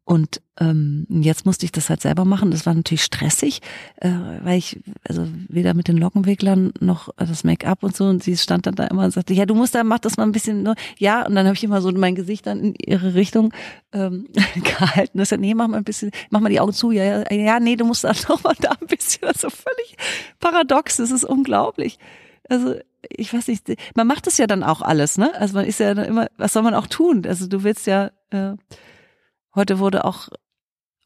Und 0.07 0.41
ähm, 0.57 1.05
jetzt 1.09 1.45
musste 1.45 1.65
ich 1.65 1.73
das 1.73 1.89
halt 1.89 1.99
selber 1.99 2.23
machen. 2.23 2.49
Das 2.49 2.65
war 2.65 2.73
natürlich 2.73 3.03
stressig, 3.03 3.59
äh, 3.97 4.09
weil 4.41 4.57
ich 4.57 4.79
also 5.03 5.27
weder 5.49 5.73
mit 5.73 5.89
den 5.89 5.97
Lockenwicklern 5.97 6.71
noch 6.79 7.09
das 7.17 7.43
Make-up 7.43 7.83
und 7.83 7.93
so. 7.93 8.05
Und 8.05 8.23
sie 8.23 8.37
stand 8.37 8.67
dann 8.67 8.75
da 8.75 8.85
immer 8.87 9.03
und 9.03 9.11
sagte, 9.11 9.33
ja, 9.33 9.45
du 9.45 9.53
musst 9.53 9.75
da, 9.75 9.83
mach 9.83 9.99
das 9.99 10.15
mal 10.15 10.23
ein 10.23 10.31
bisschen 10.31 10.63
nur. 10.63 10.75
Ja, 10.97 11.27
und 11.27 11.35
dann 11.35 11.45
habe 11.45 11.57
ich 11.57 11.63
immer 11.65 11.81
so 11.81 11.91
mein 11.91 12.15
Gesicht 12.15 12.47
dann 12.47 12.61
in 12.61 12.75
ihre 12.75 13.15
Richtung 13.15 13.53
ähm, 13.91 14.29
gehalten. 14.63 15.17
Das 15.17 15.29
ja, 15.31 15.35
nee, 15.35 15.53
mach 15.53 15.67
mal 15.67 15.75
ein 15.75 15.83
bisschen, 15.83 16.11
mach 16.29 16.39
mal 16.39 16.47
die 16.47 16.61
Augen 16.61 16.71
zu. 16.71 16.91
Ja, 16.91 17.03
ja, 17.03 17.25
ja 17.29 17.59
nee, 17.59 17.75
du 17.75 17.83
musst 17.83 18.05
da 18.05 18.13
noch 18.29 18.41
mal 18.43 18.55
da 18.61 18.77
ein 18.79 18.87
bisschen. 18.87 19.27
Also 19.27 19.49
völlig 19.49 19.97
paradox. 20.39 20.95
Das 20.95 21.11
ist 21.11 21.25
unglaublich. 21.25 21.99
Also 22.49 22.75
ich 23.09 23.33
weiß 23.33 23.47
nicht, 23.47 23.73
man 23.95 24.07
macht 24.07 24.27
das 24.27 24.37
ja 24.37 24.47
dann 24.47 24.63
auch 24.63 24.81
alles, 24.81 25.17
ne? 25.17 25.33
Also 25.35 25.53
man 25.53 25.65
ist 25.65 25.79
ja 25.79 25.93
dann 25.93 26.05
immer, 26.05 26.27
was 26.37 26.53
soll 26.53 26.63
man 26.63 26.73
auch 26.73 26.87
tun? 26.87 27.23
Also 27.27 27.47
du 27.47 27.63
willst 27.63 27.87
ja, 27.87 28.11
äh, 28.31 28.53
heute 29.55 29.79
wurde 29.79 30.05
auch 30.05 30.29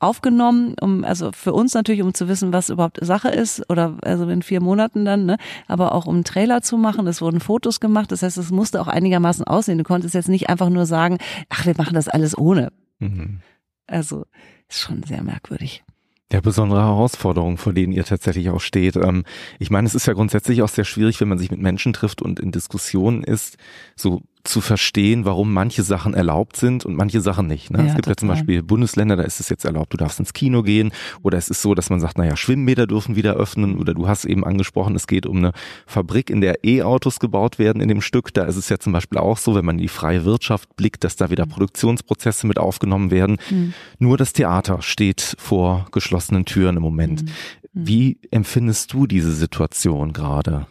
aufgenommen, 0.01 0.75
um 0.81 1.03
also 1.03 1.31
für 1.31 1.53
uns 1.53 1.73
natürlich, 1.73 2.01
um 2.01 2.13
zu 2.13 2.27
wissen, 2.27 2.51
was 2.51 2.69
überhaupt 2.69 2.97
Sache 3.05 3.29
ist 3.29 3.69
oder 3.69 3.97
also 4.03 4.27
in 4.29 4.41
vier 4.41 4.59
Monaten 4.59 5.05
dann, 5.05 5.25
ne, 5.25 5.37
aber 5.67 5.93
auch 5.93 6.07
um 6.07 6.15
einen 6.15 6.23
Trailer 6.23 6.61
zu 6.61 6.77
machen. 6.77 7.05
Es 7.05 7.21
wurden 7.21 7.39
Fotos 7.39 7.79
gemacht, 7.79 8.11
das 8.11 8.23
heißt, 8.23 8.37
es 8.37 8.51
musste 8.51 8.81
auch 8.81 8.87
einigermaßen 8.87 9.45
aussehen. 9.45 9.77
Du 9.77 9.83
konntest 9.83 10.15
jetzt 10.15 10.29
nicht 10.29 10.49
einfach 10.49 10.69
nur 10.69 10.87
sagen, 10.87 11.19
ach, 11.49 11.65
wir 11.65 11.75
machen 11.77 11.93
das 11.93 12.07
alles 12.07 12.35
ohne. 12.37 12.71
Mhm. 12.99 13.41
Also 13.85 14.25
ist 14.67 14.79
schon 14.79 15.03
sehr 15.03 15.21
merkwürdig. 15.21 15.83
Ja, 16.31 16.39
besondere 16.39 16.81
Herausforderungen, 16.81 17.57
vor 17.57 17.73
denen 17.73 17.91
ihr 17.91 18.05
tatsächlich 18.05 18.49
auch 18.49 18.61
steht. 18.61 18.95
Ähm, 18.95 19.25
ich 19.59 19.69
meine, 19.69 19.85
es 19.85 19.95
ist 19.95 20.05
ja 20.05 20.13
grundsätzlich 20.13 20.61
auch 20.61 20.69
sehr 20.69 20.85
schwierig, 20.85 21.19
wenn 21.19 21.27
man 21.27 21.37
sich 21.37 21.51
mit 21.51 21.59
Menschen 21.59 21.91
trifft 21.91 22.21
und 22.21 22.39
in 22.39 22.51
Diskussionen 22.53 23.21
ist, 23.21 23.57
so 23.97 24.21
zu 24.43 24.61
verstehen, 24.61 25.25
warum 25.25 25.53
manche 25.53 25.83
Sachen 25.83 26.13
erlaubt 26.13 26.57
sind 26.57 26.85
und 26.85 26.95
manche 26.95 27.21
Sachen 27.21 27.47
nicht. 27.47 27.69
Ne? 27.69 27.79
Ja, 27.79 27.85
es 27.85 27.91
gibt 27.95 28.05
total. 28.05 28.11
ja 28.11 28.17
zum 28.17 28.27
Beispiel 28.29 28.63
Bundesländer, 28.63 29.15
da 29.15 29.23
ist 29.23 29.39
es 29.39 29.49
jetzt 29.49 29.65
erlaubt, 29.65 29.93
du 29.93 29.97
darfst 29.97 30.19
ins 30.19 30.33
Kino 30.33 30.63
gehen 30.63 30.91
oder 31.21 31.37
es 31.37 31.49
ist 31.49 31.61
so, 31.61 31.75
dass 31.75 31.89
man 31.89 31.99
sagt, 31.99 32.17
naja, 32.17 32.35
Schwimmbäder 32.35 32.87
dürfen 32.87 33.15
wieder 33.15 33.35
öffnen 33.35 33.77
oder 33.77 33.93
du 33.93 34.07
hast 34.07 34.25
eben 34.25 34.43
angesprochen, 34.43 34.95
es 34.95 35.07
geht 35.07 35.25
um 35.25 35.37
eine 35.37 35.51
Fabrik, 35.85 36.29
in 36.29 36.41
der 36.41 36.63
E-Autos 36.63 37.19
gebaut 37.19 37.59
werden 37.59 37.81
in 37.81 37.87
dem 37.87 38.01
Stück. 38.01 38.33
Da 38.33 38.45
ist 38.45 38.55
es 38.55 38.69
ja 38.69 38.79
zum 38.79 38.93
Beispiel 38.93 39.19
auch 39.19 39.37
so, 39.37 39.55
wenn 39.55 39.65
man 39.65 39.75
in 39.75 39.83
die 39.83 39.87
freie 39.87 40.25
Wirtschaft 40.25 40.75
blickt, 40.75 41.03
dass 41.03 41.15
da 41.15 41.29
wieder 41.29 41.45
mhm. 41.45 41.51
Produktionsprozesse 41.51 42.47
mit 42.47 42.57
aufgenommen 42.57 43.11
werden. 43.11 43.37
Mhm. 43.49 43.73
Nur 43.99 44.17
das 44.17 44.33
Theater 44.33 44.81
steht 44.81 45.35
vor 45.37 45.87
geschlossenen 45.91 46.45
Türen 46.45 46.77
im 46.77 46.83
Moment. 46.83 47.23
Mhm. 47.23 47.29
mhm. 47.73 47.87
Wie 47.87 48.19
empfindest 48.31 48.91
du 48.93 49.07
diese 49.07 49.31
Situation 49.31 50.13
gerade? 50.13 50.67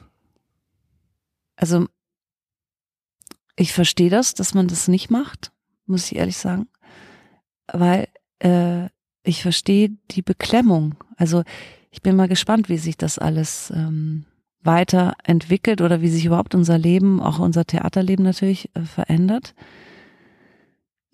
Also 1.57 1.87
ich 3.57 3.73
verstehe 3.73 4.11
das, 4.11 4.35
dass 4.35 4.55
man 4.55 4.69
das 4.69 4.89
nicht 4.89 5.11
macht, 5.11 5.53
muss 5.87 6.11
ich 6.11 6.17
ehrlich 6.17 6.37
sagen, 6.37 6.69
weil 7.73 8.09
äh, 8.39 8.89
ich 9.23 9.43
verstehe 9.43 9.91
die 10.11 10.23
Beklemmung. 10.23 10.95
Also 11.17 11.43
ich 11.91 12.03
bin 12.03 12.17
mal 12.17 12.29
gespannt, 12.29 12.69
wie 12.69 12.79
sich 12.79 12.97
das 12.97 13.19
alles 13.19 13.71
ähm, 13.75 14.25
weiterentwickelt 14.63 15.81
oder 15.81 16.01
wie 16.01 16.09
sich 16.09 16.25
überhaupt 16.25 16.55
unser 16.55 16.79
Leben, 16.79 17.21
auch 17.21 17.39
unser 17.39 17.65
Theaterleben 17.65 18.25
natürlich 18.25 18.71
äh, 18.75 18.83
verändert, 18.83 19.55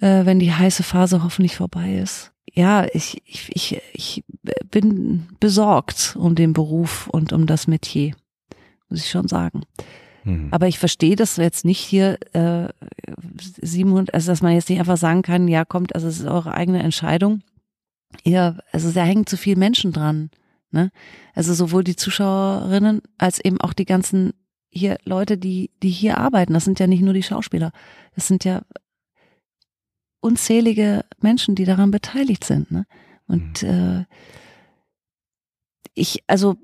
äh, 0.00 0.24
wenn 0.24 0.38
die 0.38 0.52
heiße 0.52 0.82
Phase 0.82 1.22
hoffentlich 1.22 1.56
vorbei 1.56 1.96
ist. 1.96 2.32
Ja, 2.52 2.86
ich, 2.92 3.22
ich, 3.26 3.50
ich, 3.54 3.82
ich 3.92 4.24
bin 4.70 5.28
besorgt 5.40 6.16
um 6.18 6.34
den 6.34 6.52
Beruf 6.52 7.08
und 7.08 7.32
um 7.32 7.46
das 7.46 7.66
Metier. 7.66 8.14
muss 8.88 9.00
ich 9.00 9.10
schon 9.10 9.28
sagen. 9.28 9.62
Hm. 10.26 10.48
Aber 10.50 10.66
ich 10.66 10.78
verstehe 10.78 11.14
das 11.14 11.36
jetzt 11.36 11.64
nicht 11.64 11.78
hier, 11.78 12.18
äh, 12.32 12.68
700, 13.62 14.12
also 14.12 14.32
dass 14.32 14.42
man 14.42 14.54
jetzt 14.54 14.68
nicht 14.68 14.80
einfach 14.80 14.96
sagen 14.96 15.22
kann, 15.22 15.46
ja 15.46 15.64
kommt, 15.64 15.94
also 15.94 16.08
es 16.08 16.18
ist 16.18 16.26
eure 16.26 16.52
eigene 16.52 16.82
Entscheidung. 16.82 17.42
Ja, 18.24 18.56
also 18.72 18.90
da 18.90 19.04
hängen 19.04 19.26
zu 19.26 19.36
viele 19.36 19.56
Menschen 19.56 19.92
dran. 19.92 20.30
Ne? 20.72 20.90
Also 21.34 21.54
sowohl 21.54 21.84
die 21.84 21.94
Zuschauerinnen 21.94 23.02
als 23.18 23.38
eben 23.38 23.60
auch 23.60 23.72
die 23.72 23.84
ganzen 23.84 24.32
hier 24.68 24.98
Leute, 25.04 25.38
die, 25.38 25.70
die 25.82 25.90
hier 25.90 26.18
arbeiten. 26.18 26.54
Das 26.54 26.64
sind 26.64 26.80
ja 26.80 26.88
nicht 26.88 27.02
nur 27.02 27.14
die 27.14 27.22
Schauspieler. 27.22 27.70
Das 28.16 28.26
sind 28.26 28.44
ja 28.44 28.62
unzählige 30.20 31.04
Menschen, 31.20 31.54
die 31.54 31.64
daran 31.64 31.92
beteiligt 31.92 32.42
sind. 32.42 32.72
Ne? 32.72 32.84
Und 33.28 33.62
mhm. 33.62 33.68
äh, 33.68 34.04
ich, 35.94 36.24
also 36.26 36.56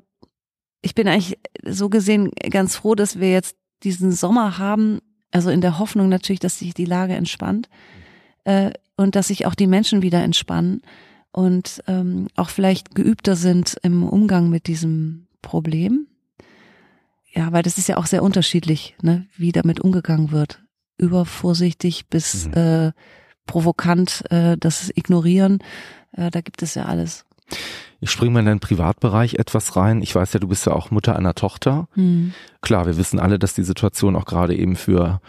ich 0.82 0.94
bin 0.94 1.08
eigentlich 1.08 1.38
so 1.64 1.88
gesehen 1.88 2.30
ganz 2.50 2.76
froh, 2.76 2.94
dass 2.94 3.18
wir 3.18 3.30
jetzt 3.30 3.56
diesen 3.84 4.12
Sommer 4.12 4.58
haben, 4.58 5.00
also 5.30 5.50
in 5.50 5.60
der 5.60 5.78
Hoffnung 5.78 6.08
natürlich, 6.08 6.40
dass 6.40 6.58
sich 6.58 6.74
die 6.74 6.84
Lage 6.84 7.14
entspannt 7.14 7.68
äh, 8.44 8.72
und 8.96 9.16
dass 9.16 9.28
sich 9.28 9.46
auch 9.46 9.54
die 9.54 9.66
Menschen 9.66 10.02
wieder 10.02 10.22
entspannen 10.22 10.82
und 11.30 11.82
ähm, 11.86 12.28
auch 12.36 12.50
vielleicht 12.50 12.94
geübter 12.94 13.36
sind 13.36 13.78
im 13.82 14.06
Umgang 14.06 14.50
mit 14.50 14.66
diesem 14.66 15.26
Problem. 15.40 16.06
Ja, 17.34 17.50
weil 17.52 17.62
das 17.62 17.78
ist 17.78 17.88
ja 17.88 17.96
auch 17.96 18.06
sehr 18.06 18.22
unterschiedlich, 18.22 18.94
ne, 19.00 19.26
wie 19.36 19.52
damit 19.52 19.80
umgegangen 19.80 20.30
wird. 20.30 20.62
Übervorsichtig 20.98 22.08
bis 22.08 22.46
mhm. 22.46 22.52
äh, 22.52 22.92
provokant, 23.46 24.30
äh, 24.30 24.56
das 24.58 24.90
Ignorieren, 24.94 25.60
äh, 26.12 26.30
da 26.30 26.42
gibt 26.42 26.62
es 26.62 26.74
ja 26.74 26.84
alles. 26.84 27.24
Ich 28.00 28.10
springe 28.10 28.32
mal 28.32 28.40
in 28.40 28.46
deinen 28.46 28.60
Privatbereich 28.60 29.34
etwas 29.34 29.76
rein. 29.76 30.02
Ich 30.02 30.14
weiß 30.14 30.32
ja, 30.32 30.40
du 30.40 30.48
bist 30.48 30.66
ja 30.66 30.72
auch 30.72 30.90
Mutter 30.90 31.14
einer 31.16 31.34
Tochter. 31.34 31.86
Mhm. 31.94 32.34
Klar, 32.60 32.86
wir 32.86 32.96
wissen 32.96 33.20
alle, 33.20 33.38
dass 33.38 33.54
die 33.54 33.62
Situation 33.62 34.16
auch 34.16 34.24
gerade 34.24 34.56
eben 34.56 34.74
für 34.74 35.20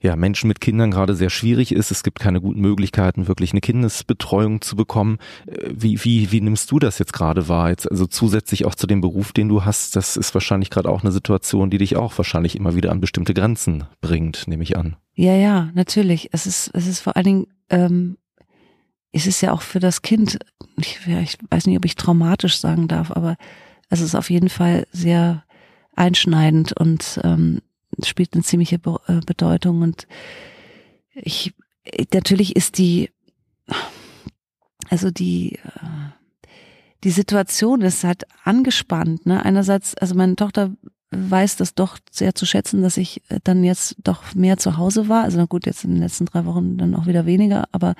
ja, 0.00 0.16
Menschen 0.16 0.48
mit 0.48 0.60
Kindern 0.60 0.90
gerade 0.90 1.14
sehr 1.14 1.30
schwierig 1.30 1.72
ist. 1.72 1.90
Es 1.90 2.02
gibt 2.02 2.18
keine 2.18 2.40
guten 2.40 2.60
Möglichkeiten, 2.60 3.28
wirklich 3.28 3.52
eine 3.52 3.60
Kindesbetreuung 3.60 4.62
zu 4.62 4.74
bekommen. 4.74 5.18
Äh, 5.46 5.70
wie, 5.72 6.02
wie, 6.04 6.32
wie 6.32 6.40
nimmst 6.40 6.70
du 6.70 6.78
das 6.78 6.98
jetzt 6.98 7.12
gerade 7.12 7.48
wahr? 7.48 7.70
Jetzt 7.70 7.90
also 7.90 8.06
zusätzlich 8.06 8.64
auch 8.64 8.74
zu 8.74 8.86
dem 8.86 9.02
Beruf, 9.02 9.32
den 9.32 9.48
du 9.48 9.64
hast, 9.64 9.96
das 9.96 10.16
ist 10.16 10.32
wahrscheinlich 10.34 10.70
gerade 10.70 10.88
auch 10.88 11.02
eine 11.02 11.12
Situation, 11.12 11.70
die 11.70 11.78
dich 11.78 11.96
auch 11.96 12.16
wahrscheinlich 12.16 12.56
immer 12.56 12.74
wieder 12.74 12.90
an 12.90 13.00
bestimmte 13.00 13.34
Grenzen 13.34 13.84
bringt, 14.00 14.48
nehme 14.48 14.62
ich 14.62 14.76
an. 14.76 14.96
Ja, 15.14 15.34
ja, 15.34 15.70
natürlich. 15.74 16.30
Es 16.32 16.46
ist, 16.46 16.70
es 16.72 16.86
ist 16.86 17.00
vor 17.00 17.16
allen 17.16 17.24
Dingen, 17.24 17.46
ähm, 17.68 18.16
es 19.12 19.26
ist 19.26 19.40
ja 19.40 19.52
auch 19.52 19.62
für 19.62 19.80
das 19.80 20.02
Kind, 20.02 20.38
ich, 20.76 20.98
ich 21.06 21.38
weiß 21.50 21.66
nicht, 21.66 21.76
ob 21.76 21.84
ich 21.84 21.96
traumatisch 21.96 22.58
sagen 22.58 22.88
darf, 22.88 23.10
aber 23.10 23.36
es 23.88 24.00
ist 24.00 24.14
auf 24.14 24.30
jeden 24.30 24.48
Fall 24.48 24.86
sehr 24.92 25.44
einschneidend 25.96 26.72
und 26.72 27.20
ähm, 27.24 27.60
spielt 28.04 28.34
eine 28.34 28.42
ziemliche 28.42 28.76
äh, 28.76 29.20
Bedeutung 29.26 29.82
und 29.82 30.06
ich 31.12 31.52
natürlich 32.14 32.56
ist 32.56 32.78
die 32.78 33.10
also 34.88 35.10
die 35.10 35.56
äh, 35.56 36.10
die 37.04 37.10
Situation 37.10 37.80
ist 37.80 38.04
halt 38.04 38.26
angespannt. 38.44 39.26
Ne? 39.26 39.42
Einerseits, 39.44 39.94
also 39.96 40.14
meine 40.14 40.36
Tochter 40.36 40.72
weiß 41.10 41.56
das 41.56 41.74
doch 41.74 41.98
sehr 42.10 42.34
zu 42.34 42.46
schätzen, 42.46 42.82
dass 42.82 42.96
ich 42.96 43.22
äh, 43.30 43.40
dann 43.42 43.64
jetzt 43.64 43.96
doch 44.04 44.34
mehr 44.34 44.58
zu 44.58 44.76
Hause 44.76 45.08
war. 45.08 45.24
Also 45.24 45.38
na 45.38 45.46
gut, 45.46 45.66
jetzt 45.66 45.84
in 45.84 45.92
den 45.92 46.02
letzten 46.02 46.26
drei 46.26 46.44
Wochen 46.44 46.76
dann 46.78 46.94
auch 46.94 47.06
wieder 47.06 47.26
weniger, 47.26 47.68
aber 47.72 47.94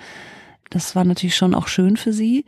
das 0.71 0.97
war 0.97 1.05
natürlich 1.05 1.37
schon 1.37 1.55
auch 1.55 1.69
schön 1.69 1.97
für 1.97 2.13
sie. 2.13 2.45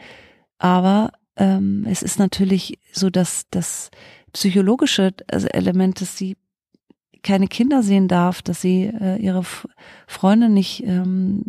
Aber 0.59 1.13
ähm, 1.37 1.87
es 1.89 2.03
ist 2.03 2.19
natürlich 2.19 2.79
so, 2.93 3.11
dass 3.11 3.47
das 3.51 3.91
psychologische 4.33 5.13
also 5.31 5.49
Element, 5.49 6.01
dass 6.01 6.17
sie 6.17 6.37
keine 7.23 7.47
Kinder 7.47 7.83
sehen 7.83 8.09
darf, 8.09 8.43
dass 8.43 8.61
sie 8.61 8.85
äh, 8.85 9.17
ihre 9.17 9.45
Freunde 10.07 10.49
nicht 10.49 10.85
ähm, 10.85 11.45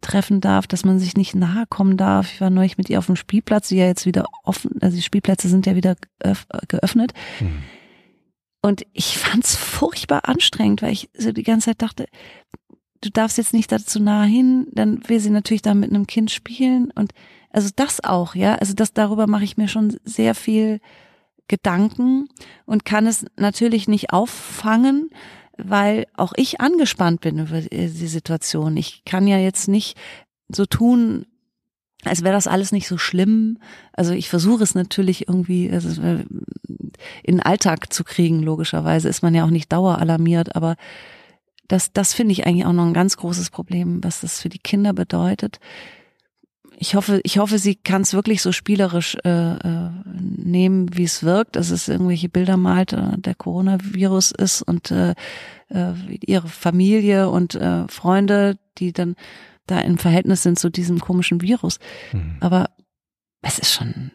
treffen 0.00 0.40
darf, 0.40 0.66
dass 0.66 0.84
man 0.84 0.98
sich 0.98 1.16
nicht 1.16 1.34
nahe 1.34 1.64
kommen 1.68 1.96
darf. 1.96 2.32
Ich 2.32 2.40
war 2.40 2.50
neulich 2.50 2.78
mit 2.78 2.90
ihr 2.90 2.98
auf 2.98 3.06
dem 3.06 3.16
Spielplatz, 3.16 3.68
die 3.68 3.76
ja 3.76 3.86
jetzt 3.86 4.06
wieder 4.06 4.26
offen, 4.44 4.72
also 4.80 4.96
die 4.96 5.02
Spielplätze 5.02 5.48
sind 5.48 5.66
ja 5.66 5.76
wieder 5.76 5.96
geöffnet. 6.68 7.12
Mhm. 7.40 7.62
Und 8.60 8.86
ich 8.92 9.16
fand's 9.18 9.56
furchtbar 9.56 10.28
anstrengend, 10.28 10.82
weil 10.82 10.92
ich 10.92 11.08
so 11.16 11.32
die 11.32 11.44
ganze 11.44 11.66
Zeit 11.66 11.80
dachte, 11.80 12.06
du 13.00 13.10
darfst 13.10 13.38
jetzt 13.38 13.52
nicht 13.52 13.70
dazu 13.70 14.00
nahe 14.00 14.26
hin, 14.26 14.66
dann 14.72 15.06
will 15.08 15.20
sie 15.20 15.30
natürlich 15.30 15.62
da 15.62 15.74
mit 15.74 15.90
einem 15.90 16.06
Kind 16.06 16.30
spielen 16.30 16.90
und 16.94 17.12
also 17.50 17.70
das 17.74 18.02
auch, 18.04 18.34
ja, 18.34 18.56
also 18.56 18.74
das 18.74 18.92
darüber 18.92 19.26
mache 19.26 19.44
ich 19.44 19.56
mir 19.56 19.68
schon 19.68 19.96
sehr 20.04 20.34
viel 20.34 20.80
Gedanken 21.48 22.28
und 22.66 22.84
kann 22.84 23.06
es 23.06 23.24
natürlich 23.36 23.88
nicht 23.88 24.12
auffangen, 24.12 25.10
weil 25.56 26.06
auch 26.14 26.32
ich 26.36 26.60
angespannt 26.60 27.20
bin 27.20 27.38
über 27.38 27.62
die 27.62 27.88
Situation. 27.88 28.76
Ich 28.76 29.04
kann 29.04 29.26
ja 29.26 29.38
jetzt 29.38 29.66
nicht 29.66 29.96
so 30.48 30.66
tun, 30.66 31.26
als 32.04 32.22
wäre 32.22 32.34
das 32.34 32.46
alles 32.46 32.70
nicht 32.70 32.86
so 32.86 32.98
schlimm. 32.98 33.58
Also 33.92 34.12
ich 34.12 34.28
versuche 34.28 34.62
es 34.62 34.74
natürlich 34.74 35.26
irgendwie 35.26 35.70
also 35.70 36.00
in 36.00 37.36
den 37.36 37.42
Alltag 37.42 37.92
zu 37.92 38.04
kriegen, 38.04 38.42
logischerweise 38.42 39.08
ist 39.08 39.22
man 39.22 39.34
ja 39.34 39.44
auch 39.44 39.50
nicht 39.50 39.72
daueralarmiert, 39.72 40.54
aber 40.54 40.76
das, 41.68 41.92
das 41.92 42.14
finde 42.14 42.32
ich 42.32 42.46
eigentlich 42.46 42.66
auch 42.66 42.72
noch 42.72 42.86
ein 42.86 42.94
ganz 42.94 43.16
großes 43.16 43.50
Problem, 43.50 44.02
was 44.02 44.20
das 44.20 44.40
für 44.40 44.48
die 44.48 44.58
Kinder 44.58 44.92
bedeutet, 44.92 45.60
ich 46.80 46.94
hoffe, 46.94 47.20
ich 47.24 47.38
hoffe, 47.38 47.58
sie 47.58 47.74
kann 47.74 48.02
es 48.02 48.14
wirklich 48.14 48.40
so 48.40 48.52
spielerisch 48.52 49.16
äh, 49.24 49.56
äh, 49.56 49.90
nehmen, 50.06 50.96
wie 50.96 51.04
es 51.04 51.24
wirkt, 51.24 51.56
dass 51.56 51.70
es 51.70 51.88
irgendwelche 51.88 52.28
Bilder 52.28 52.56
malt, 52.56 52.92
äh, 52.92 53.18
der 53.18 53.34
Coronavirus 53.34 54.30
ist 54.30 54.62
und 54.62 54.92
äh, 54.92 55.14
äh, 55.70 55.92
ihre 56.24 56.48
Familie 56.48 57.30
und 57.30 57.56
äh, 57.56 57.88
Freunde, 57.88 58.58
die 58.78 58.92
dann 58.92 59.16
da 59.66 59.80
im 59.80 59.98
Verhältnis 59.98 60.44
sind 60.44 60.58
zu 60.58 60.70
diesem 60.70 61.00
komischen 61.00 61.42
Virus. 61.42 61.80
Mhm. 62.12 62.36
Aber 62.40 62.70
es 63.42 63.58
ist 63.58 63.72
schon, 63.72 64.12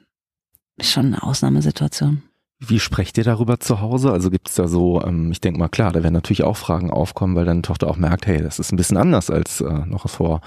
ist 0.77 0.91
schon 0.91 1.07
eine 1.07 1.21
Ausnahmesituation. 1.21 2.23
Wie 2.65 2.79
sprecht 2.79 3.17
ihr 3.17 3.23
darüber 3.23 3.59
zu 3.59 3.81
Hause? 3.81 4.11
Also 4.11 4.29
gibt 4.29 4.49
es 4.49 4.55
da 4.55 4.67
so, 4.67 5.01
ähm, 5.03 5.31
ich 5.31 5.41
denke 5.41 5.59
mal 5.59 5.69
klar, 5.69 5.91
da 5.91 6.03
werden 6.03 6.13
natürlich 6.13 6.43
auch 6.43 6.57
Fragen 6.57 6.91
aufkommen, 6.91 7.35
weil 7.35 7.45
deine 7.45 7.61
Tochter 7.61 7.87
auch 7.87 7.97
merkt, 7.97 8.25
hey, 8.25 8.41
das 8.41 8.59
ist 8.59 8.71
ein 8.71 8.77
bisschen 8.77 8.97
anders 8.97 9.29
als 9.29 9.61
äh, 9.61 9.85
noch 9.85 10.09
vor 10.09 10.41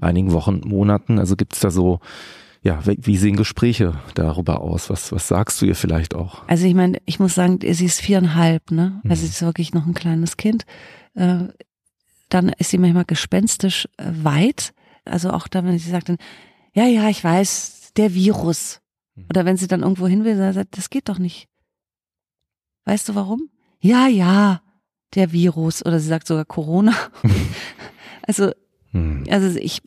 einigen 0.00 0.32
Wochen, 0.32 0.60
Monaten. 0.64 1.18
Also 1.18 1.36
gibt 1.36 1.54
es 1.54 1.60
da 1.60 1.70
so, 1.70 2.00
ja, 2.62 2.80
wie, 2.84 3.16
sehen 3.16 3.36
Gespräche 3.36 3.94
darüber 4.14 4.60
aus? 4.60 4.88
Was, 4.88 5.10
was 5.10 5.26
sagst 5.26 5.60
du 5.60 5.66
ihr 5.66 5.74
vielleicht 5.74 6.14
auch? 6.14 6.46
Also 6.46 6.66
ich 6.66 6.74
meine, 6.74 6.98
ich 7.06 7.18
muss 7.18 7.34
sagen, 7.34 7.58
sie 7.60 7.84
ist 7.84 8.00
viereinhalb, 8.00 8.70
ne? 8.70 9.00
Also 9.02 9.22
mhm. 9.22 9.26
sie 9.26 9.32
ist 9.32 9.42
wirklich 9.42 9.74
noch 9.74 9.86
ein 9.86 9.94
kleines 9.94 10.36
Kind. 10.36 10.64
Äh, 11.14 11.48
dann 12.28 12.48
ist 12.50 12.70
sie 12.70 12.78
manchmal 12.78 13.04
gespenstisch 13.04 13.88
äh, 13.96 14.04
weit. 14.22 14.74
Also 15.04 15.30
auch 15.30 15.48
da, 15.48 15.64
wenn 15.64 15.78
sie 15.78 15.90
sagt 15.90 16.08
dann, 16.08 16.18
ja, 16.72 16.86
ja, 16.86 17.08
ich 17.08 17.22
weiß, 17.22 17.92
der 17.96 18.14
Virus. 18.14 18.80
Mhm. 19.16 19.26
Oder 19.28 19.44
wenn 19.44 19.56
sie 19.56 19.66
dann 19.66 19.82
irgendwo 19.82 20.06
hin 20.06 20.24
will, 20.24 20.36
sagt, 20.36 20.78
das 20.78 20.88
geht 20.88 21.08
doch 21.08 21.18
nicht. 21.18 21.48
Weißt 22.84 23.08
du 23.08 23.14
warum? 23.14 23.48
Ja, 23.80 24.06
ja, 24.06 24.62
der 25.14 25.32
Virus 25.32 25.84
oder 25.84 25.98
sie 25.98 26.08
sagt 26.08 26.26
sogar 26.26 26.44
Corona. 26.44 26.94
also, 28.22 28.52
hm. 28.90 29.24
also 29.30 29.58
ich, 29.58 29.82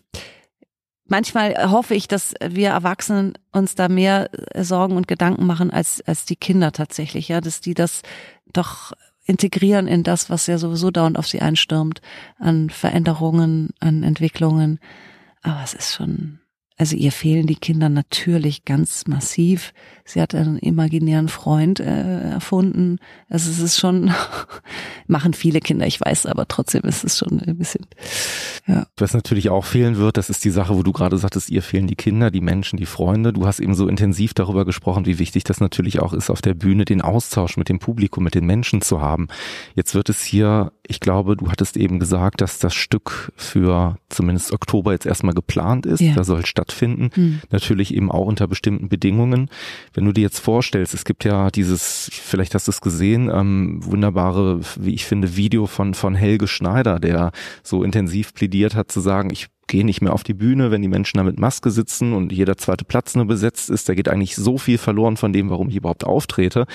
manchmal 1.05 1.71
hoffe 1.71 1.95
ich, 1.95 2.07
dass 2.07 2.33
wir 2.45 2.69
Erwachsenen 2.69 3.33
uns 3.51 3.75
da 3.75 3.89
mehr 3.89 4.29
äh, 4.55 4.63
Sorgen 4.63 4.97
und 4.97 5.07
Gedanken 5.07 5.45
machen 5.45 5.71
als, 5.71 6.01
als 6.01 6.25
die 6.25 6.35
Kinder 6.35 6.71
tatsächlich, 6.71 7.27
ja, 7.27 7.41
dass 7.41 7.61
die 7.61 7.73
das 7.73 8.01
doch 8.51 8.93
integrieren 9.25 9.87
in 9.87 10.03
das, 10.03 10.29
was 10.29 10.47
ja 10.47 10.57
sowieso 10.57 10.91
dauernd 10.91 11.17
auf 11.17 11.27
sie 11.27 11.41
einstürmt, 11.41 12.01
an 12.37 12.69
Veränderungen, 12.69 13.71
an 13.79 14.03
Entwicklungen. 14.03 14.79
Aber 15.41 15.61
es 15.63 15.73
ist 15.73 15.93
schon, 15.93 16.39
also 16.77 16.97
ihr 16.97 17.13
fehlen 17.13 17.47
die 17.47 17.55
Kinder 17.55 17.87
natürlich 17.87 18.65
ganz 18.65 19.07
massiv. 19.07 19.73
Sie 20.03 20.21
hat 20.21 20.35
einen 20.35 20.57
imaginären 20.57 21.29
Freund 21.29 21.79
äh, 21.79 22.31
erfunden. 22.31 22.97
Also 23.29 23.49
es 23.49 23.59
ist 23.59 23.79
schon, 23.79 24.11
machen 25.07 25.33
viele 25.33 25.61
Kinder, 25.61 25.87
ich 25.87 26.01
weiß, 26.01 26.25
aber 26.25 26.49
trotzdem 26.49 26.81
ist 26.83 27.05
es 27.05 27.17
schon 27.17 27.39
ein 27.39 27.57
bisschen, 27.57 27.85
ja. 28.67 28.87
Was 28.97 29.13
natürlich 29.13 29.49
auch 29.49 29.63
fehlen 29.63 29.95
wird, 29.95 30.17
das 30.17 30.29
ist 30.29 30.43
die 30.43 30.49
Sache, 30.49 30.75
wo 30.75 30.83
du 30.83 30.91
gerade 30.91 31.17
sagtest, 31.17 31.49
ihr 31.49 31.61
fehlen 31.61 31.87
die 31.87 31.95
Kinder, 31.95 32.29
die 32.29 32.41
Menschen, 32.41 32.77
die 32.77 32.85
Freunde. 32.85 33.31
Du 33.31 33.45
hast 33.47 33.61
eben 33.61 33.73
so 33.73 33.87
intensiv 33.87 34.33
darüber 34.33 34.65
gesprochen, 34.65 35.05
wie 35.05 35.17
wichtig 35.17 35.45
das 35.45 35.61
natürlich 35.61 35.99
auch 35.99 36.11
ist, 36.11 36.29
auf 36.29 36.41
der 36.41 36.55
Bühne 36.55 36.83
den 36.83 37.01
Austausch 37.01 37.55
mit 37.55 37.69
dem 37.69 37.79
Publikum, 37.79 38.25
mit 38.25 38.35
den 38.35 38.45
Menschen 38.45 38.81
zu 38.81 39.01
haben. 39.01 39.27
Jetzt 39.75 39.95
wird 39.95 40.09
es 40.09 40.23
hier, 40.23 40.73
ich 40.85 40.99
glaube, 40.99 41.37
du 41.37 41.49
hattest 41.49 41.77
eben 41.77 41.99
gesagt, 41.99 42.41
dass 42.41 42.59
das 42.59 42.75
Stück 42.75 43.31
für 43.37 43.97
zumindest 44.09 44.51
Oktober 44.51 44.91
jetzt 44.91 45.05
erstmal 45.05 45.33
geplant 45.33 45.85
ist. 45.85 46.01
Ja. 46.01 46.13
Da 46.15 46.23
soll 46.25 46.45
statt 46.45 46.64
stattfinden. 46.65 47.09
Hm. 47.13 47.41
Natürlich 47.51 47.93
eben 47.93 48.11
auch 48.11 48.25
unter 48.25 48.47
bestimmten 48.47 48.89
Bedingungen. 48.89 49.49
Wenn 49.93 50.05
du 50.05 50.11
dir 50.11 50.21
jetzt 50.21 50.39
vorstellst, 50.39 50.93
es 50.93 51.05
gibt 51.05 51.23
ja 51.23 51.49
dieses, 51.51 52.09
vielleicht 52.11 52.55
hast 52.55 52.67
du 52.67 52.71
es 52.71 52.81
gesehen, 52.81 53.29
ähm, 53.33 53.79
wunderbare, 53.83 54.59
wie 54.79 54.93
ich 54.93 55.05
finde, 55.05 55.35
Video 55.35 55.67
von, 55.67 55.93
von 55.93 56.15
Helge 56.15 56.47
Schneider, 56.47 56.99
der 56.99 57.31
so 57.63 57.83
intensiv 57.83 58.33
plädiert 58.33 58.75
hat 58.75 58.91
zu 58.91 58.99
sagen, 58.99 59.29
ich 59.31 59.47
gehe 59.67 59.85
nicht 59.85 60.01
mehr 60.01 60.13
auf 60.13 60.23
die 60.23 60.35
Bühne, 60.35 60.69
wenn 60.69 60.81
die 60.81 60.87
Menschen 60.87 61.17
da 61.17 61.23
mit 61.23 61.39
Maske 61.39 61.71
sitzen 61.71 62.13
und 62.13 62.31
jeder 62.31 62.57
zweite 62.57 62.85
Platz 62.85 63.15
nur 63.15 63.25
besetzt 63.25 63.69
ist. 63.69 63.89
Da 63.89 63.95
geht 63.95 64.09
eigentlich 64.09 64.35
so 64.35 64.57
viel 64.57 64.77
verloren 64.77 65.17
von 65.17 65.33
dem, 65.33 65.49
warum 65.49 65.69
ich 65.69 65.75
überhaupt 65.75 66.03
auftrete 66.03 66.65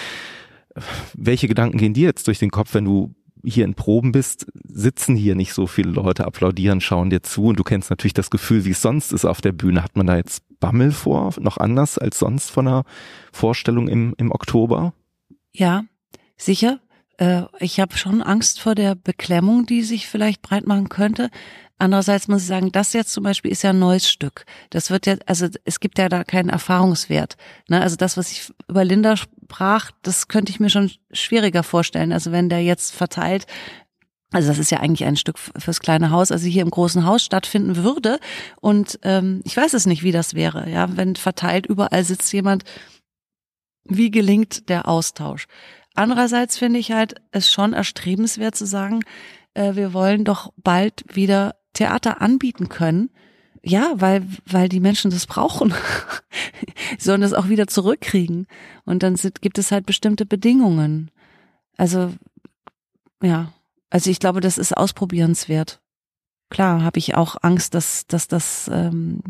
welche 1.14 1.48
Gedanken 1.48 1.78
gehen 1.78 1.94
dir 1.94 2.06
jetzt 2.06 2.26
durch 2.26 2.38
den 2.38 2.50
Kopf, 2.50 2.74
wenn 2.74 2.84
du 2.84 3.14
hier 3.44 3.64
in 3.64 3.74
Proben 3.74 4.12
bist, 4.12 4.46
sitzen 4.64 5.16
hier 5.16 5.34
nicht 5.34 5.52
so 5.52 5.66
viele 5.66 5.90
Leute, 5.90 6.26
applaudieren, 6.26 6.80
schauen 6.80 7.10
dir 7.10 7.22
zu 7.22 7.46
und 7.46 7.58
du 7.58 7.64
kennst 7.64 7.90
natürlich 7.90 8.14
das 8.14 8.30
Gefühl, 8.30 8.64
wie 8.64 8.70
es 8.70 8.82
sonst 8.82 9.12
ist 9.12 9.24
auf 9.24 9.40
der 9.40 9.52
Bühne. 9.52 9.82
Hat 9.82 9.96
man 9.96 10.06
da 10.06 10.16
jetzt 10.16 10.42
Bammel 10.60 10.92
vor, 10.92 11.34
noch 11.40 11.56
anders 11.56 11.98
als 11.98 12.18
sonst 12.18 12.50
von 12.50 12.68
einer 12.68 12.84
Vorstellung 13.32 13.88
im, 13.88 14.14
im 14.18 14.30
Oktober? 14.30 14.92
Ja, 15.52 15.84
sicher. 16.36 16.80
Äh, 17.20 17.42
ich 17.60 17.78
habe 17.78 17.96
schon 17.96 18.22
Angst 18.22 18.60
vor 18.60 18.74
der 18.74 18.96
Beklemmung, 18.96 19.66
die 19.66 19.82
sich 19.82 20.08
vielleicht 20.08 20.42
breit 20.42 20.66
machen 20.66 20.88
könnte. 20.88 21.30
Andererseits 21.78 22.28
muss 22.28 22.42
ich 22.42 22.48
sagen, 22.48 22.72
das 22.72 22.92
jetzt 22.92 23.12
zum 23.12 23.24
Beispiel 23.24 23.50
ist 23.50 23.62
ja 23.62 23.70
ein 23.70 23.78
neues 23.78 24.10
Stück. 24.10 24.44
Das 24.68 24.90
wird 24.90 25.06
ja, 25.06 25.16
also 25.26 25.46
es 25.64 25.80
gibt 25.80 25.98
ja 25.98 26.08
da 26.08 26.24
keinen 26.24 26.50
Erfahrungswert. 26.50 27.36
Ne? 27.68 27.80
Also 27.80 27.96
das, 27.96 28.16
was 28.16 28.30
ich 28.32 28.52
über 28.68 28.84
Linda 28.84 29.16
sprach, 29.16 29.90
das 30.02 30.28
könnte 30.28 30.50
ich 30.50 30.60
mir 30.60 30.68
schon 30.68 30.90
schwieriger 31.12 31.62
vorstellen. 31.62 32.12
Also 32.12 32.32
wenn 32.32 32.50
der 32.50 32.62
jetzt 32.62 32.94
verteilt 32.94 33.46
also 34.32 34.48
das 34.48 34.58
ist 34.60 34.70
ja 34.70 34.78
eigentlich 34.78 35.04
ein 35.04 35.16
Stück 35.16 35.38
fürs 35.38 35.80
kleine 35.80 36.10
Haus, 36.10 36.30
also 36.30 36.46
hier 36.46 36.62
im 36.62 36.70
großen 36.70 37.04
Haus 37.04 37.24
stattfinden 37.24 37.76
würde. 37.76 38.20
Und 38.60 38.98
ähm, 39.02 39.40
ich 39.44 39.56
weiß 39.56 39.74
es 39.74 39.86
nicht, 39.86 40.04
wie 40.04 40.12
das 40.12 40.34
wäre, 40.34 40.70
ja, 40.70 40.96
wenn 40.96 41.16
verteilt 41.16 41.66
überall 41.66 42.04
sitzt 42.04 42.32
jemand. 42.32 42.62
Wie 43.84 44.12
gelingt 44.12 44.68
der 44.68 44.86
Austausch? 44.86 45.46
Andererseits 45.94 46.58
finde 46.58 46.78
ich 46.78 46.92
halt 46.92 47.16
es 47.32 47.50
schon 47.50 47.72
erstrebenswert 47.72 48.54
zu 48.54 48.66
sagen, 48.66 49.00
äh, 49.54 49.74
wir 49.74 49.92
wollen 49.92 50.24
doch 50.24 50.52
bald 50.56 51.04
wieder 51.12 51.56
Theater 51.72 52.20
anbieten 52.20 52.68
können. 52.68 53.10
Ja, 53.62 53.92
weil, 53.96 54.26
weil 54.46 54.68
die 54.68 54.80
Menschen 54.80 55.10
das 55.10 55.26
brauchen. 55.26 55.74
Sollen 56.98 57.20
das 57.20 57.34
auch 57.34 57.48
wieder 57.48 57.66
zurückkriegen. 57.66 58.46
Und 58.84 59.02
dann 59.02 59.16
sind, 59.16 59.42
gibt 59.42 59.58
es 59.58 59.70
halt 59.70 59.84
bestimmte 59.84 60.24
Bedingungen. 60.24 61.10
Also, 61.76 62.12
ja. 63.22 63.52
Also 63.90 64.10
ich 64.10 64.20
glaube, 64.20 64.40
das 64.40 64.56
ist 64.56 64.76
ausprobierenswert. 64.76 65.79
Klar, 66.50 66.82
habe 66.82 66.98
ich 66.98 67.14
auch 67.14 67.36
Angst, 67.42 67.74
dass, 67.74 68.06
dass 68.08 68.26
das 68.26 68.68
ähm, 68.72 69.22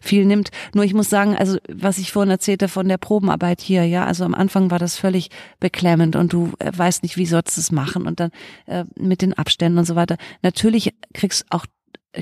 viel 0.00 0.24
nimmt. 0.24 0.50
Nur 0.72 0.84
ich 0.84 0.94
muss 0.94 1.10
sagen, 1.10 1.36
also 1.36 1.58
was 1.68 1.98
ich 1.98 2.12
vorhin 2.12 2.30
erzählte 2.30 2.68
von 2.68 2.88
der 2.88 2.96
Probenarbeit 2.96 3.60
hier, 3.60 3.84
ja, 3.84 4.04
also 4.06 4.24
am 4.24 4.34
Anfang 4.34 4.70
war 4.70 4.78
das 4.78 4.96
völlig 4.96 5.30
beklemmend 5.58 6.14
und 6.14 6.32
du 6.32 6.52
äh, 6.60 6.70
weißt 6.74 7.02
nicht, 7.02 7.16
wie 7.16 7.26
sollst 7.26 7.56
du 7.56 7.60
es 7.60 7.72
machen 7.72 8.06
und 8.06 8.20
dann 8.20 8.30
äh, 8.66 8.84
mit 8.96 9.20
den 9.20 9.34
Abständen 9.34 9.78
und 9.78 9.84
so 9.84 9.96
weiter. 9.96 10.16
Natürlich 10.42 10.94
kriegst 11.12 11.44
auch 11.50 11.66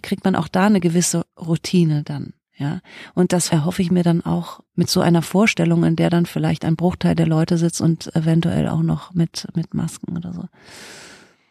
kriegt 0.02 0.24
man 0.24 0.34
auch 0.34 0.48
da 0.48 0.66
eine 0.66 0.80
gewisse 0.80 1.24
Routine 1.38 2.02
dann. 2.02 2.34
Ja, 2.56 2.80
und 3.14 3.32
das 3.32 3.50
erhoffe 3.50 3.82
ich 3.82 3.92
mir 3.92 4.02
dann 4.02 4.24
auch 4.24 4.60
mit 4.74 4.90
so 4.90 5.00
einer 5.00 5.22
Vorstellung, 5.22 5.84
in 5.84 5.94
der 5.94 6.10
dann 6.10 6.26
vielleicht 6.26 6.64
ein 6.64 6.74
Bruchteil 6.74 7.14
der 7.14 7.26
Leute 7.26 7.56
sitzt 7.56 7.80
und 7.80 8.14
eventuell 8.16 8.66
auch 8.68 8.82
noch 8.82 9.14
mit, 9.14 9.46
mit 9.54 9.74
Masken 9.74 10.16
oder 10.16 10.32
so. 10.32 10.44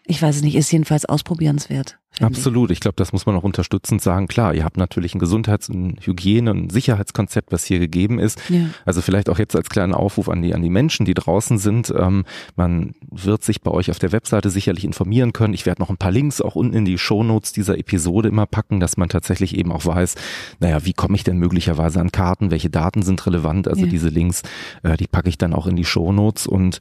Ich 0.06 0.22
weiß 0.22 0.38
es 0.38 0.42
nicht, 0.42 0.56
ist 0.56 0.72
jedenfalls 0.72 1.06
ausprobierenswert. 1.06 1.98
Absolut. 2.20 2.72
Ich, 2.72 2.80
glaube, 2.80 2.96
das 2.96 3.14
muss 3.14 3.26
man 3.26 3.36
auch 3.36 3.44
unterstützend 3.44 4.02
sagen. 4.02 4.28
Klar, 4.28 4.56
ihr 4.56 4.64
habt 4.64 4.78
natürlich 4.78 5.14
ein 5.14 5.20
Gesundheits- 5.20 5.70
und 5.70 6.00
Hygiene- 6.06 6.52
und 6.52 6.72
Sicherheitskonzept, 6.72 7.52
was 7.52 7.66
hier 7.66 7.80
gegeben 7.80 8.18
ist. 8.18 8.40
Ja. 8.50 8.70
Also 8.86 9.02
vielleicht 9.02 9.30
auch 9.30 9.38
jetzt 9.38 9.56
als 9.56 9.70
kleinen 9.70 9.94
Aufruf 9.94 10.30
an 10.30 10.42
die, 10.42 10.56
an 10.56 10.62
die 10.62 10.70
Menschen, 10.70 11.06
die 11.06 11.14
draußen 11.14 11.58
sind. 11.58 11.94
Ähm, 11.96 12.26
man 12.56 12.96
wird 13.12 13.44
sich 13.44 13.62
bei 13.62 13.72
euch 13.72 13.92
auf 13.92 14.00
der 14.00 14.12
Webseite 14.12 14.50
sicherlich 14.50 14.84
informieren 14.84 15.34
können. 15.34 15.54
Ich 15.54 15.66
werde 15.66 15.82
noch 15.82 15.90
ein 15.90 15.98
paar 15.98 16.12
Links 16.12 16.42
auch 16.42 16.56
unten 16.56 16.76
in 16.76 16.86
die 16.86 16.98
Shownotes 16.98 17.52
dieser 17.52 17.78
Episode 17.78 18.30
immer 18.30 18.48
packen, 18.48 18.80
dass 18.80 18.98
man 18.98 19.10
tatsächlich 19.10 19.56
eben 19.56 19.72
auch 19.72 19.86
weiß, 19.86 20.16
naja, 20.60 20.86
wie 20.86 20.94
komme 20.94 21.16
ich 21.16 21.24
denn 21.24 21.38
möglicherweise 21.38 22.00
an 22.00 22.12
Karten? 22.12 22.52
Welche 22.52 22.70
Daten 22.70 23.04
sind 23.04 23.26
relevant? 23.28 23.68
Also 23.68 23.86
ja. 23.86 23.92
diese 23.92 24.10
Links, 24.10 24.42
äh, 24.82 24.98
die 24.98 25.08
packe 25.08 25.30
ich 25.30 25.38
dann 25.38 25.54
auch 25.54 25.68
in 25.68 25.76
die 25.76 25.86
Shownotes. 25.86 26.48
Und 26.48 26.80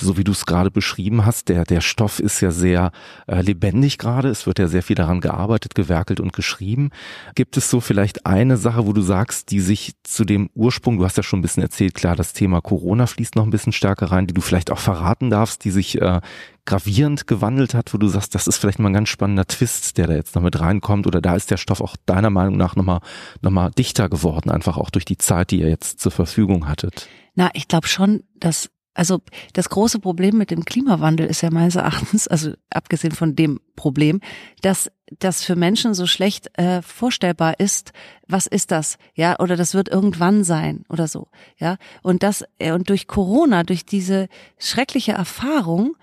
so 0.00 0.16
wie 0.16 0.24
du 0.24 0.32
es 0.32 0.46
gerade 0.46 0.70
beschrieben 0.70 1.26
hast, 1.26 1.50
der, 1.50 1.64
der 1.64 1.82
Stoff 1.82 2.20
ist 2.20 2.40
ja 2.40 2.50
sehr 2.50 2.90
äh, 3.26 3.42
lebendig 3.42 3.98
gerade. 3.98 4.28
Es 4.28 4.46
wird 4.46 4.58
ja 4.58 4.67
sehr 4.68 4.82
viel 4.82 4.96
daran 4.96 5.20
gearbeitet, 5.20 5.74
gewerkelt 5.74 6.20
und 6.20 6.32
geschrieben. 6.32 6.90
Gibt 7.34 7.56
es 7.56 7.70
so 7.70 7.80
vielleicht 7.80 8.26
eine 8.26 8.56
Sache, 8.56 8.86
wo 8.86 8.92
du 8.92 9.00
sagst, 9.00 9.50
die 9.50 9.60
sich 9.60 9.92
zu 10.02 10.24
dem 10.24 10.50
Ursprung, 10.54 10.98
du 10.98 11.04
hast 11.04 11.16
ja 11.16 11.22
schon 11.22 11.40
ein 11.40 11.42
bisschen 11.42 11.62
erzählt, 11.62 11.94
klar, 11.94 12.16
das 12.16 12.32
Thema 12.32 12.60
Corona 12.60 13.06
fließt 13.06 13.36
noch 13.36 13.44
ein 13.44 13.50
bisschen 13.50 13.72
stärker 13.72 14.06
rein, 14.06 14.26
die 14.26 14.34
du 14.34 14.40
vielleicht 14.40 14.70
auch 14.70 14.78
verraten 14.78 15.30
darfst, 15.30 15.64
die 15.64 15.70
sich 15.70 16.00
äh, 16.00 16.20
gravierend 16.68 17.26
gewandelt 17.26 17.72
hat, 17.72 17.94
wo 17.94 17.98
du 17.98 18.08
sagst, 18.08 18.34
das 18.34 18.46
ist 18.46 18.58
vielleicht 18.58 18.78
mal 18.78 18.90
ein 18.90 18.94
ganz 18.94 19.08
spannender 19.08 19.46
Twist, 19.46 19.96
der 19.96 20.06
da 20.06 20.14
jetzt 20.14 20.34
noch 20.34 20.42
mit 20.42 20.60
reinkommt 20.60 21.06
oder 21.06 21.22
da 21.22 21.34
ist 21.34 21.50
der 21.50 21.56
Stoff 21.56 21.80
auch 21.80 21.96
deiner 22.04 22.28
Meinung 22.28 22.58
nach 22.58 22.76
nochmal 22.76 23.00
noch 23.40 23.50
mal 23.50 23.70
dichter 23.70 24.10
geworden, 24.10 24.50
einfach 24.50 24.76
auch 24.76 24.90
durch 24.90 25.06
die 25.06 25.16
Zeit, 25.16 25.50
die 25.50 25.60
ihr 25.60 25.70
jetzt 25.70 26.00
zur 26.00 26.12
Verfügung 26.12 26.68
hattet? 26.68 27.08
Na, 27.34 27.50
ich 27.54 27.68
glaube 27.68 27.88
schon, 27.88 28.22
dass 28.34 28.68
also 28.98 29.20
das 29.52 29.68
große 29.68 30.00
Problem 30.00 30.38
mit 30.38 30.50
dem 30.50 30.64
Klimawandel 30.64 31.26
ist 31.26 31.40
ja 31.42 31.50
meines 31.52 31.76
Erachtens, 31.76 32.26
also 32.26 32.54
abgesehen 32.68 33.12
von 33.14 33.36
dem 33.36 33.60
Problem, 33.76 34.20
dass 34.60 34.90
das 35.20 35.44
für 35.44 35.54
Menschen 35.54 35.94
so 35.94 36.08
schlecht 36.08 36.58
äh, 36.58 36.82
vorstellbar 36.82 37.60
ist, 37.60 37.92
was 38.26 38.48
ist 38.48 38.72
das, 38.72 38.98
ja, 39.14 39.38
oder 39.38 39.54
das 39.54 39.72
wird 39.74 39.88
irgendwann 39.88 40.42
sein 40.42 40.84
oder 40.88 41.06
so, 41.06 41.28
ja, 41.58 41.76
und 42.02 42.24
das 42.24 42.44
äh, 42.58 42.72
und 42.72 42.90
durch 42.90 43.06
Corona, 43.06 43.62
durch 43.62 43.86
diese 43.86 44.28
schreckliche 44.58 45.12
Erfahrung 45.12 45.96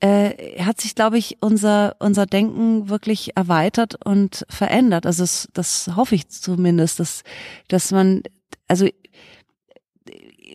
äh, 0.00 0.60
hat 0.60 0.80
sich, 0.80 0.96
glaube 0.96 1.18
ich, 1.18 1.38
unser 1.40 1.94
unser 2.00 2.26
Denken 2.26 2.88
wirklich 2.88 3.36
erweitert 3.36 4.04
und 4.04 4.44
verändert. 4.48 5.06
Also 5.06 5.22
das, 5.22 5.48
das 5.52 5.90
hoffe 5.94 6.16
ich 6.16 6.28
zumindest, 6.28 6.98
dass 6.98 7.22
dass 7.68 7.92
man 7.92 8.24
also 8.66 8.88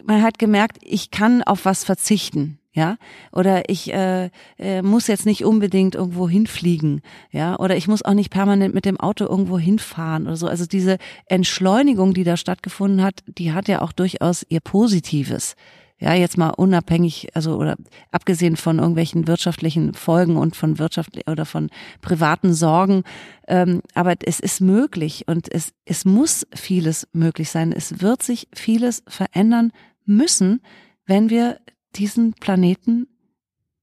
man 0.06 0.22
hat 0.22 0.40
gemerkt, 0.40 0.78
ich 0.82 1.12
kann 1.12 1.44
auf 1.44 1.66
was 1.66 1.84
verzichten, 1.84 2.60
ja, 2.74 2.98
oder 3.32 3.70
ich 3.70 3.94
äh, 3.94 4.30
äh, 4.58 4.82
muss 4.82 5.08
jetzt 5.08 5.26
nicht 5.26 5.46
unbedingt 5.46 5.96
irgendwo 5.96 6.28
hinfliegen, 6.28 7.02
ja, 7.32 7.58
oder 7.58 7.78
ich 7.78 7.88
muss 7.88 8.04
auch 8.04 8.14
nicht 8.14 8.32
permanent 8.32 8.74
mit 8.74 8.86
dem 8.86 9.00
Auto 9.00 9.26
irgendwo 9.26 9.58
hinfahren 9.58 10.28
oder 10.28 10.36
so. 10.36 10.48
Also 10.48 10.66
diese 10.66 10.98
Entschleunigung, 11.28 12.14
die 12.14 12.24
da 12.24 12.38
stattgefunden 12.38 13.02
hat, 13.02 13.24
die 13.28 13.54
hat 13.54 13.68
ja 13.68 13.82
auch 13.82 13.92
durchaus 13.92 14.46
ihr 14.50 14.60
Positives 14.60 15.56
ja, 15.98 16.14
jetzt 16.14 16.38
mal 16.38 16.50
unabhängig, 16.50 17.30
also 17.34 17.56
oder 17.56 17.78
abgesehen 18.12 18.58
von 18.58 18.80
irgendwelchen 18.80 19.28
wirtschaftlichen 19.28 19.94
Folgen 19.94 20.36
und 20.36 20.56
von 20.56 20.78
wirtschaftlichen 20.78 21.30
oder 21.30 21.46
von 21.46 21.70
privaten 22.02 22.54
Sorgen, 22.54 23.04
ähm, 23.48 23.82
aber 23.94 24.16
es 24.26 24.40
ist 24.42 24.60
möglich 24.60 25.24
und 25.28 25.52
es, 25.54 25.72
es 25.86 26.04
muss 26.04 26.46
vieles 26.54 27.08
möglich 27.14 27.50
sein. 27.50 27.72
Es 27.72 28.02
wird 28.02 28.24
sich 28.24 28.50
vieles 28.54 29.04
verändern 29.08 29.72
müssen, 30.06 30.62
wenn 31.06 31.30
wir 31.30 31.60
diesen 31.96 32.34
Planeten 32.34 33.08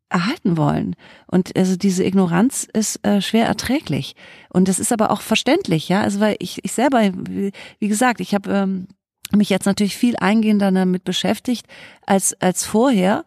erhalten 0.09 0.57
wollen. 0.57 0.95
Und 1.27 1.57
also 1.57 1.77
diese 1.77 2.05
Ignoranz 2.05 2.69
ist 2.73 3.05
äh, 3.07 3.21
schwer 3.23 3.47
erträglich. 3.47 4.15
Und 4.51 4.69
das 4.69 4.79
ist 4.79 4.93
aber 4.93 5.11
auch 5.11 5.23
verständlich, 5.23 5.89
ja. 5.89 6.03
Also 6.03 6.21
weil 6.21 6.37
ich, 6.39 6.65
ich 6.65 6.73
selber, 6.73 7.01
wie, 7.15 7.53
wie 7.79 7.89
gesagt, 7.89 8.21
ich 8.21 8.35
habe 8.35 8.53
ähm, 8.53 8.89
mich 9.35 9.49
jetzt 9.49 9.65
natürlich 9.65 9.97
viel 9.97 10.17
eingehender 10.17 10.71
damit 10.71 11.05
beschäftigt 11.05 11.67
als, 12.07 12.39
als 12.41 12.65
vorher. 12.65 13.25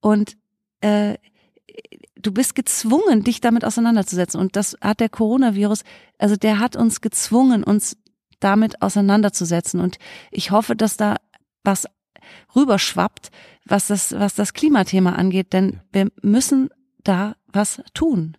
Und 0.00 0.36
äh, 0.80 1.14
du 2.16 2.32
bist 2.32 2.54
gezwungen, 2.54 3.24
dich 3.24 3.40
damit 3.40 3.64
auseinanderzusetzen. 3.64 4.40
Und 4.40 4.56
das 4.56 4.76
hat 4.80 5.00
der 5.00 5.08
Coronavirus, 5.08 5.82
also 6.18 6.36
der 6.36 6.60
hat 6.60 6.76
uns 6.76 7.00
gezwungen, 7.00 7.64
uns 7.64 7.96
damit 8.40 8.82
auseinanderzusetzen. 8.82 9.80
Und 9.80 9.98
ich 10.30 10.50
hoffe, 10.50 10.76
dass 10.76 10.96
da 10.96 11.16
was 11.64 11.86
rüberschwappt, 12.54 13.30
was 13.64 13.88
das, 13.88 14.12
was 14.18 14.34
das 14.34 14.54
Klimathema 14.54 15.12
angeht, 15.12 15.52
denn 15.52 15.80
wir 15.92 16.08
müssen 16.22 16.70
da 17.04 17.36
was 17.52 17.82
tun. 17.94 18.36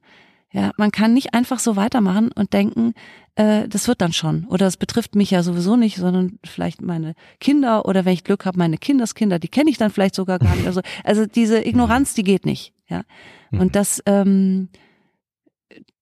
Ja, 0.51 0.71
man 0.77 0.91
kann 0.91 1.13
nicht 1.13 1.35
einfach 1.35 1.59
so 1.59 1.75
weitermachen 1.75 2.31
und 2.31 2.53
denken, 2.53 2.93
äh, 3.35 3.67
das 3.67 3.87
wird 3.87 4.01
dann 4.01 4.13
schon. 4.13 4.45
Oder 4.45 4.65
es 4.65 4.77
betrifft 4.77 5.13
mich 5.13 5.29
ja 5.29 5.43
sowieso 5.43 5.75
nicht, 5.75 5.97
sondern 5.97 6.39
vielleicht 6.43 6.81
meine 6.81 7.13
Kinder 7.39 7.85
oder 7.85 8.03
wenn 8.03 8.13
ich 8.13 8.23
Glück 8.23 8.45
habe, 8.45 8.57
meine 8.57 8.79
Kindeskinder, 8.79 9.37
die 9.37 9.47
kenne 9.47 9.69
ich 9.69 9.77
dann 9.77 9.91
vielleicht 9.91 10.15
sogar 10.15 10.39
gar 10.39 10.55
nicht. 10.55 10.65
Also, 10.65 10.81
also 11.03 11.27
diese 11.27 11.65
Ignoranz, 11.65 12.15
die 12.15 12.23
geht 12.23 12.45
nicht. 12.45 12.73
Ja. 12.87 13.03
Und 13.51 13.59
mhm. 13.59 13.71
das, 13.71 14.01
ähm, 14.07 14.69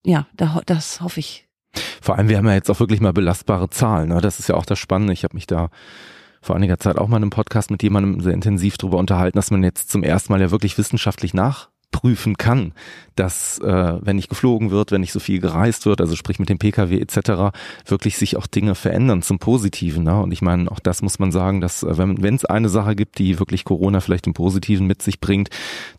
ja, 0.05 0.27
da, 0.35 0.61
das 0.65 1.01
hoffe 1.01 1.19
ich. 1.19 1.47
Vor 2.01 2.17
allem, 2.17 2.29
wir 2.29 2.38
haben 2.38 2.47
ja 2.47 2.53
jetzt 2.53 2.69
auch 2.69 2.79
wirklich 2.79 3.01
mal 3.01 3.11
belastbare 3.11 3.69
Zahlen. 3.69 4.09
Ne? 4.09 4.21
Das 4.21 4.39
ist 4.39 4.47
ja 4.47 4.55
auch 4.55 4.65
das 4.65 4.79
Spannende. 4.79 5.11
Ich 5.11 5.25
habe 5.25 5.35
mich 5.35 5.47
da 5.47 5.69
vor 6.47 6.55
einiger 6.55 6.79
Zeit 6.79 6.97
auch 6.97 7.07
mal 7.07 7.17
in 7.17 7.23
einem 7.23 7.29
Podcast 7.29 7.69
mit 7.69 7.83
jemandem 7.83 8.21
sehr 8.21 8.33
intensiv 8.33 8.77
darüber 8.77 8.97
unterhalten, 8.97 9.37
dass 9.37 9.51
man 9.51 9.63
jetzt 9.63 9.91
zum 9.91 10.03
ersten 10.03 10.33
Mal 10.33 10.41
ja 10.41 10.49
wirklich 10.49 10.77
wissenschaftlich 10.77 11.33
nach 11.33 11.69
prüfen 11.97 12.37
kann, 12.37 12.73
dass 13.15 13.57
äh, 13.57 13.97
wenn 14.01 14.17
nicht 14.17 14.29
geflogen 14.29 14.69
wird, 14.69 14.91
wenn 14.91 15.01
nicht 15.01 15.13
so 15.13 15.19
viel 15.19 15.39
gereist 15.39 15.87
wird, 15.87 15.99
also 15.99 16.15
sprich 16.15 16.37
mit 16.37 16.47
dem 16.47 16.59
Pkw 16.59 16.99
etc., 16.99 17.57
wirklich 17.87 18.17
sich 18.17 18.37
auch 18.37 18.45
Dinge 18.45 18.75
verändern 18.75 19.23
zum 19.23 19.39
Positiven. 19.39 20.03
Ne? 20.03 20.21
Und 20.21 20.31
ich 20.31 20.43
meine, 20.43 20.71
auch 20.71 20.79
das 20.79 21.01
muss 21.01 21.17
man 21.17 21.31
sagen, 21.31 21.59
dass 21.59 21.81
äh, 21.81 21.97
wenn 21.97 22.35
es 22.35 22.45
eine 22.45 22.69
Sache 22.69 22.95
gibt, 22.95 23.17
die 23.17 23.39
wirklich 23.39 23.63
Corona 23.63 23.99
vielleicht 23.99 24.27
im 24.27 24.35
Positiven 24.35 24.85
mit 24.85 25.01
sich 25.01 25.19
bringt, 25.19 25.49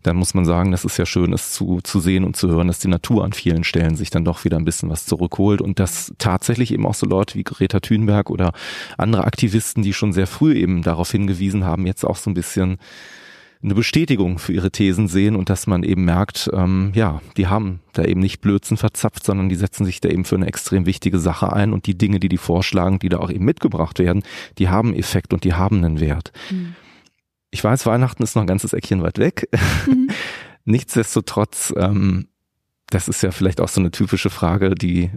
dann 0.03 0.15
muss 0.15 0.33
man 0.33 0.45
sagen, 0.45 0.71
dass 0.71 0.85
es 0.85 0.95
ja 0.95 1.05
schön 1.05 1.33
ist 1.33 1.53
zu, 1.53 1.81
zu 1.83 1.99
sehen 1.99 2.23
und 2.23 2.37
zu 2.37 2.47
hören, 2.47 2.69
dass 2.69 2.79
die 2.79 2.87
Natur 2.87 3.25
an 3.25 3.33
vielen 3.33 3.65
Stellen 3.65 3.97
sich 3.97 4.09
dann 4.09 4.23
doch 4.23 4.45
wieder 4.45 4.55
ein 4.55 4.65
bisschen 4.65 4.89
was 4.89 5.05
zurückholt 5.05 5.59
und 5.59 5.79
dass 5.79 6.13
tatsächlich 6.17 6.73
eben 6.73 6.85
auch 6.85 6.95
so 6.95 7.05
Leute 7.05 7.35
wie 7.35 7.43
Greta 7.43 7.81
Thunberg 7.81 8.29
oder 8.29 8.53
andere 8.97 9.25
Aktivisten, 9.25 9.83
die 9.83 9.91
schon 9.93 10.13
sehr 10.13 10.27
früh 10.27 10.53
eben 10.55 10.81
darauf 10.81 11.11
hingewiesen 11.11 11.65
haben, 11.65 11.85
jetzt 11.85 12.05
auch 12.05 12.15
so 12.15 12.29
ein 12.29 12.35
bisschen 12.35 12.77
eine 13.61 13.75
Bestätigung 13.75 14.39
für 14.39 14.53
ihre 14.53 14.71
Thesen 14.71 15.09
sehen 15.09 15.35
und 15.35 15.49
dass 15.49 15.67
man 15.67 15.83
eben 15.83 16.05
merkt, 16.05 16.49
ähm, 16.53 16.91
ja, 16.95 17.21
die 17.35 17.47
haben 17.47 17.81
da 17.91 18.05
eben 18.05 18.21
nicht 18.21 18.39
Blödsinn 18.39 18.77
verzapft, 18.77 19.25
sondern 19.25 19.49
die 19.49 19.55
setzen 19.55 19.83
sich 19.83 19.99
da 19.99 20.07
eben 20.07 20.23
für 20.23 20.35
eine 20.35 20.47
extrem 20.47 20.85
wichtige 20.85 21.19
Sache 21.19 21.51
ein 21.51 21.73
und 21.73 21.85
die 21.85 21.97
Dinge, 21.97 22.21
die 22.21 22.29
die 22.29 22.37
vorschlagen, 22.37 22.99
die 22.99 23.09
da 23.09 23.17
auch 23.17 23.29
eben 23.29 23.43
mitgebracht 23.43 23.99
werden, 23.99 24.23
die 24.57 24.69
haben 24.69 24.93
Effekt 24.93 25.33
und 25.33 25.43
die 25.43 25.53
haben 25.53 25.83
einen 25.83 25.99
Wert. 25.99 26.31
Mhm. 26.49 26.75
Ich 27.51 27.63
weiß, 27.63 27.85
Weihnachten 27.85 28.23
ist 28.23 28.35
noch 28.35 28.43
ein 28.43 28.47
ganzes 28.47 28.71
Eckchen 28.71 29.01
weit 29.01 29.17
weg. 29.17 29.49
Mhm. 29.87 30.09
Nichtsdestotrotz, 30.63 31.73
ähm, 31.75 32.27
das 32.89 33.09
ist 33.09 33.23
ja 33.23 33.31
vielleicht 33.31 33.59
auch 33.59 33.69
so 33.69 33.81
eine 33.81 33.91
typische 33.91 34.29
Frage, 34.29 34.73
die 34.73 35.11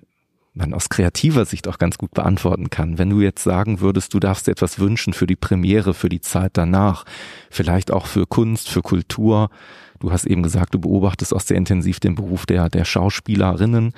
man 0.55 0.75
aus 0.75 0.89
kreativer 0.89 1.45
Sicht 1.45 1.67
auch 1.67 1.79
ganz 1.79 1.99
gut 1.99 2.13
beantworten 2.13 2.71
kann. 2.71 2.99
Wenn 2.99 3.11
du 3.11 3.21
jetzt 3.21 3.43
sagen 3.43 3.81
würdest, 3.81 4.13
du 4.13 4.21
darfst 4.21 4.47
dir 4.47 4.53
etwas 4.53 4.79
wünschen 4.79 5.15
für 5.15 5.27
die 5.27 5.37
Premiere, 5.37 5.95
für 5.95 6.09
die 6.09 6.21
Zeit 6.21 6.53
danach, 6.55 7.05
vielleicht 7.51 7.91
auch 7.91 8.07
für 8.07 8.27
Kunst, 8.27 8.69
für 8.69 8.83
Kultur. 8.83 9.51
Du 9.99 10.13
hast 10.13 10.27
eben 10.27 10.43
gesagt, 10.43 10.75
du 10.75 10.81
beobachtest 10.81 11.35
auch 11.35 11.41
sehr 11.41 11.57
intensiv 11.57 12.01
den 12.01 12.15
Beruf 12.15 12.45
der, 12.45 12.69
der 12.69 12.85
Schauspielerinnen. 12.85 13.95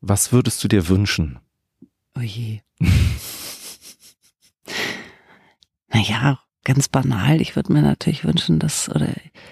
Was 0.00 0.32
würdest 0.32 0.62
du 0.62 0.68
dir 0.68 0.88
wünschen? 0.88 1.38
Oh 2.16 2.20
je. 2.20 2.60
naja, 5.88 6.40
ganz 6.64 6.88
banal. 6.88 7.40
Ich 7.40 7.56
würde 7.56 7.72
mir 7.72 7.82
natürlich 7.82 8.24
wünschen, 8.24 8.58
dass, 8.58 8.90
oder 8.90 9.08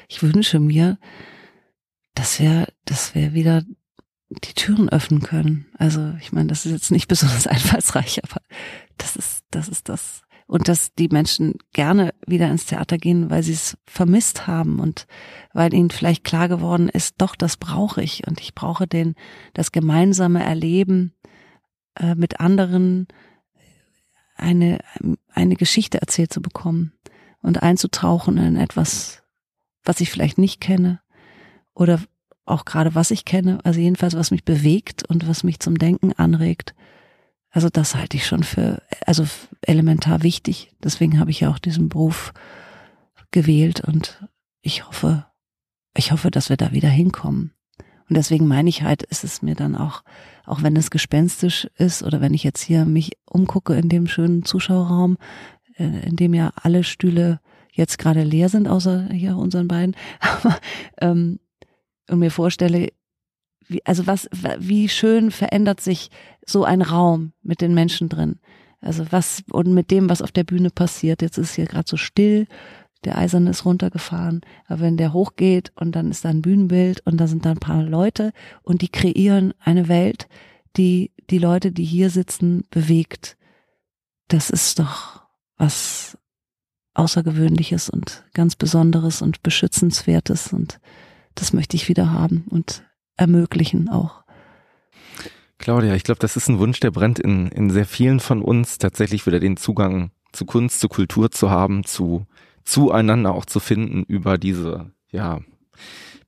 ich 0.08 0.22
wünsche 0.22 0.60
mir, 0.60 0.98
dass 2.14 2.38
wir, 2.38 2.68
dass 2.84 3.14
wir 3.14 3.32
wieder 3.32 3.62
die 4.34 4.54
Türen 4.54 4.88
öffnen 4.88 5.20
können. 5.20 5.66
Also 5.78 6.14
ich 6.20 6.32
meine, 6.32 6.48
das 6.48 6.66
ist 6.66 6.72
jetzt 6.72 6.90
nicht 6.90 7.08
besonders 7.08 7.46
einfallsreich, 7.46 8.22
aber 8.24 8.40
das 8.98 9.16
ist, 9.16 9.44
das 9.50 9.68
ist 9.68 9.88
das. 9.88 10.22
Und 10.46 10.68
dass 10.68 10.94
die 10.94 11.08
Menschen 11.08 11.54
gerne 11.72 12.12
wieder 12.26 12.50
ins 12.50 12.66
Theater 12.66 12.98
gehen, 12.98 13.30
weil 13.30 13.42
sie 13.42 13.54
es 13.54 13.78
vermisst 13.86 14.46
haben 14.46 14.78
und 14.78 15.06
weil 15.54 15.72
ihnen 15.72 15.90
vielleicht 15.90 16.22
klar 16.22 16.48
geworden 16.48 16.90
ist, 16.90 17.14
doch, 17.18 17.34
das 17.34 17.56
brauche 17.56 18.02
ich 18.02 18.26
und 18.26 18.40
ich 18.40 18.54
brauche 18.54 18.86
den, 18.86 19.14
das 19.54 19.72
gemeinsame 19.72 20.44
Erleben 20.44 21.14
äh, 21.94 22.14
mit 22.14 22.40
anderen, 22.40 23.08
eine, 24.36 24.80
eine 25.32 25.56
Geschichte 25.56 26.00
erzählt 26.00 26.32
zu 26.32 26.42
bekommen 26.42 26.92
und 27.40 27.62
einzutauchen 27.62 28.36
in 28.36 28.56
etwas, 28.56 29.22
was 29.82 30.00
ich 30.00 30.10
vielleicht 30.10 30.38
nicht 30.38 30.60
kenne 30.60 31.00
oder 31.74 32.00
auch 32.46 32.64
gerade 32.64 32.94
was 32.94 33.10
ich 33.10 33.24
kenne, 33.24 33.58
also 33.64 33.80
jedenfalls 33.80 34.14
was 34.14 34.30
mich 34.30 34.44
bewegt 34.44 35.08
und 35.08 35.26
was 35.28 35.44
mich 35.44 35.60
zum 35.60 35.78
Denken 35.78 36.12
anregt. 36.12 36.74
Also 37.50 37.68
das 37.68 37.94
halte 37.94 38.16
ich 38.16 38.26
schon 38.26 38.42
für, 38.42 38.82
also 39.06 39.24
elementar 39.62 40.22
wichtig. 40.22 40.72
Deswegen 40.82 41.20
habe 41.20 41.30
ich 41.30 41.40
ja 41.40 41.50
auch 41.50 41.58
diesen 41.58 41.88
Beruf 41.88 42.32
gewählt 43.30 43.80
und 43.80 44.26
ich 44.60 44.86
hoffe, 44.86 45.26
ich 45.96 46.12
hoffe, 46.12 46.30
dass 46.30 46.48
wir 46.48 46.56
da 46.56 46.72
wieder 46.72 46.88
hinkommen. 46.88 47.52
Und 48.08 48.16
deswegen 48.16 48.46
meine 48.46 48.68
ich 48.68 48.82
halt, 48.82 49.02
ist 49.02 49.24
es 49.24 49.40
mir 49.40 49.54
dann 49.54 49.76
auch, 49.76 50.02
auch 50.44 50.62
wenn 50.62 50.76
es 50.76 50.90
gespenstisch 50.90 51.68
ist 51.76 52.02
oder 52.02 52.20
wenn 52.20 52.34
ich 52.34 52.44
jetzt 52.44 52.60
hier 52.60 52.84
mich 52.84 53.12
umgucke 53.24 53.74
in 53.74 53.88
dem 53.88 54.06
schönen 54.06 54.44
Zuschauerraum, 54.44 55.16
äh, 55.76 56.06
in 56.06 56.16
dem 56.16 56.34
ja 56.34 56.52
alle 56.56 56.84
Stühle 56.84 57.40
jetzt 57.72 57.98
gerade 57.98 58.22
leer 58.22 58.48
sind, 58.48 58.68
außer 58.68 59.08
hier 59.10 59.36
unseren 59.36 59.68
beiden, 59.68 59.96
aber 60.20 60.58
ähm, 61.00 61.38
und 62.10 62.18
mir 62.18 62.30
vorstelle, 62.30 62.88
wie, 63.66 63.84
also 63.84 64.06
was, 64.06 64.28
wie 64.58 64.88
schön 64.88 65.30
verändert 65.30 65.80
sich 65.80 66.10
so 66.46 66.64
ein 66.64 66.82
Raum 66.82 67.32
mit 67.42 67.60
den 67.60 67.74
Menschen 67.74 68.08
drin. 68.08 68.38
Also 68.80 69.06
was, 69.10 69.42
und 69.50 69.72
mit 69.72 69.90
dem, 69.90 70.10
was 70.10 70.20
auf 70.20 70.32
der 70.32 70.44
Bühne 70.44 70.70
passiert. 70.70 71.22
Jetzt 71.22 71.38
ist 71.38 71.54
hier 71.54 71.64
gerade 71.64 71.88
so 71.88 71.96
still, 71.96 72.46
der 73.04 73.18
Eiserne 73.18 73.50
ist 73.50 73.64
runtergefahren, 73.64 74.40
aber 74.66 74.80
wenn 74.80 74.96
der 74.96 75.12
hochgeht 75.12 75.72
und 75.76 75.92
dann 75.92 76.10
ist 76.10 76.24
da 76.24 76.30
ein 76.30 76.42
Bühnenbild 76.42 77.00
und 77.06 77.18
da 77.18 77.26
sind 77.26 77.44
da 77.44 77.50
ein 77.50 77.58
paar 77.58 77.82
Leute 77.82 78.32
und 78.62 78.82
die 78.82 78.88
kreieren 78.88 79.52
eine 79.60 79.88
Welt, 79.88 80.28
die 80.76 81.12
die 81.30 81.38
Leute, 81.38 81.72
die 81.72 81.84
hier 81.84 82.10
sitzen, 82.10 82.64
bewegt. 82.70 83.36
Das 84.28 84.50
ist 84.50 84.78
doch 84.78 85.22
was 85.56 86.18
Außergewöhnliches 86.94 87.90
und 87.90 88.24
ganz 88.34 88.56
Besonderes 88.56 89.22
und 89.22 89.42
Beschützenswertes 89.42 90.52
und 90.52 90.80
das 91.34 91.52
möchte 91.52 91.76
ich 91.76 91.88
wieder 91.88 92.12
haben 92.12 92.44
und 92.50 92.84
ermöglichen 93.16 93.88
auch. 93.88 94.24
Claudia, 95.58 95.94
ich 95.94 96.04
glaube, 96.04 96.18
das 96.18 96.36
ist 96.36 96.48
ein 96.48 96.58
Wunsch, 96.58 96.80
der 96.80 96.90
brennt 96.90 97.18
in, 97.18 97.48
in 97.48 97.70
sehr 97.70 97.86
vielen 97.86 98.20
von 98.20 98.42
uns, 98.42 98.78
tatsächlich 98.78 99.26
wieder 99.26 99.40
den 99.40 99.56
Zugang 99.56 100.10
zu 100.32 100.44
Kunst, 100.44 100.80
zu 100.80 100.88
Kultur 100.88 101.30
zu 101.30 101.50
haben, 101.50 101.84
zu 101.84 102.26
zueinander 102.64 103.34
auch 103.34 103.44
zu 103.44 103.60
finden 103.60 104.02
über 104.02 104.36
diese, 104.36 104.90
ja, 105.10 105.40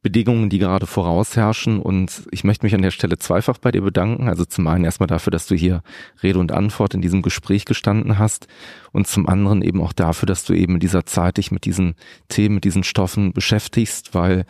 Bedingungen, 0.07 0.51
die 0.51 0.59
gerade 0.59 0.87
vorausherrschen. 0.87 1.81
Und 1.81 2.29
ich 2.31 2.45
möchte 2.45 2.65
mich 2.65 2.77
an 2.77 2.83
der 2.83 2.93
Stelle 2.93 3.19
zweifach 3.19 3.59
bei 3.59 3.73
dir 3.73 3.83
bedanken. 3.83 4.29
Also 4.29 4.45
zum 4.45 4.65
einen 4.69 4.85
erstmal 4.85 5.09
dafür, 5.09 5.33
dass 5.33 5.49
du 5.49 5.57
hier 5.57 5.83
Rede 6.23 6.39
und 6.39 6.53
Antwort 6.53 6.95
in 6.95 7.01
diesem 7.01 7.23
Gespräch 7.23 7.65
gestanden 7.65 8.17
hast. 8.17 8.47
Und 8.93 9.09
zum 9.09 9.29
anderen 9.29 9.63
eben 9.63 9.83
auch 9.83 9.93
dafür, 9.93 10.27
dass 10.27 10.45
du 10.45 10.53
eben 10.53 10.75
in 10.75 10.81
dieser 10.81 11.07
Zeit 11.07 11.39
dich 11.39 11.51
mit 11.51 11.65
diesen 11.65 11.97
Themen, 12.29 12.55
mit 12.55 12.65
diesen 12.65 12.85
Stoffen 12.85 13.33
beschäftigst, 13.33 14.15
weil 14.15 14.45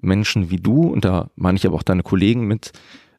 Menschen 0.00 0.50
wie 0.50 0.56
du, 0.56 0.82
und 0.88 1.04
da 1.04 1.30
meine 1.36 1.56
ich 1.56 1.66
aber 1.66 1.76
auch 1.76 1.82
deine 1.82 2.02
Kollegen 2.02 2.46
mit, 2.46 2.72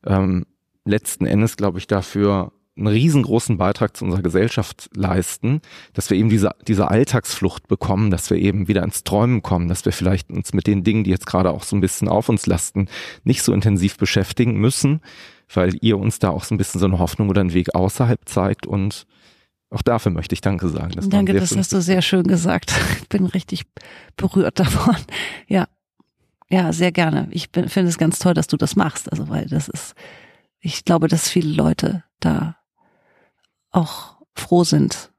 ähm, 0.05 0.45
letzten 0.85 1.25
Endes, 1.25 1.57
glaube 1.57 1.79
ich, 1.79 1.87
dafür 1.87 2.51
einen 2.79 2.87
riesengroßen 2.87 3.57
Beitrag 3.57 3.95
zu 3.95 4.05
unserer 4.05 4.21
Gesellschaft 4.21 4.89
leisten, 4.95 5.61
dass 5.93 6.09
wir 6.09 6.17
eben 6.17 6.29
diese, 6.29 6.51
diese 6.67 6.89
Alltagsflucht 6.89 7.67
bekommen, 7.67 8.09
dass 8.09 8.29
wir 8.29 8.37
eben 8.37 8.67
wieder 8.67 8.83
ins 8.83 9.03
Träumen 9.03 9.41
kommen, 9.41 9.67
dass 9.67 9.83
wir 9.85 9.91
vielleicht 9.91 10.31
uns 10.31 10.53
mit 10.53 10.65
den 10.65 10.83
Dingen, 10.83 11.03
die 11.03 11.09
jetzt 11.09 11.25
gerade 11.25 11.51
auch 11.51 11.63
so 11.63 11.75
ein 11.75 11.81
bisschen 11.81 12.07
auf 12.07 12.29
uns 12.29 12.47
lasten, 12.47 12.87
nicht 13.23 13.43
so 13.43 13.53
intensiv 13.53 13.97
beschäftigen 13.97 14.53
müssen, 14.55 15.01
weil 15.53 15.75
ihr 15.81 15.97
uns 15.97 16.19
da 16.19 16.29
auch 16.29 16.43
so 16.43 16.55
ein 16.55 16.57
bisschen 16.57 16.79
so 16.79 16.85
eine 16.85 16.99
Hoffnung 16.99 17.29
oder 17.29 17.41
einen 17.41 17.53
Weg 17.53 17.75
außerhalb 17.75 18.21
zeigt 18.25 18.65
und 18.65 19.05
auch 19.71 19.81
dafür 19.83 20.11
möchte 20.11 20.33
ich 20.33 20.41
Danke 20.41 20.67
sagen. 20.69 20.93
Das 20.95 21.09
Danke, 21.09 21.33
das 21.33 21.55
hast 21.55 21.73
du 21.73 21.81
sehr 21.81 22.01
schön 22.01 22.23
gesagt. 22.23 22.73
Ich 23.01 23.09
bin 23.09 23.25
richtig 23.25 23.65
berührt 24.17 24.59
davon. 24.59 24.95
Ja, 25.47 25.67
ja, 26.51 26.73
sehr 26.73 26.91
gerne. 26.91 27.27
Ich 27.31 27.49
finde 27.51 27.89
es 27.89 27.97
ganz 27.97 28.19
toll, 28.19 28.33
dass 28.33 28.47
du 28.47 28.57
das 28.57 28.75
machst. 28.75 29.11
Also, 29.11 29.29
weil 29.29 29.45
das 29.45 29.69
ist, 29.69 29.93
ich 30.59 30.83
glaube, 30.83 31.07
dass 31.07 31.29
viele 31.29 31.53
Leute 31.53 32.03
da 32.19 32.57
auch 33.71 34.17
froh 34.35 34.63
sind, 34.63 35.11